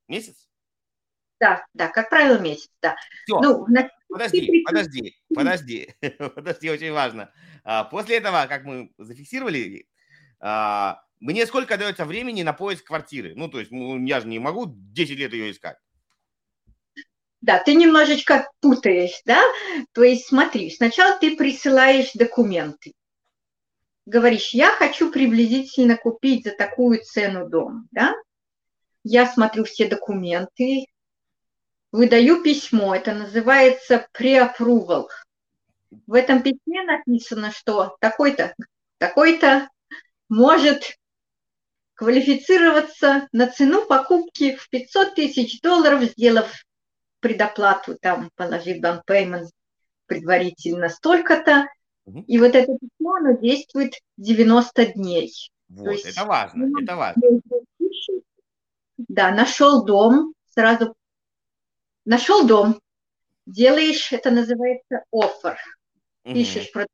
Месяц? 0.09 0.49
Да, 1.41 1.67
да, 1.75 1.89
как 1.89 2.11
правило, 2.11 2.39
месяц, 2.39 2.71
да. 2.81 2.97
Все. 3.25 3.41
Ну, 3.41 3.67
подожди, 4.09 4.63
подожди, 4.65 5.17
подожди, 5.35 5.95
подожди, 6.35 6.71
очень 6.71 6.93
важно. 6.93 7.33
А, 7.65 7.85
после 7.85 8.19
этого, 8.19 8.47
как 8.49 8.65
мы 8.65 8.93
зафиксировали, 8.99 9.89
а, 10.41 11.03
мне 11.21 11.47
сколько 11.47 11.77
дается 11.77 12.05
времени 12.05 12.43
на 12.43 12.53
поиск 12.53 12.87
квартиры? 12.87 13.35
Ну, 13.35 13.49
то 13.49 13.59
есть, 13.59 13.71
ну, 13.71 14.03
я 14.05 14.21
же 14.21 14.29
не 14.29 14.39
могу 14.39 14.67
10 14.67 15.19
лет 15.19 15.33
ее 15.33 15.51
искать. 15.51 15.77
Да, 17.41 17.63
ты 17.63 17.75
немножечко 17.75 18.51
путаешь, 18.61 19.21
да? 19.27 19.43
То 19.93 20.03
есть 20.03 20.27
смотри, 20.27 20.71
сначала 20.71 21.19
ты 21.19 21.37
присылаешь 21.37 22.13
документы. 22.15 22.95
Говоришь, 24.07 24.51
я 24.51 24.71
хочу 24.71 25.11
приблизительно 25.11 25.97
купить 25.97 26.45
за 26.45 26.53
такую 26.53 27.03
цену 27.03 27.49
дом, 27.49 27.89
да? 27.91 28.15
Я 29.03 29.27
смотрю 29.27 29.65
все 29.65 29.89
документы, 29.89 30.87
выдаю 31.91 32.43
письмо, 32.43 32.95
это 32.95 33.15
называется 33.15 34.07
pre-approval. 34.19 35.09
В 36.07 36.15
этом 36.15 36.43
письме 36.43 36.83
написано, 36.83 37.51
что 37.51 37.97
такой-то, 38.01 38.55
такой-то 38.99 39.69
может 40.29 40.99
квалифицироваться 41.95 43.29
на 43.33 43.47
цену 43.47 43.87
покупки 43.87 44.57
в 44.57 44.69
500 44.69 45.15
тысяч 45.15 45.61
долларов, 45.61 46.03
сделав 46.03 46.53
предоплату 47.21 47.97
там 47.99 48.31
положил 48.35 48.81
down 48.81 49.01
payment 49.09 49.47
предварительно 50.07 50.91
столько-то, 50.91 51.67
угу. 52.07 52.25
и 52.27 52.39
вот 52.39 52.55
это 52.55 52.77
письмо, 52.79 53.15
оно 53.15 53.33
действует 53.33 53.95
90 54.17 54.87
дней. 54.95 55.33
Вот, 55.69 55.93
есть, 55.93 56.07
это 56.07 56.25
важно, 56.25 56.67
ну, 56.67 56.83
это 56.83 56.97
важно. 56.97 57.23
Да, 58.97 59.31
нашел 59.33 59.85
дом, 59.85 60.35
сразу 60.55 60.95
нашел 62.05 62.47
дом, 62.47 62.81
делаешь, 63.47 64.13
это 64.13 64.31
называется 64.31 65.05
офер. 65.11 65.59
Угу. 66.25 66.35
Пишешь 66.35 66.73
про 66.73 66.87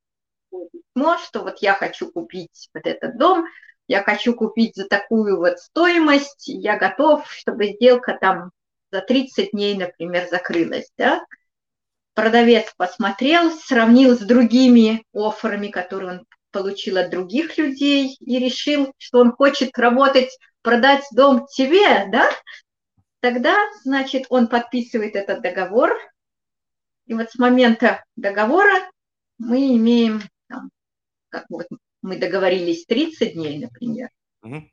письмо, 0.51 1.19
что 1.19 1.43
вот 1.43 1.59
я 1.59 1.75
хочу 1.75 2.11
купить 2.11 2.69
вот 2.75 2.87
этот 2.87 3.17
дом, 3.19 3.47
я 3.87 4.03
хочу 4.03 4.35
купить 4.35 4.77
за 4.77 4.87
такую 4.87 5.37
вот 5.39 5.59
стоимость, 5.59 6.47
я 6.47 6.79
готов, 6.79 7.31
чтобы 7.31 7.73
сделка 7.73 8.17
там 8.21 8.51
за 8.93 9.01
30 9.01 9.51
дней, 9.53 9.77
например, 9.77 10.29
закрылась, 10.29 10.91
да. 10.97 11.25
Продавец 12.15 12.73
посмотрел, 12.77 13.51
сравнил 13.51 14.17
с 14.17 14.21
другими 14.21 15.05
офферами, 15.15 15.69
которые 15.69 16.11
он 16.13 16.27
получил 16.51 16.99
от 16.99 17.11
других 17.11 17.57
людей, 17.57 18.17
и 18.21 18.39
решил, 18.39 18.93
что 18.99 19.21
он 19.21 19.33
хочет 19.33 19.77
работать, 19.79 20.37
продать 20.63 21.05
дом 21.13 21.47
тебе, 21.47 22.07
да, 22.11 22.29
тогда, 23.21 23.57
значит, 23.85 24.27
он 24.29 24.49
подписывает 24.49 25.15
этот 25.15 25.43
договор, 25.43 25.97
и 27.07 27.15
вот 27.15 27.31
с 27.31 27.39
момента 27.39 28.05
договора 28.17 28.75
мы 29.39 29.77
имеем, 29.77 30.23
там, 30.49 30.71
как 31.29 31.47
вот 31.49 31.67
мы 32.03 32.17
договорились 32.17 32.87
30 32.87 33.35
дней, 33.35 33.59
например. 33.59 34.11
Угу. 34.43 34.71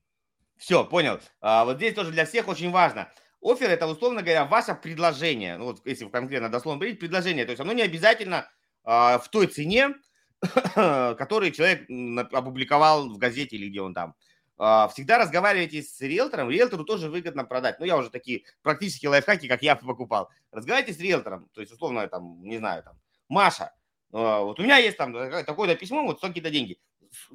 Все, 0.57 0.85
понял. 0.85 1.19
А, 1.41 1.65
вот 1.65 1.77
здесь 1.77 1.93
тоже 1.93 2.11
для 2.11 2.25
всех 2.25 2.47
очень 2.47 2.71
важно. 2.71 3.11
Офер 3.41 3.69
это, 3.69 3.87
условно 3.87 4.21
говоря, 4.21 4.45
ваше 4.45 4.73
предложение. 4.75 5.57
Ну, 5.57 5.65
вот 5.65 5.81
если 5.85 6.07
конкретно 6.07 6.49
дословно 6.49 6.79
говорить, 6.79 6.99
предложение. 6.99 7.45
То 7.45 7.51
есть 7.51 7.61
оно 7.61 7.73
не 7.73 7.81
обязательно 7.81 8.49
а, 8.83 9.19
в 9.19 9.29
той 9.29 9.47
цене, 9.47 9.95
которую 10.75 11.51
человек 11.51 11.87
опубликовал 12.33 13.09
в 13.09 13.17
газете 13.17 13.55
или 13.55 13.69
где 13.69 13.81
он 13.81 13.93
там. 13.93 14.15
А, 14.57 14.87
всегда 14.87 15.19
разговаривайте 15.19 15.83
с 15.83 16.01
риэлтором. 16.01 16.49
Риэлтору 16.49 16.83
тоже 16.83 17.09
выгодно 17.09 17.45
продать. 17.45 17.79
Ну, 17.79 17.85
я 17.85 17.95
уже 17.97 18.09
такие 18.09 18.43
практически 18.63 19.05
лайфхаки, 19.05 19.47
как 19.47 19.61
я 19.61 19.75
покупал. 19.75 20.29
Разговаривайте 20.51 20.97
с 20.97 21.01
риэлтором. 21.01 21.47
То 21.53 21.61
есть, 21.61 21.71
условно, 21.71 22.07
там, 22.07 22.41
не 22.43 22.57
знаю, 22.57 22.83
там, 22.83 22.99
Маша, 23.29 23.71
а, 24.11 24.41
вот 24.41 24.59
у 24.59 24.63
меня 24.63 24.77
есть 24.77 24.97
там 24.97 25.13
такое-то 25.13 25.75
письмо, 25.75 26.03
вот 26.03 26.17
столько-то 26.17 26.49
деньги 26.49 26.79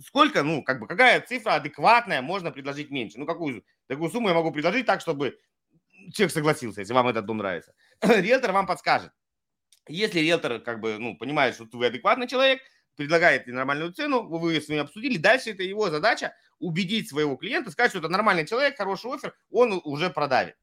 сколько, 0.04 0.42
ну, 0.42 0.62
как 0.62 0.80
бы, 0.80 0.86
какая 0.86 1.20
цифра 1.20 1.54
адекватная 1.54 2.22
можно 2.22 2.50
предложить 2.50 2.90
меньше? 2.90 3.18
Ну, 3.18 3.26
какую, 3.26 3.64
такую 3.86 4.10
сумму 4.10 4.28
я 4.28 4.34
могу 4.34 4.50
предложить 4.52 4.86
так, 4.86 5.00
чтобы 5.00 5.38
человек 6.12 6.32
согласился, 6.32 6.80
если 6.80 6.92
вам 6.92 7.08
этот 7.08 7.26
дом 7.26 7.38
нравится. 7.38 7.74
Риэлтор 8.00 8.52
вам 8.52 8.66
подскажет. 8.66 9.12
Если 9.88 10.20
риэлтор, 10.20 10.60
как 10.60 10.80
бы, 10.80 10.98
ну, 10.98 11.16
понимает, 11.16 11.54
что 11.54 11.66
вы 11.72 11.86
адекватный 11.86 12.28
человек, 12.28 12.60
предлагает 12.96 13.46
нормальную 13.46 13.92
цену, 13.92 14.22
вы 14.22 14.60
с 14.60 14.68
ним 14.68 14.80
обсудили, 14.80 15.18
дальше 15.18 15.50
это 15.50 15.62
его 15.62 15.90
задача 15.90 16.34
убедить 16.58 17.08
своего 17.08 17.36
клиента, 17.36 17.70
сказать, 17.70 17.90
что 17.90 17.98
это 17.98 18.08
нормальный 18.08 18.46
человек, 18.46 18.76
хороший 18.76 19.12
офер, 19.12 19.34
он 19.50 19.80
уже 19.84 20.10
продавит. 20.10 20.56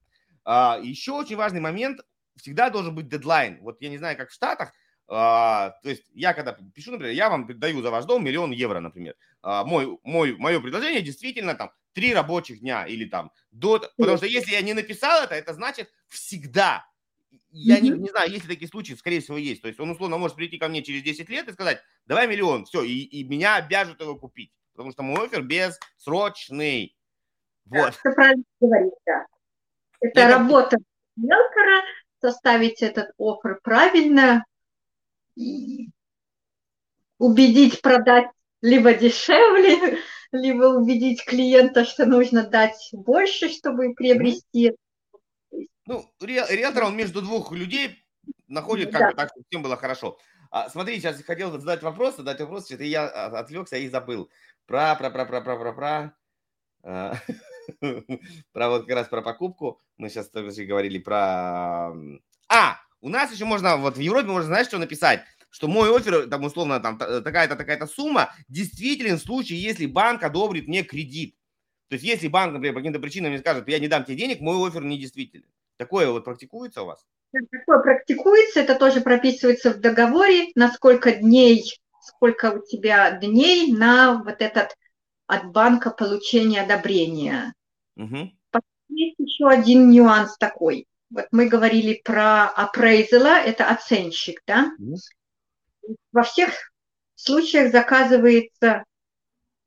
А, 0.46 0.80
еще 0.82 1.12
очень 1.12 1.36
важный 1.36 1.60
момент, 1.60 2.00
всегда 2.38 2.70
должен 2.70 2.96
быть 2.96 3.10
дедлайн. 3.10 3.60
Вот 3.62 3.82
я 3.82 3.90
не 3.90 3.98
знаю, 3.98 4.16
как 4.16 4.30
в 4.30 4.34
Штатах, 4.34 4.72
а, 5.08 5.72
то 5.82 5.90
есть 5.90 6.04
я 6.14 6.34
когда 6.34 6.56
пишу, 6.74 6.92
например, 6.92 7.14
я 7.14 7.30
вам 7.30 7.48
даю 7.60 7.82
за 7.82 7.90
ваш 7.90 8.06
дом 8.06 8.24
миллион 8.24 8.52
евро, 8.52 8.80
например. 8.80 9.16
А, 9.42 9.66
мой, 9.66 9.98
мой, 10.04 10.36
мое 10.38 10.60
предложение 10.62 11.02
действительно 11.02 11.56
там 11.56 11.72
три 11.94 12.14
рабочих 12.14 12.60
дня 12.60 12.86
или 12.86 13.06
там 13.06 13.32
до... 13.52 13.80
Потому 13.98 14.18
что 14.18 14.26
если 14.26 14.52
я 14.52 14.62
не 14.62 14.74
написал 14.74 15.24
это, 15.24 15.36
это 15.36 15.54
значит 15.54 15.92
всегда. 16.08 16.86
Я 17.52 17.80
не, 17.80 17.90
не 17.90 18.10
знаю, 18.10 18.30
есть 18.30 18.46
ли 18.46 18.54
такие 18.54 18.70
случаи, 18.70 18.94
скорее 18.94 19.22
всего, 19.22 19.38
есть. 19.38 19.62
То 19.62 19.68
есть 19.68 19.80
он 19.80 19.90
условно 19.90 20.18
может 20.18 20.36
прийти 20.36 20.58
ко 20.58 20.68
мне 20.68 20.84
через 20.84 21.02
10 21.02 21.30
лет 21.30 21.48
и 21.48 21.54
сказать, 21.54 21.82
давай 22.06 22.28
миллион, 22.28 22.66
все, 22.66 22.84
и, 22.84 23.00
и 23.00 23.24
меня 23.24 23.56
обяжут 23.56 24.02
его 24.02 24.16
купить. 24.16 24.52
Потому 24.74 24.92
что 24.92 25.04
мой 25.04 25.26
офер 25.26 25.42
бессрочный. 25.42 26.96
Вот. 27.66 28.00
Да, 28.04 28.12
правильно 28.12 28.44
говоришь, 28.60 28.92
да. 29.06 29.26
Это, 30.00 30.20
это 30.22 30.38
работа 30.38 30.78
риэлтора, 31.18 31.84
составить 32.22 32.82
этот 32.82 33.12
офер 33.18 33.60
правильно, 33.64 34.46
убедить 37.18 37.82
продать 37.82 38.28
либо 38.62 38.94
дешевле, 38.94 40.00
либо 40.32 40.66
убедить 40.66 41.24
клиента, 41.26 41.86
что 41.86 42.06
нужно 42.06 42.44
дать 42.44 42.90
больше, 42.92 43.50
чтобы 43.50 43.94
приобрести. 43.94 44.76
Ну, 45.86 46.06
риэлтор, 46.20 46.84
он 46.84 46.96
между 46.96 47.22
двух 47.22 47.52
людей 47.52 48.04
находит, 48.48 48.92
как 48.92 49.02
да. 49.02 49.10
бы 49.10 49.16
так, 49.16 49.30
чтобы 49.30 49.46
всем 49.50 49.64
было 49.64 49.76
хорошо. 49.76 50.18
А, 50.52 50.70
смотри, 50.70 51.00
сейчас 51.00 51.22
хотел 51.24 51.52
задать 51.52 51.84
вопрос, 51.84 52.18
задать 52.18 52.40
вопрос, 52.40 52.66
что-то 52.66 52.84
я 52.84 53.08
отвлекся 53.08 53.78
и 53.78 53.88
забыл. 53.88 54.30
Про, 54.66 54.96
про, 54.96 55.10
про, 55.10 55.26
про, 55.26 55.42
про, 55.42 55.58
про, 55.58 55.74
про. 55.74 56.14
А, 56.84 57.14
про 58.52 58.70
вот 58.70 58.86
как 58.86 58.96
раз 58.96 59.08
про 59.08 59.22
покупку. 59.22 59.82
Мы 59.98 60.10
сейчас 60.10 60.30
тоже 60.30 60.66
говорили 60.66 61.00
про... 61.00 61.94
А, 62.48 62.80
у 63.02 63.10
нас 63.10 63.32
еще 63.32 63.46
можно, 63.46 63.78
вот 63.78 63.98
в 63.98 64.00
Европе 64.00 64.28
можно, 64.28 64.48
знаешь, 64.48 64.68
что 64.68 64.78
написать? 64.78 65.24
Что 65.50 65.68
мой 65.68 65.96
офер, 65.96 66.28
там, 66.30 66.44
условно, 66.44 66.80
там, 66.80 66.98
такая-то, 66.98 67.56
такая-то 67.56 67.88
сумма, 67.88 68.34
действителен 68.48 69.18
в 69.18 69.22
случае, 69.22 69.62
если 69.62 69.86
банк 69.86 70.24
одобрит 70.24 70.68
мне 70.68 70.84
кредит. 70.84 71.36
То 71.88 71.96
есть, 71.96 72.06
если 72.06 72.28
банк, 72.28 72.54
например, 72.54 72.76
по 72.76 72.80
каким-то 72.82 73.00
причинам 73.00 73.32
мне 73.32 73.40
скажет, 73.40 73.68
я 73.68 73.80
не 73.80 73.88
дам 73.88 74.06
тебе 74.06 74.18
денег, 74.18 74.42
мой 74.42 74.68
офер 74.68 74.84
недействителен. 74.84 75.48
Такое 75.78 76.10
вот 76.12 76.24
практикуется 76.24 76.84
у 76.84 76.86
вас? 76.86 77.04
Такое 77.32 77.80
практикуется, 77.80 78.60
это 78.60 78.76
тоже 78.76 79.02
прописывается 79.02 79.72
в 79.72 79.80
договоре, 79.80 80.50
на 80.56 80.72
сколько 80.72 81.14
дней, 81.14 81.64
сколько 82.02 82.52
у 82.52 82.66
тебя 82.66 83.12
дней 83.12 83.72
на 83.74 84.22
вот 84.24 84.42
этот 84.42 84.76
от 85.26 85.52
банка 85.52 85.92
получение 85.92 86.62
одобрения. 86.62 87.54
Угу. 87.96 88.32
Есть 88.90 89.20
еще 89.20 89.48
один 89.48 89.90
нюанс 89.90 90.38
такой. 90.38 90.88
Вот 91.12 91.28
мы 91.32 91.48
говорили 91.48 92.02
про 92.04 92.48
апрейзела, 92.48 93.40
это 93.40 93.70
оценщик, 93.70 94.42
да? 94.46 94.72
Mm. 94.80 94.96
Во 96.12 96.24
всех 96.24 96.72
случаях 97.16 97.72
заказывается 97.72 98.84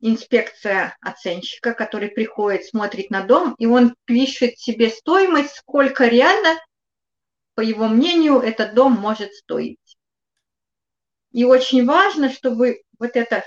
инспекция 0.01 0.97
оценщика, 1.01 1.75
который 1.75 2.09
приходит, 2.09 2.67
смотрит 2.67 3.11
на 3.11 3.23
дом, 3.23 3.55
и 3.59 3.67
он 3.67 3.95
пишет 4.05 4.59
себе 4.59 4.91
стоимость, 4.91 5.57
сколько 5.57 6.07
реально, 6.07 6.61
по 7.55 7.61
его 7.61 7.89
мнению, 7.89 8.41
этот 8.41 8.75
дом 8.75 8.93
может 8.93 9.33
стоить. 9.35 9.97
И 11.31 11.45
очень 11.45 11.87
важно, 11.87 12.31
чтобы 12.31 12.83
вот 12.99 13.17
этот 13.17 13.45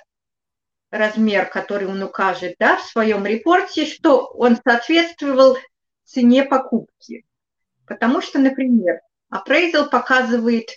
размер, 0.90 1.48
который 1.50 1.88
он 1.88 2.02
укажет 2.02 2.56
да, 2.58 2.78
в 2.78 2.86
своем 2.86 3.26
репорте, 3.26 3.86
что 3.86 4.26
он 4.28 4.58
соответствовал 4.58 5.58
цене 6.06 6.44
покупки. 6.44 7.26
Потому 7.86 8.22
что, 8.22 8.40
например, 8.40 9.02
appraisal 9.32 9.90
показывает, 9.90 10.70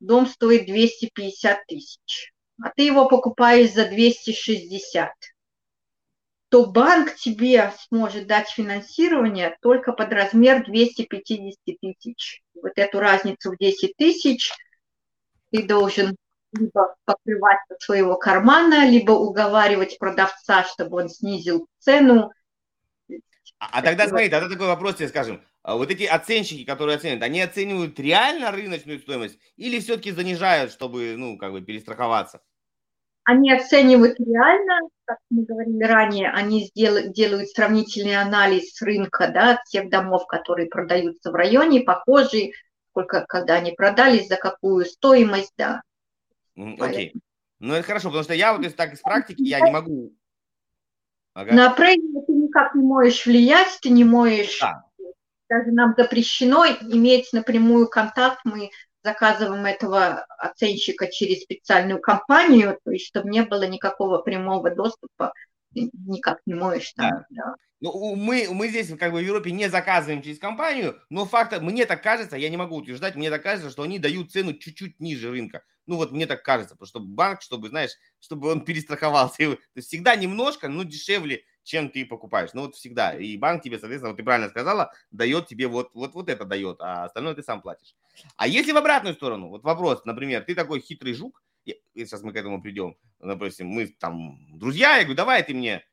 дом 0.00 0.26
стоит 0.26 0.66
250 0.66 1.66
тысяч, 1.66 2.32
а 2.62 2.70
ты 2.74 2.82
его 2.82 3.08
покупаешь 3.08 3.72
за 3.72 3.86
260, 3.86 5.12
то 6.48 6.66
банк 6.66 7.14
тебе 7.14 7.72
сможет 7.88 8.26
дать 8.26 8.48
финансирование 8.48 9.56
только 9.62 9.92
под 9.92 10.12
размер 10.12 10.64
250 10.64 11.58
тысяч. 11.80 12.42
Вот 12.54 12.72
эту 12.74 12.98
разницу 12.98 13.52
в 13.52 13.56
10 13.56 13.96
тысяч 13.96 14.52
ты 15.50 15.62
должен 15.62 16.16
либо 16.52 16.96
покрывать 17.04 17.58
со 17.68 17.76
своего 17.78 18.16
кармана, 18.16 18.88
либо 18.88 19.12
уговаривать 19.12 19.98
продавца, 19.98 20.64
чтобы 20.64 21.02
он 21.02 21.08
снизил 21.08 21.68
цену. 21.78 22.32
А, 23.58 23.68
а 23.78 23.82
тогда 23.82 24.08
смотри, 24.08 24.28
тогда 24.28 24.48
такой 24.48 24.66
вопрос 24.66 24.96
тебе 24.96 25.08
скажем. 25.08 25.44
А 25.62 25.76
вот 25.76 25.90
эти 25.90 26.04
оценщики, 26.04 26.64
которые 26.64 26.96
оценивают, 26.96 27.22
они 27.22 27.40
оценивают 27.40 28.00
реально 28.00 28.50
рыночную 28.50 28.98
стоимость 28.98 29.38
или 29.56 29.78
все-таки 29.78 30.10
занижают, 30.10 30.72
чтобы, 30.72 31.14
ну, 31.18 31.36
как 31.36 31.52
бы 31.52 31.60
перестраховаться? 31.60 32.40
Они 33.24 33.52
оценивают 33.52 34.18
реально, 34.18 34.88
как 35.04 35.18
мы 35.28 35.44
говорили 35.44 35.84
ранее, 35.84 36.30
они 36.30 36.64
сделают, 36.64 37.12
делают 37.12 37.50
сравнительный 37.50 38.16
анализ 38.16 38.80
рынка, 38.80 39.28
да, 39.28 39.62
тех 39.68 39.90
домов, 39.90 40.26
которые 40.26 40.68
продаются 40.68 41.30
в 41.30 41.34
районе, 41.34 41.82
похожие, 41.82 42.52
сколько, 42.90 43.26
когда 43.28 43.56
они 43.56 43.72
продались, 43.72 44.28
за 44.28 44.36
какую 44.36 44.86
стоимость, 44.86 45.52
да. 45.58 45.82
Окей. 46.56 47.12
Okay. 47.14 47.20
Ну, 47.58 47.74
это 47.74 47.86
хорошо, 47.86 48.08
потому 48.08 48.24
что 48.24 48.32
я 48.32 48.54
вот 48.54 48.64
из, 48.64 48.72
так 48.72 48.94
из 48.94 49.00
практики, 49.00 49.42
я 49.42 49.60
не 49.60 49.70
могу... 49.70 50.14
Ага. 51.34 51.52
На 51.52 51.70
апрейзинг 51.70 52.26
ты 52.26 52.32
никак 52.32 52.74
не 52.74 52.82
можешь 52.82 53.26
влиять, 53.26 53.78
ты 53.82 53.90
не 53.90 54.04
можешь... 54.04 54.58
Да 54.58 54.89
даже 55.50 55.72
нам 55.72 55.94
запрещено 55.98 56.64
иметь 56.64 57.32
напрямую 57.32 57.88
контакт, 57.88 58.40
мы 58.44 58.70
заказываем 59.02 59.66
этого 59.66 60.24
оценщика 60.38 61.10
через 61.10 61.42
специальную 61.42 62.00
компанию, 62.00 62.78
то 62.84 62.92
есть 62.92 63.06
чтобы 63.06 63.28
не 63.30 63.42
было 63.42 63.66
никакого 63.66 64.18
прямого 64.18 64.70
доступа, 64.70 65.32
никак 65.72 66.38
не 66.46 66.54
можешь 66.54 66.92
там. 66.92 67.10
Да. 67.10 67.24
Да. 67.30 67.54
Ну, 67.82 68.14
мы, 68.14 68.46
мы 68.50 68.68
здесь 68.68 68.88
как 68.98 69.12
бы 69.12 69.20
в 69.20 69.24
Европе 69.24 69.52
не 69.52 69.70
заказываем 69.70 70.22
через 70.22 70.38
компанию, 70.38 71.00
но 71.08 71.24
факт, 71.24 71.58
мне 71.62 71.86
так 71.86 72.02
кажется, 72.02 72.36
я 72.36 72.50
не 72.50 72.58
могу 72.58 72.76
утверждать, 72.76 73.16
мне 73.16 73.30
так 73.30 73.42
кажется, 73.42 73.70
что 73.70 73.82
они 73.82 73.98
дают 73.98 74.30
цену 74.30 74.52
чуть-чуть 74.52 75.00
ниже 75.00 75.30
рынка. 75.30 75.62
Ну 75.86 75.96
вот 75.96 76.12
мне 76.12 76.26
так 76.26 76.42
кажется, 76.42 76.74
потому 76.74 76.86
что 76.86 77.00
банк, 77.00 77.40
чтобы, 77.40 77.70
знаешь, 77.70 77.92
чтобы 78.20 78.50
он 78.50 78.66
перестраховался. 78.66 79.56
Есть 79.74 79.88
всегда 79.88 80.14
немножко, 80.14 80.68
но 80.68 80.82
дешевле, 80.82 81.42
чем 81.62 81.90
ты 81.90 82.04
покупаешь. 82.04 82.50
Ну 82.52 82.62
вот 82.62 82.74
всегда. 82.74 83.14
И 83.14 83.36
банк 83.36 83.62
тебе, 83.62 83.78
соответственно, 83.78 84.10
вот 84.10 84.16
ты 84.16 84.22
правильно 84.22 84.48
сказала, 84.48 84.92
дает 85.10 85.46
тебе 85.46 85.66
вот, 85.66 85.90
вот, 85.94 86.14
вот 86.14 86.28
это 86.28 86.44
дает, 86.44 86.80
а 86.80 87.04
остальное 87.04 87.34
ты 87.34 87.42
сам 87.42 87.60
платишь. 87.60 87.94
А 88.36 88.46
если 88.46 88.72
в 88.72 88.76
обратную 88.76 89.14
сторону, 89.14 89.48
вот 89.48 89.62
вопрос, 89.62 90.04
например, 90.04 90.44
ты 90.44 90.54
такой 90.54 90.80
хитрый 90.80 91.14
жук, 91.14 91.42
сейчас 91.94 92.22
мы 92.22 92.32
к 92.32 92.36
этому 92.36 92.62
придем, 92.62 92.96
допустим, 93.20 93.68
мы 93.68 93.86
там 93.86 94.38
друзья, 94.58 94.96
я 94.96 95.02
говорю, 95.02 95.16
давай 95.16 95.42
ты 95.42 95.54
мне 95.54 95.84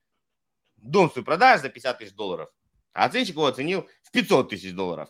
дом 0.77 1.11
свой 1.11 1.25
продашь 1.25 1.61
за 1.61 1.69
50 1.69 1.99
тысяч 1.99 2.13
долларов, 2.13 2.49
а 2.93 3.05
оценщик 3.05 3.35
его 3.35 3.45
оценил 3.45 3.87
в 4.03 4.11
500 4.11 4.49
тысяч 4.49 4.73
долларов. 4.73 5.09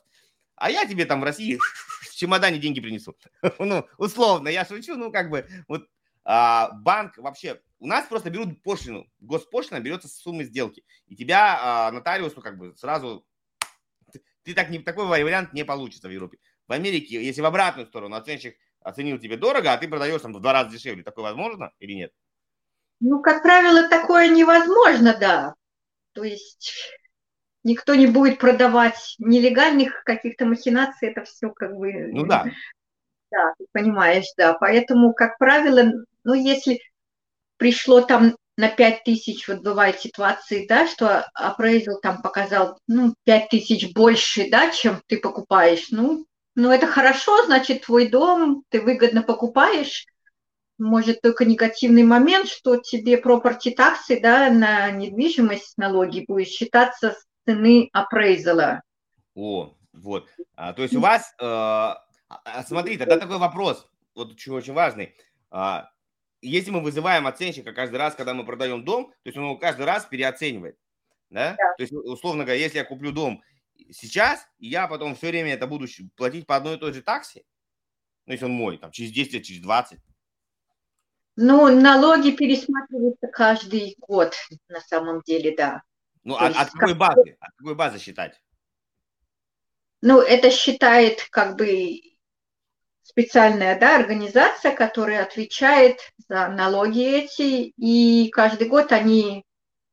А 0.55 0.71
я 0.71 0.85
тебе 0.85 1.05
там 1.05 1.21
в 1.21 1.23
России 1.23 1.57
в 2.01 2.15
чемодане 2.15 2.57
деньги 2.57 2.81
принесу. 2.81 3.15
ну, 3.59 3.87
условно, 3.97 4.49
я 4.49 4.65
шучу, 4.65 4.95
ну, 4.95 5.11
как 5.11 5.29
бы, 5.29 5.47
вот 5.67 5.87
а, 6.29 6.71
банк 6.73 7.17
вообще, 7.17 7.61
у 7.79 7.87
нас 7.87 8.05
просто 8.05 8.29
берут 8.29 8.61
пошлину, 8.61 9.07
госпошлина 9.19 9.79
берется 9.79 10.09
с 10.09 10.17
суммы 10.17 10.43
сделки, 10.43 10.83
и 11.07 11.15
тебя 11.15 11.57
а, 11.61 11.91
нотариус, 11.91 12.35
ну, 12.35 12.41
как 12.41 12.57
бы, 12.57 12.75
сразу, 12.75 13.25
ты 14.43 14.53
так 14.53 14.69
не, 14.69 14.79
такой 14.79 15.05
вариант 15.07 15.53
не 15.53 15.63
получится 15.63 16.09
в 16.09 16.11
Европе. 16.11 16.37
В 16.67 16.73
Америке, 16.73 17.23
если 17.23 17.39
в 17.39 17.45
обратную 17.45 17.87
сторону 17.87 18.17
оценщик 18.17 18.57
оценил 18.81 19.19
тебе 19.19 19.37
дорого, 19.37 19.71
а 19.71 19.77
ты 19.77 19.87
продаешь 19.87 20.21
там 20.21 20.33
в 20.33 20.41
два 20.41 20.51
раза 20.51 20.69
дешевле, 20.69 21.01
такое 21.01 21.23
возможно 21.23 21.71
или 21.79 21.93
нет? 21.93 22.11
Ну, 22.99 23.21
как 23.21 23.41
правило, 23.41 23.87
такое 23.87 24.27
невозможно, 24.27 25.15
да. 25.17 25.55
То 26.11 26.25
есть 26.25 26.91
никто 27.63 27.95
не 27.95 28.07
будет 28.07 28.37
продавать 28.37 29.15
нелегальных 29.17 30.03
каких-то 30.03 30.45
махинаций, 30.45 31.07
это 31.07 31.23
все 31.23 31.51
как 31.51 31.73
бы... 31.73 32.09
Ну 32.11 32.25
да. 32.25 32.45
Да, 33.29 33.53
ты 33.57 33.65
понимаешь, 33.73 34.27
да. 34.37 34.53
Поэтому, 34.53 35.13
как 35.13 35.37
правило, 35.37 35.83
ну, 36.27 36.33
если 36.33 36.81
пришло 37.55 38.01
там 38.01 38.35
на 38.57 38.67
5 38.67 39.05
тысяч, 39.05 39.47
вот 39.47 39.61
бывают 39.61 39.97
ситуации, 39.97 40.67
да, 40.67 40.85
что 40.85 41.25
appraisal 41.39 42.01
там 42.01 42.21
показал, 42.21 42.77
ну, 42.85 43.15
5 43.23 43.49
тысяч 43.49 43.93
больше, 43.93 44.49
да, 44.49 44.69
чем 44.71 45.01
ты 45.07 45.19
покупаешь, 45.19 45.87
ну, 45.89 46.25
ну, 46.53 46.69
это 46.69 46.85
хорошо, 46.85 47.45
значит, 47.45 47.85
твой 47.85 48.09
дом, 48.09 48.63
ты 48.67 48.81
выгодно 48.81 49.23
покупаешь, 49.23 50.05
может 50.77 51.21
только 51.21 51.45
негативный 51.45 52.03
момент, 52.03 52.49
что 52.49 52.75
тебе 52.75 53.21
property 53.21 53.71
таксы 53.71 54.19
да, 54.19 54.49
на 54.49 54.91
недвижимость 54.91 55.77
налоги 55.77 56.25
будет 56.27 56.49
считаться 56.49 57.11
с 57.11 57.25
цены 57.45 57.89
апрейзала. 57.93 58.81
О, 59.33 59.73
вот. 59.93 60.27
А, 60.57 60.73
то 60.73 60.81
есть 60.81 60.93
у 60.93 60.99
вас, 60.99 61.33
э, 61.39 61.45
а, 61.45 61.97
смотри, 62.67 62.97
тогда 62.97 63.17
такой 63.17 63.37
вопрос, 63.37 63.87
вот 64.13 64.31
очень, 64.31 64.51
очень 64.51 64.73
важный. 64.73 65.15
А, 65.49 65.89
если 66.41 66.71
мы 66.71 66.81
вызываем 66.81 67.27
оценщика 67.27 67.73
каждый 67.73 67.97
раз, 67.97 68.15
когда 68.15 68.33
мы 68.33 68.45
продаем 68.45 68.83
дом, 68.85 69.09
то 69.09 69.15
есть 69.25 69.37
он 69.37 69.45
его 69.45 69.57
каждый 69.57 69.85
раз 69.85 70.05
переоценивает. 70.05 70.77
Да? 71.29 71.55
да. 71.57 71.73
То 71.77 71.83
есть, 71.83 71.93
условно 71.93 72.43
говоря, 72.43 72.59
если 72.59 72.77
я 72.77 72.85
куплю 72.85 73.11
дом 73.11 73.43
сейчас, 73.91 74.47
я 74.59 74.87
потом 74.87 75.15
все 75.15 75.27
время 75.27 75.53
это 75.53 75.67
буду 75.67 75.87
платить 76.15 76.47
по 76.47 76.55
одной 76.55 76.75
и 76.75 76.79
той 76.79 76.93
же 76.93 77.01
таксе, 77.01 77.43
ну, 78.25 78.33
если 78.33 78.45
он 78.45 78.51
мой, 78.51 78.77
там, 78.77 78.91
через 78.91 79.11
10 79.11 79.45
через 79.45 79.61
20, 79.61 79.99
ну, 81.39 81.69
налоги 81.69 82.31
пересматриваются 82.31 83.27
каждый 83.27 83.95
год, 83.99 84.33
на 84.69 84.81
самом 84.81 85.21
деле, 85.21 85.55
да. 85.55 85.83
Ну, 86.23 86.35
а, 86.35 86.47
от 86.47 86.71
какой 86.71 86.89
как... 86.89 86.97
базы? 86.97 87.37
От 87.39 87.51
какой 87.55 87.75
базы 87.75 87.99
считать? 87.99 88.41
Ну, 90.01 90.19
это 90.19 90.49
считает 90.49 91.27
как 91.29 91.55
бы 91.55 92.01
специальная 93.07 93.79
да, 93.79 93.95
организация, 93.95 94.75
которая 94.75 95.23
отвечает 95.23 95.99
за 96.27 96.49
налоги 96.49 97.03
эти, 97.03 97.73
и 97.77 98.29
каждый 98.29 98.67
год 98.67 98.91
они 98.91 99.45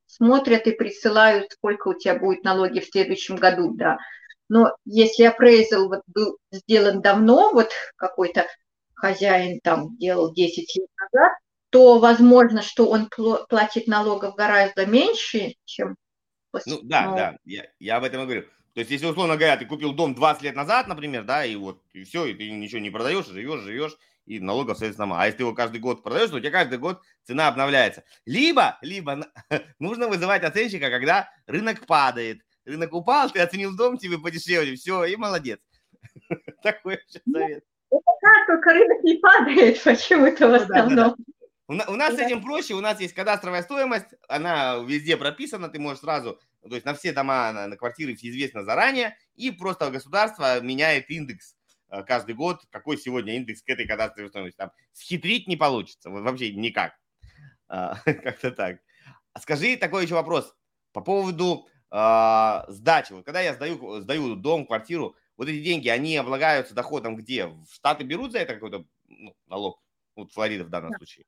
смотрят 0.06 0.66
и 0.66 0.72
присылают, 0.72 1.52
сколько 1.52 1.88
у 1.88 1.94
тебя 1.94 2.18
будет 2.18 2.42
налоги 2.42 2.80
в 2.80 2.86
следующем 2.86 3.36
году, 3.36 3.72
да. 3.74 3.98
Но 4.48 4.74
если 4.84 5.26
appraisal 5.26 5.88
вот 5.88 6.02
был 6.08 6.38
сделан 6.50 7.00
давно, 7.02 7.52
вот 7.52 7.70
какой-то 7.96 8.46
хозяин 8.94 9.60
там 9.62 9.96
делал 9.96 10.34
10 10.34 10.76
лет 10.76 10.88
назад, 10.98 11.32
то 11.70 12.00
возможно, 12.00 12.62
что 12.62 12.88
он 12.88 13.08
платит 13.48 13.86
налогов 13.86 14.34
гораздо 14.34 14.86
меньше, 14.86 15.54
чем... 15.64 15.96
Ну 16.66 16.80
да, 16.82 17.10
ну, 17.10 17.16
да, 17.16 17.36
я, 17.44 17.64
я 17.78 17.96
об 17.96 18.04
этом 18.04 18.22
и 18.22 18.24
говорю. 18.24 18.44
То 18.74 18.80
есть, 18.80 18.90
если, 18.90 19.06
условно 19.06 19.36
говоря, 19.36 19.56
ты 19.56 19.66
купил 19.66 19.92
дом 19.92 20.16
20 20.16 20.42
лет 20.42 20.56
назад, 20.56 20.88
например, 20.88 21.22
да, 21.22 21.44
и 21.44 21.54
вот, 21.54 21.80
и 21.92 22.02
все, 22.02 22.26
и 22.26 22.34
ты 22.34 22.50
ничего 22.50 22.80
не 22.80 22.90
продаешь, 22.90 23.26
живешь, 23.26 23.62
живешь, 23.62 23.96
и 24.26 24.40
налогов, 24.40 24.78
соответственно, 24.78 25.20
А 25.20 25.26
если 25.26 25.38
ты 25.38 25.42
его 25.44 25.54
каждый 25.54 25.80
год 25.80 26.02
продаешь, 26.02 26.30
то 26.30 26.36
у 26.36 26.40
тебя 26.40 26.50
каждый 26.50 26.78
год 26.78 27.00
цена 27.24 27.46
обновляется. 27.46 28.02
Либо, 28.26 28.78
либо 28.82 29.28
нужно 29.78 30.08
вызывать 30.08 30.42
оценщика, 30.42 30.90
когда 30.90 31.30
рынок 31.46 31.86
падает. 31.86 32.40
Рынок 32.64 32.92
упал, 32.94 33.30
ты 33.30 33.40
оценил 33.40 33.76
дом, 33.76 33.96
тебе 33.96 34.18
подешевле, 34.18 34.74
все, 34.74 35.04
и 35.04 35.14
молодец. 35.14 35.60
Такой 36.62 36.98
совет. 37.08 37.62
Это 37.90 38.02
как, 38.20 38.46
только 38.46 38.72
рынок 38.72 39.04
не 39.04 39.18
падает 39.18 39.82
почему-то 39.84 40.48
в 40.48 40.50
ну 40.50 40.56
основном. 40.56 41.16
У 41.68 41.96
нас 41.96 42.14
с 42.14 42.18
этим 42.18 42.42
проще, 42.42 42.74
у 42.74 42.80
нас 42.80 43.00
есть 43.00 43.14
кадастровая 43.14 43.62
стоимость, 43.62 44.06
она 44.28 44.76
везде 44.78 45.16
прописана, 45.16 45.68
ты 45.68 45.78
можешь 45.78 46.00
сразу, 46.00 46.38
то 46.68 46.74
есть 46.74 46.86
на 46.86 46.94
все 46.94 47.12
дома, 47.12 47.52
на, 47.52 47.66
на 47.66 47.76
квартиры 47.76 48.14
все 48.16 48.30
известно 48.30 48.64
заранее, 48.64 49.16
и 49.34 49.50
просто 49.50 49.90
государство 49.90 50.60
меняет 50.60 51.10
индекс 51.10 51.56
э, 51.90 52.02
каждый 52.02 52.34
год, 52.34 52.62
какой 52.70 52.96
сегодня 52.96 53.36
индекс 53.36 53.62
к 53.62 53.68
этой 53.68 53.86
кадастровой 53.86 54.30
стоимости. 54.30 54.56
Там 54.56 54.72
схитрить 54.92 55.46
не 55.46 55.56
получится, 55.56 56.10
вообще 56.10 56.52
никак. 56.54 56.94
А, 57.68 57.96
как-то 58.04 58.50
так. 58.50 58.78
Скажи 59.38 59.76
такой 59.76 60.04
еще 60.04 60.14
вопрос 60.14 60.54
по 60.92 61.00
поводу 61.00 61.68
а, 61.90 62.64
сдачи. 62.68 63.12
Вот 63.12 63.24
когда 63.24 63.40
я 63.40 63.54
сдаю, 63.54 64.00
сдаю 64.00 64.36
дом, 64.36 64.66
квартиру, 64.66 65.16
вот 65.36 65.48
эти 65.48 65.62
деньги, 65.62 65.88
они 65.88 66.16
облагаются 66.16 66.74
доходом 66.74 67.16
где? 67.16 67.46
В 67.46 67.66
Штаты 67.72 68.04
берут 68.04 68.32
за 68.32 68.38
это 68.38 68.54
какой-то 68.54 68.84
ну, 69.08 69.34
налог? 69.46 69.82
Вот 70.16 70.32
Флорида 70.32 70.64
в 70.64 70.70
данном 70.70 70.92
да. 70.92 70.98
случае. 70.98 71.24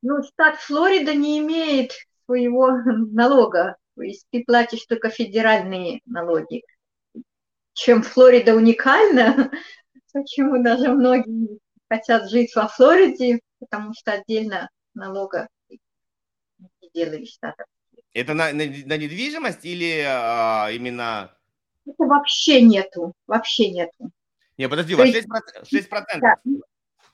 Ну, 0.00 0.22
штат 0.22 0.58
Флорида 0.60 1.14
не 1.14 1.38
имеет 1.38 1.92
своего 2.32 2.68
налога. 3.12 3.76
То 3.94 4.02
есть 4.02 4.26
ты 4.30 4.42
платишь 4.44 4.86
только 4.86 5.10
федеральные 5.10 6.00
налоги. 6.06 6.62
Чем 7.74 8.02
Флорида 8.02 8.54
уникальна, 8.54 9.50
почему 10.12 10.62
даже 10.62 10.90
многие 10.90 11.58
хотят 11.88 12.30
жить 12.30 12.54
во 12.54 12.68
Флориде, 12.68 13.40
потому 13.58 13.92
что 13.94 14.12
отдельно 14.12 14.70
налога 14.94 15.48
не 15.68 16.90
делали 16.94 17.24
штатов. 17.26 17.66
Это 18.14 18.34
на, 18.34 18.52
на, 18.52 18.64
на 18.64 18.96
недвижимость 18.96 19.64
или 19.64 20.04
а, 20.06 20.68
именно 20.70 21.34
это 21.84 22.04
вообще 22.04 22.62
нету, 22.62 23.12
вообще 23.26 23.70
нету. 23.70 24.12
Не, 24.56 24.68
подожди, 24.68 24.94
у 24.94 24.98
вас 24.98 25.08
6%, 25.08 25.24
6%. 25.64 25.90
Да. 26.20 26.36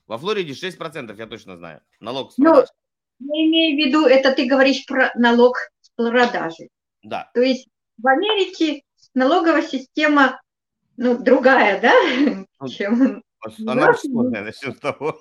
Во 0.06 0.18
Флориде 0.18 0.52
6%, 0.52 1.16
я 1.16 1.26
точно 1.26 1.56
знаю. 1.56 1.80
Налог 2.00 2.32
с 2.32 2.34
продажи. 2.34 2.66
Ну, 2.66 2.87
я 3.20 3.46
имею 3.46 3.76
в 3.76 3.86
виду, 3.86 4.06
это 4.06 4.32
ты 4.32 4.46
говоришь 4.46 4.84
про 4.86 5.12
налог 5.14 5.56
с 5.80 5.90
продажи. 5.90 6.68
Да. 7.02 7.30
То 7.34 7.40
есть 7.40 7.68
в 7.96 8.06
Америке 8.06 8.82
налоговая 9.14 9.62
система, 9.62 10.40
ну, 10.96 11.18
другая, 11.18 11.80
да, 11.80 11.94
ну, 12.60 12.68
чем... 12.68 13.22
Она 13.66 13.94
сложная, 13.94 14.42
начнем 14.42 14.74
с 14.74 14.80
того. 14.80 15.20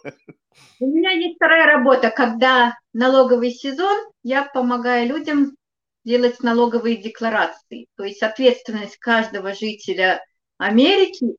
У 0.79 0.87
меня 0.87 1.11
есть 1.11 1.35
вторая 1.35 1.67
работа, 1.67 2.09
когда 2.09 2.73
налоговый 2.91 3.51
сезон, 3.51 3.95
я 4.23 4.43
помогаю 4.43 5.07
людям 5.07 5.55
делать 6.03 6.39
налоговые 6.41 6.97
декларации. 6.97 7.87
То 7.95 8.03
есть 8.03 8.23
ответственность 8.23 8.97
каждого 8.97 9.53
жителя 9.53 10.23
Америки 10.57 11.35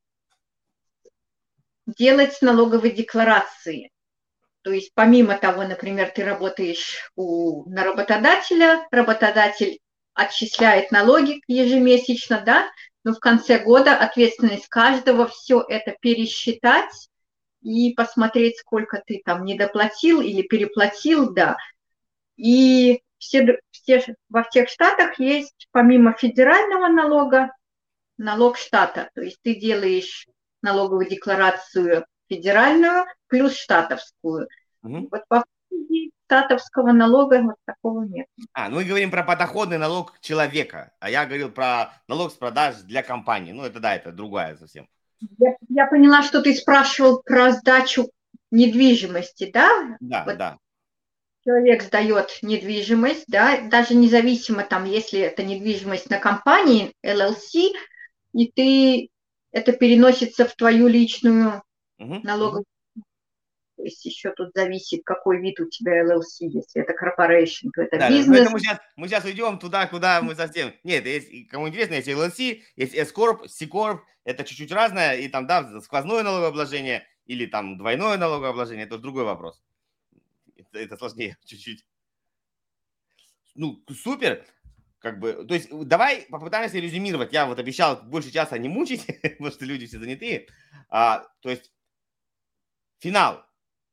делать 1.85 2.41
налоговые 2.41 2.93
декларации. 2.93 3.91
То 4.61 4.71
есть 4.71 4.91
помимо 4.93 5.37
того, 5.37 5.63
например, 5.63 6.11
ты 6.13 6.23
работаешь 6.23 7.11
у, 7.15 7.69
на 7.69 7.83
работодателя, 7.83 8.87
работодатель 8.91 9.79
отчисляет 10.13 10.91
налоги 10.91 11.41
ежемесячно, 11.47 12.41
да, 12.45 12.69
но 13.03 13.13
в 13.13 13.19
конце 13.19 13.59
года 13.59 13.95
ответственность 13.95 14.67
каждого 14.67 15.27
все 15.27 15.63
это 15.67 15.95
пересчитать 16.01 17.09
и 17.61 17.93
посмотреть, 17.93 18.57
сколько 18.57 19.01
ты 19.05 19.21
там 19.23 19.45
недоплатил 19.45 20.21
или 20.21 20.41
переплатил, 20.41 21.33
да. 21.33 21.57
И 22.35 23.01
все, 23.17 23.59
все, 23.71 24.15
во 24.29 24.43
всех 24.43 24.69
штатах 24.69 25.19
есть 25.19 25.67
помимо 25.71 26.13
федерального 26.13 26.87
налога 26.87 27.51
налог 28.17 28.57
штата. 28.57 29.09
То 29.15 29.21
есть 29.21 29.39
ты 29.41 29.55
делаешь 29.55 30.27
налоговую 30.61 31.07
декларацию 31.07 32.05
федеральную 32.29 33.05
плюс 33.27 33.55
штатовскую. 33.55 34.47
Угу. 34.83 35.09
Вот 35.11 35.27
по 35.27 35.43
статовского 36.29 36.91
налога 36.91 37.41
вот 37.41 37.55
такого 37.65 38.03
нет. 38.03 38.27
А, 38.53 38.69
ну 38.69 38.75
мы 38.77 38.83
говорим 38.83 39.09
про 39.09 39.23
подоходный 39.23 39.79
налог 39.79 40.19
человека, 40.21 40.91
а 40.99 41.09
я 41.09 41.25
говорил 41.25 41.49
про 41.49 41.91
налог 42.07 42.31
с 42.31 42.35
продаж 42.35 42.75
для 42.83 43.01
компании. 43.01 43.51
Ну 43.51 43.63
это 43.63 43.79
да, 43.79 43.95
это 43.95 44.11
другая 44.11 44.55
совсем. 44.55 44.87
Я, 45.39 45.55
я 45.67 45.87
поняла, 45.87 46.21
что 46.21 46.41
ты 46.41 46.53
спрашивал 46.53 47.23
про 47.23 47.51
сдачу 47.51 48.11
недвижимости, 48.51 49.49
да? 49.51 49.97
Да, 49.99 50.23
вот 50.25 50.37
да. 50.37 50.57
Человек 51.43 51.81
сдает 51.81 52.37
недвижимость, 52.43 53.25
да, 53.27 53.61
даже 53.61 53.95
независимо 53.95 54.63
там, 54.63 54.85
если 54.85 55.19
это 55.19 55.41
недвижимость 55.41 56.09
на 56.09 56.19
компании 56.19 56.93
LLC, 57.03 57.71
и 58.33 58.51
ты 58.51 59.09
это 59.51 59.71
переносится 59.71 60.45
в 60.45 60.53
твою 60.55 60.87
личную 60.87 61.63
угу, 61.99 62.19
налоговую 62.23 62.65
то 63.79 63.85
есть 63.85 64.03
еще 64.03 64.33
тут 64.33 64.51
зависит, 64.53 65.03
какой 65.05 65.39
вид 65.39 65.57
у 65.61 65.65
тебя 65.69 66.03
LLC, 66.03 66.49
если 66.49 66.81
это 66.81 66.91
corporation, 66.91 67.69
то 67.73 67.81
это 67.81 67.97
да, 67.97 68.09
бизнес. 68.09 68.41
Это 68.41 68.49
мы, 68.49 68.59
сейчас, 68.59 68.79
мы 68.97 69.07
сейчас 69.07 69.23
уйдем 69.23 69.57
туда, 69.57 69.87
куда 69.87 70.21
мы 70.21 70.35
совсем... 70.35 70.73
Нет, 70.83 71.05
если, 71.05 71.43
кому 71.43 71.69
интересно, 71.69 71.93
есть 71.93 72.09
LLC, 72.09 72.61
есть 72.75 72.93
S-Corp, 72.93 73.47
C-Corp, 73.47 74.01
это 74.25 74.43
чуть-чуть 74.43 74.73
разное, 74.73 75.15
и 75.15 75.29
там, 75.29 75.47
да, 75.47 75.79
сквозное 75.79 76.23
налогообложение 76.23 77.07
или 77.25 77.45
там 77.45 77.77
двойное 77.77 78.17
налогообложение, 78.17 78.85
это 78.85 78.97
другой 78.97 79.23
вопрос. 79.23 79.63
Это, 80.57 80.77
это 80.77 80.97
сложнее 80.97 81.37
чуть-чуть. 81.45 81.85
Ну, 83.55 83.81
супер. 83.95 84.45
Как 84.99 85.21
бы, 85.21 85.45
то 85.47 85.53
есть 85.53 85.69
давай 85.71 86.23
попытаемся 86.23 86.79
резюмировать. 86.79 87.31
Я 87.31 87.45
вот 87.45 87.59
обещал 87.59 88.01
больше 88.03 88.29
часа 88.29 88.57
не 88.57 88.67
мучить, 88.67 89.05
потому 89.21 89.51
что 89.51 89.63
люди 89.63 89.85
все 89.85 89.99
занятые. 89.99 90.47
А, 90.89 91.25
то 91.39 91.49
есть 91.49 91.71
финал 92.99 93.43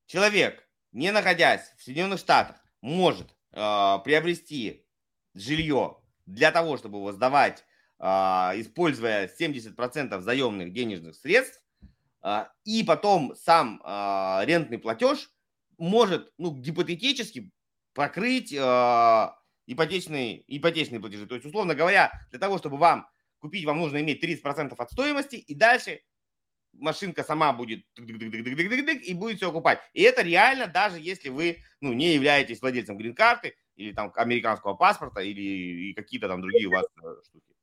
человек, 0.07 0.69
не 0.93 1.11
находясь 1.13 1.73
в 1.79 1.83
Соединенных 1.83 2.21
Штатах, 2.21 2.57
может 2.81 3.35
э, 3.53 3.99
приобрести 4.05 4.87
жилье 5.35 5.99
для 6.27 6.51
того, 6.53 6.77
чтобы 6.77 6.99
его 6.99 7.13
сдавать, 7.13 7.65
э, 7.99 8.05
используя 8.05 9.29
70% 9.29 10.21
заемных 10.21 10.73
денежных 10.73 11.17
средств, 11.17 11.63
э, 12.23 12.47
и 12.65 12.85
потом 12.85 13.35
сам 13.37 13.81
э, 13.85 14.45
рентный 14.45 14.79
платеж 14.79 15.31
может 15.79 16.33
ну, 16.39 16.53
гипотетически 16.53 17.51
покрыть 17.93 18.53
э, 18.53 19.29
ипотечные, 19.67 20.45
ипотечные 20.47 21.01
платежи. 21.01 21.27
То 21.27 21.35
есть, 21.35 21.47
условно 21.47 21.75
говоря, 21.75 22.13
для 22.31 22.39
того, 22.39 22.59
чтобы 22.59 22.77
вам 22.77 23.09
купить, 23.39 23.65
вам 23.65 23.79
нужно 23.79 24.01
иметь 24.01 24.23
30% 24.23 24.75
от 24.77 24.91
стоимости, 24.91 25.37
и 25.37 25.55
дальше 25.55 26.01
машинка 26.79 27.25
сама 27.25 27.53
будет 27.53 27.85
и 27.97 29.15
будет 29.15 29.37
все 29.37 29.49
окупать. 29.49 29.81
И 29.93 30.03
это 30.03 30.23
реально, 30.23 30.67
даже 30.67 30.99
если 31.01 31.29
вы 31.29 31.59
ну, 31.81 31.93
не 31.93 32.15
являетесь 32.15 32.61
владельцем 32.61 32.97
грин-карты 32.97 33.55
или 33.77 33.93
там 33.93 34.13
американского 34.17 34.75
паспорта 34.75 35.21
или 35.21 35.93
какие-то 35.93 36.29
там 36.29 36.41
другие 36.41 36.69
у 36.69 36.73
вас 36.73 36.87
э, 37.03 37.17
штуки. 37.25 37.57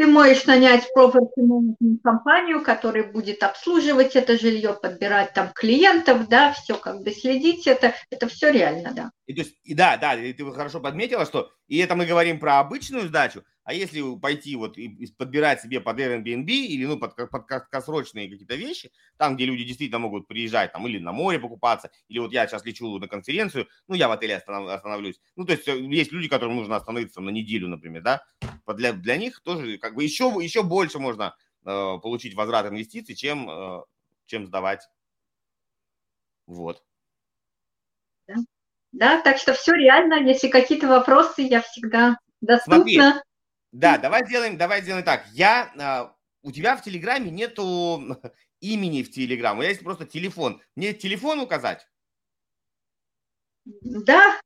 Ты 0.00 0.06
можешь 0.06 0.46
нанять 0.46 0.88
management 0.96 1.98
компанию, 2.02 2.62
которая 2.62 3.04
будет 3.12 3.42
обслуживать 3.42 4.16
это 4.16 4.38
жилье, 4.38 4.72
подбирать 4.72 5.34
там 5.34 5.50
клиентов, 5.54 6.26
да, 6.26 6.52
все 6.52 6.78
как 6.78 7.02
бы 7.02 7.10
следить 7.10 7.66
это, 7.66 7.94
это 8.08 8.26
все 8.26 8.50
реально, 8.50 8.92
да. 8.94 9.10
И, 9.26 9.34
то 9.34 9.42
есть, 9.42 9.58
и 9.62 9.74
да, 9.74 9.98
да, 9.98 10.14
и 10.14 10.32
ты 10.32 10.50
хорошо 10.52 10.80
подметила, 10.80 11.26
что 11.26 11.52
и 11.68 11.76
это 11.76 11.96
мы 11.96 12.06
говорим 12.06 12.40
про 12.40 12.60
обычную 12.60 13.08
сдачу, 13.08 13.44
а 13.70 13.72
если 13.72 14.16
пойти 14.16 14.56
вот 14.56 14.76
и 14.76 15.06
подбирать 15.16 15.60
себе 15.60 15.80
под 15.80 15.96
Airbnb 16.00 16.50
или 16.50 16.86
ну 16.86 16.98
под, 16.98 17.14
под 17.14 17.46
краткосрочные 17.46 18.28
какие-то 18.28 18.56
вещи, 18.56 18.90
там, 19.16 19.36
где 19.36 19.44
люди 19.44 19.62
действительно 19.62 20.00
могут 20.00 20.26
приезжать, 20.26 20.72
там 20.72 20.88
или 20.88 20.98
на 20.98 21.12
море 21.12 21.38
покупаться, 21.38 21.92
или 22.08 22.18
вот 22.18 22.32
я 22.32 22.48
сейчас 22.48 22.64
лечу 22.64 22.98
на 22.98 23.06
конференцию, 23.06 23.68
ну 23.86 23.94
я 23.94 24.08
в 24.08 24.10
отеле 24.10 24.38
останов, 24.38 24.70
остановлюсь. 24.70 25.20
Ну 25.36 25.44
то 25.44 25.52
есть 25.52 25.68
э, 25.68 25.78
есть 25.78 26.10
люди, 26.10 26.26
которым 26.26 26.56
нужно 26.56 26.74
остановиться 26.74 27.20
на 27.20 27.30
неделю, 27.30 27.68
например, 27.68 28.02
да. 28.02 28.24
Для, 28.66 28.92
для 28.92 29.16
них 29.16 29.40
тоже 29.40 29.78
как 29.78 29.94
бы 29.94 30.02
еще, 30.02 30.36
еще 30.42 30.64
больше 30.64 30.98
можно 30.98 31.36
э, 31.64 31.98
получить 32.02 32.34
возврат 32.34 32.66
инвестиций, 32.66 33.14
чем, 33.14 33.48
э, 33.48 33.82
чем 34.26 34.46
сдавать. 34.46 34.82
Вот. 36.48 36.82
Да. 38.26 38.34
да, 38.90 39.22
так 39.22 39.38
что 39.38 39.52
все 39.52 39.74
реально. 39.74 40.14
Если 40.28 40.48
какие-то 40.48 40.88
вопросы, 40.88 41.42
я 41.42 41.62
всегда 41.62 42.16
доступна. 42.40 42.82
Смотри, 42.82 43.29
да, 43.72 43.98
давай 43.98 44.26
сделаем, 44.26 44.56
давай 44.56 44.82
сделаем 44.82 45.04
так. 45.04 45.24
Я, 45.32 45.72
а, 45.78 46.14
у 46.42 46.50
тебя 46.50 46.76
в 46.76 46.82
Телеграме 46.82 47.30
нету 47.30 48.18
имени 48.60 49.02
в 49.02 49.10
Телеграм, 49.10 49.56
у 49.56 49.60
меня 49.60 49.70
есть 49.70 49.82
просто 49.82 50.06
телефон. 50.06 50.60
Мне 50.74 50.92
телефон 50.92 51.40
указать? 51.40 51.86
Да, 53.64 54.40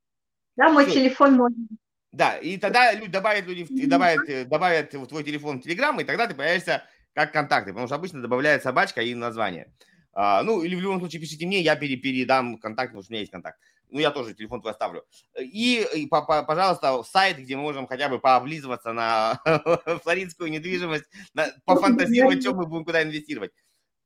да, 0.55 0.69
мой 0.69 0.85
Все. 0.85 0.95
телефон 0.95 1.35
можно. 1.35 1.67
Да, 2.11 2.37
и 2.37 2.57
тогда 2.57 2.93
люди 2.93 3.11
добавят, 3.11 3.45
люди 3.45 3.85
добавят, 3.87 4.29
э, 4.29 4.45
добавят 4.45 4.91
твой 4.91 5.23
телефон 5.23 5.59
в 5.59 5.63
Телеграм, 5.63 5.99
и 5.99 6.03
тогда 6.03 6.27
ты 6.27 6.35
появишься 6.35 6.83
как 7.13 7.33
контакты, 7.33 7.71
потому 7.71 7.87
что 7.87 7.95
обычно 7.95 8.21
добавляет 8.21 8.63
собачка 8.63 9.01
и 9.01 9.13
название. 9.15 9.73
А, 10.13 10.43
ну, 10.43 10.63
или 10.63 10.75
в 10.75 10.81
любом 10.81 10.99
случае 10.99 11.21
пишите 11.21 11.45
мне, 11.45 11.61
я 11.61 11.75
пере, 11.75 11.97
передам 11.97 12.57
контакт, 12.57 12.91
потому 12.91 13.03
что 13.03 13.11
у 13.11 13.13
меня 13.13 13.21
есть 13.21 13.31
контакт 13.31 13.59
ну, 13.89 13.99
я 13.99 14.11
тоже 14.11 14.33
телефон 14.33 14.61
твой 14.61 14.73
оставлю. 14.73 15.05
И, 15.39 15.85
и 15.95 16.07
по, 16.07 16.21
по, 16.21 16.43
пожалуйста, 16.43 17.03
сайт, 17.03 17.37
где 17.37 17.55
мы 17.55 17.63
можем 17.63 17.87
хотя 17.87 18.09
бы 18.09 18.19
пооблизываться 18.19 18.93
на 18.93 19.39
флоридскую 20.03 20.51
недвижимость, 20.51 21.05
на, 21.33 21.47
пофантазировать, 21.65 22.41
что 22.41 22.53
мы 22.53 22.65
будем 22.65 22.85
куда 22.85 23.03
инвестировать. 23.03 23.51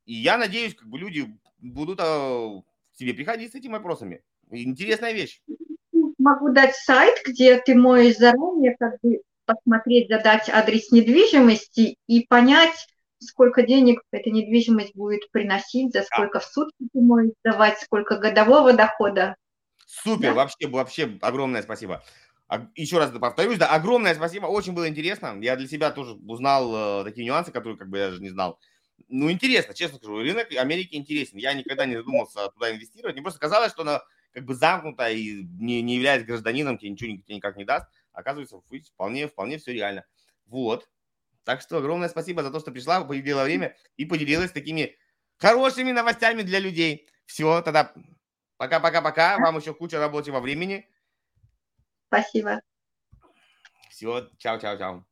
И 0.05 0.13
я 0.13 0.37
надеюсь, 0.37 0.75
как 0.75 0.87
бы 0.87 0.99
люди 0.99 1.27
будут 1.59 1.99
а, 2.01 2.61
к 2.93 2.97
тебе 2.97 3.13
приходить 3.13 3.51
с 3.51 3.55
этими 3.55 3.73
вопросами. 3.73 4.23
Интересная 4.49 5.13
вещь. 5.13 5.41
Могу 6.17 6.49
дать 6.49 6.75
сайт, 6.75 7.21
где 7.25 7.59
ты 7.59 7.75
можешь 7.75 8.17
заранее 8.17 8.75
как 8.77 8.99
бы 9.01 9.21
посмотреть, 9.45 10.09
задать 10.09 10.49
адрес 10.49 10.91
недвижимости 10.91 11.97
и 12.07 12.25
понять, 12.27 12.87
сколько 13.19 13.63
денег 13.63 14.01
эта 14.11 14.29
недвижимость 14.29 14.95
будет 14.95 15.29
приносить, 15.31 15.93
за 15.93 16.03
сколько 16.03 16.39
в 16.39 16.45
сутки 16.45 16.87
ты 16.93 16.99
можешь 16.99 17.33
давать, 17.43 17.79
сколько 17.79 18.17
годового 18.17 18.73
дохода 18.73 19.35
Супер, 19.89 20.29
да. 20.29 20.33
вообще, 20.35 20.67
вообще 20.67 21.17
огромное 21.21 21.63
спасибо. 21.63 22.03
Еще 22.75 22.99
раз 22.99 23.11
повторюсь, 23.11 23.57
да, 23.57 23.73
огромное 23.73 24.13
спасибо, 24.13 24.45
очень 24.45 24.73
было 24.73 24.87
интересно. 24.87 25.37
Я 25.41 25.55
для 25.55 25.67
себя 25.67 25.89
тоже 25.89 26.13
узнал 26.13 27.01
э, 27.01 27.03
такие 27.05 27.25
нюансы, 27.25 27.51
которые 27.51 27.75
как 27.75 27.89
бы 27.89 27.97
я 27.97 28.09
даже 28.09 28.21
не 28.21 28.29
знал. 28.29 28.59
Ну, 29.07 29.31
интересно, 29.31 29.73
честно 29.73 29.97
скажу, 29.97 30.19
рынок 30.19 30.51
Америки 30.55 30.95
интересен. 30.95 31.39
Я 31.39 31.53
никогда 31.53 31.85
не 31.85 31.95
задумался 31.95 32.49
туда 32.49 32.71
инвестировать. 32.71 33.15
Мне 33.15 33.23
просто 33.23 33.39
казалось, 33.39 33.71
что 33.71 33.81
она 33.81 34.01
как 34.31 34.45
бы 34.45 34.53
замкнута 34.53 35.09
и 35.09 35.43
не, 35.59 35.81
не 35.81 35.95
являясь 35.95 36.23
гражданином, 36.23 36.77
тебе 36.77 36.91
ничего 36.91 37.17
тебе 37.17 37.35
никак 37.35 37.57
не 37.57 37.65
даст. 37.65 37.87
Оказывается, 38.13 38.61
вполне, 38.93 39.27
вполне 39.27 39.57
все 39.57 39.73
реально. 39.73 40.05
Вот. 40.45 40.87
Так 41.45 41.61
что 41.61 41.77
огромное 41.77 42.09
спасибо 42.09 42.43
за 42.43 42.51
то, 42.51 42.59
что 42.59 42.71
пришла, 42.71 43.03
поделила 43.03 43.43
время 43.43 43.75
и 43.97 44.05
поделилась 44.05 44.51
такими 44.51 44.95
хорошими 45.37 45.91
новостями 45.91 46.43
для 46.43 46.59
людей. 46.59 47.07
Все, 47.25 47.61
тогда 47.61 47.93
Пока-пока-пока. 48.59 49.37
Вам 49.39 49.57
еще 49.57 49.73
куча 49.73 49.99
рабочего 49.99 50.41
времени. 50.41 50.85
Спасибо. 52.07 52.59
Все, 53.89 54.29
чао-чао-чао. 54.37 55.05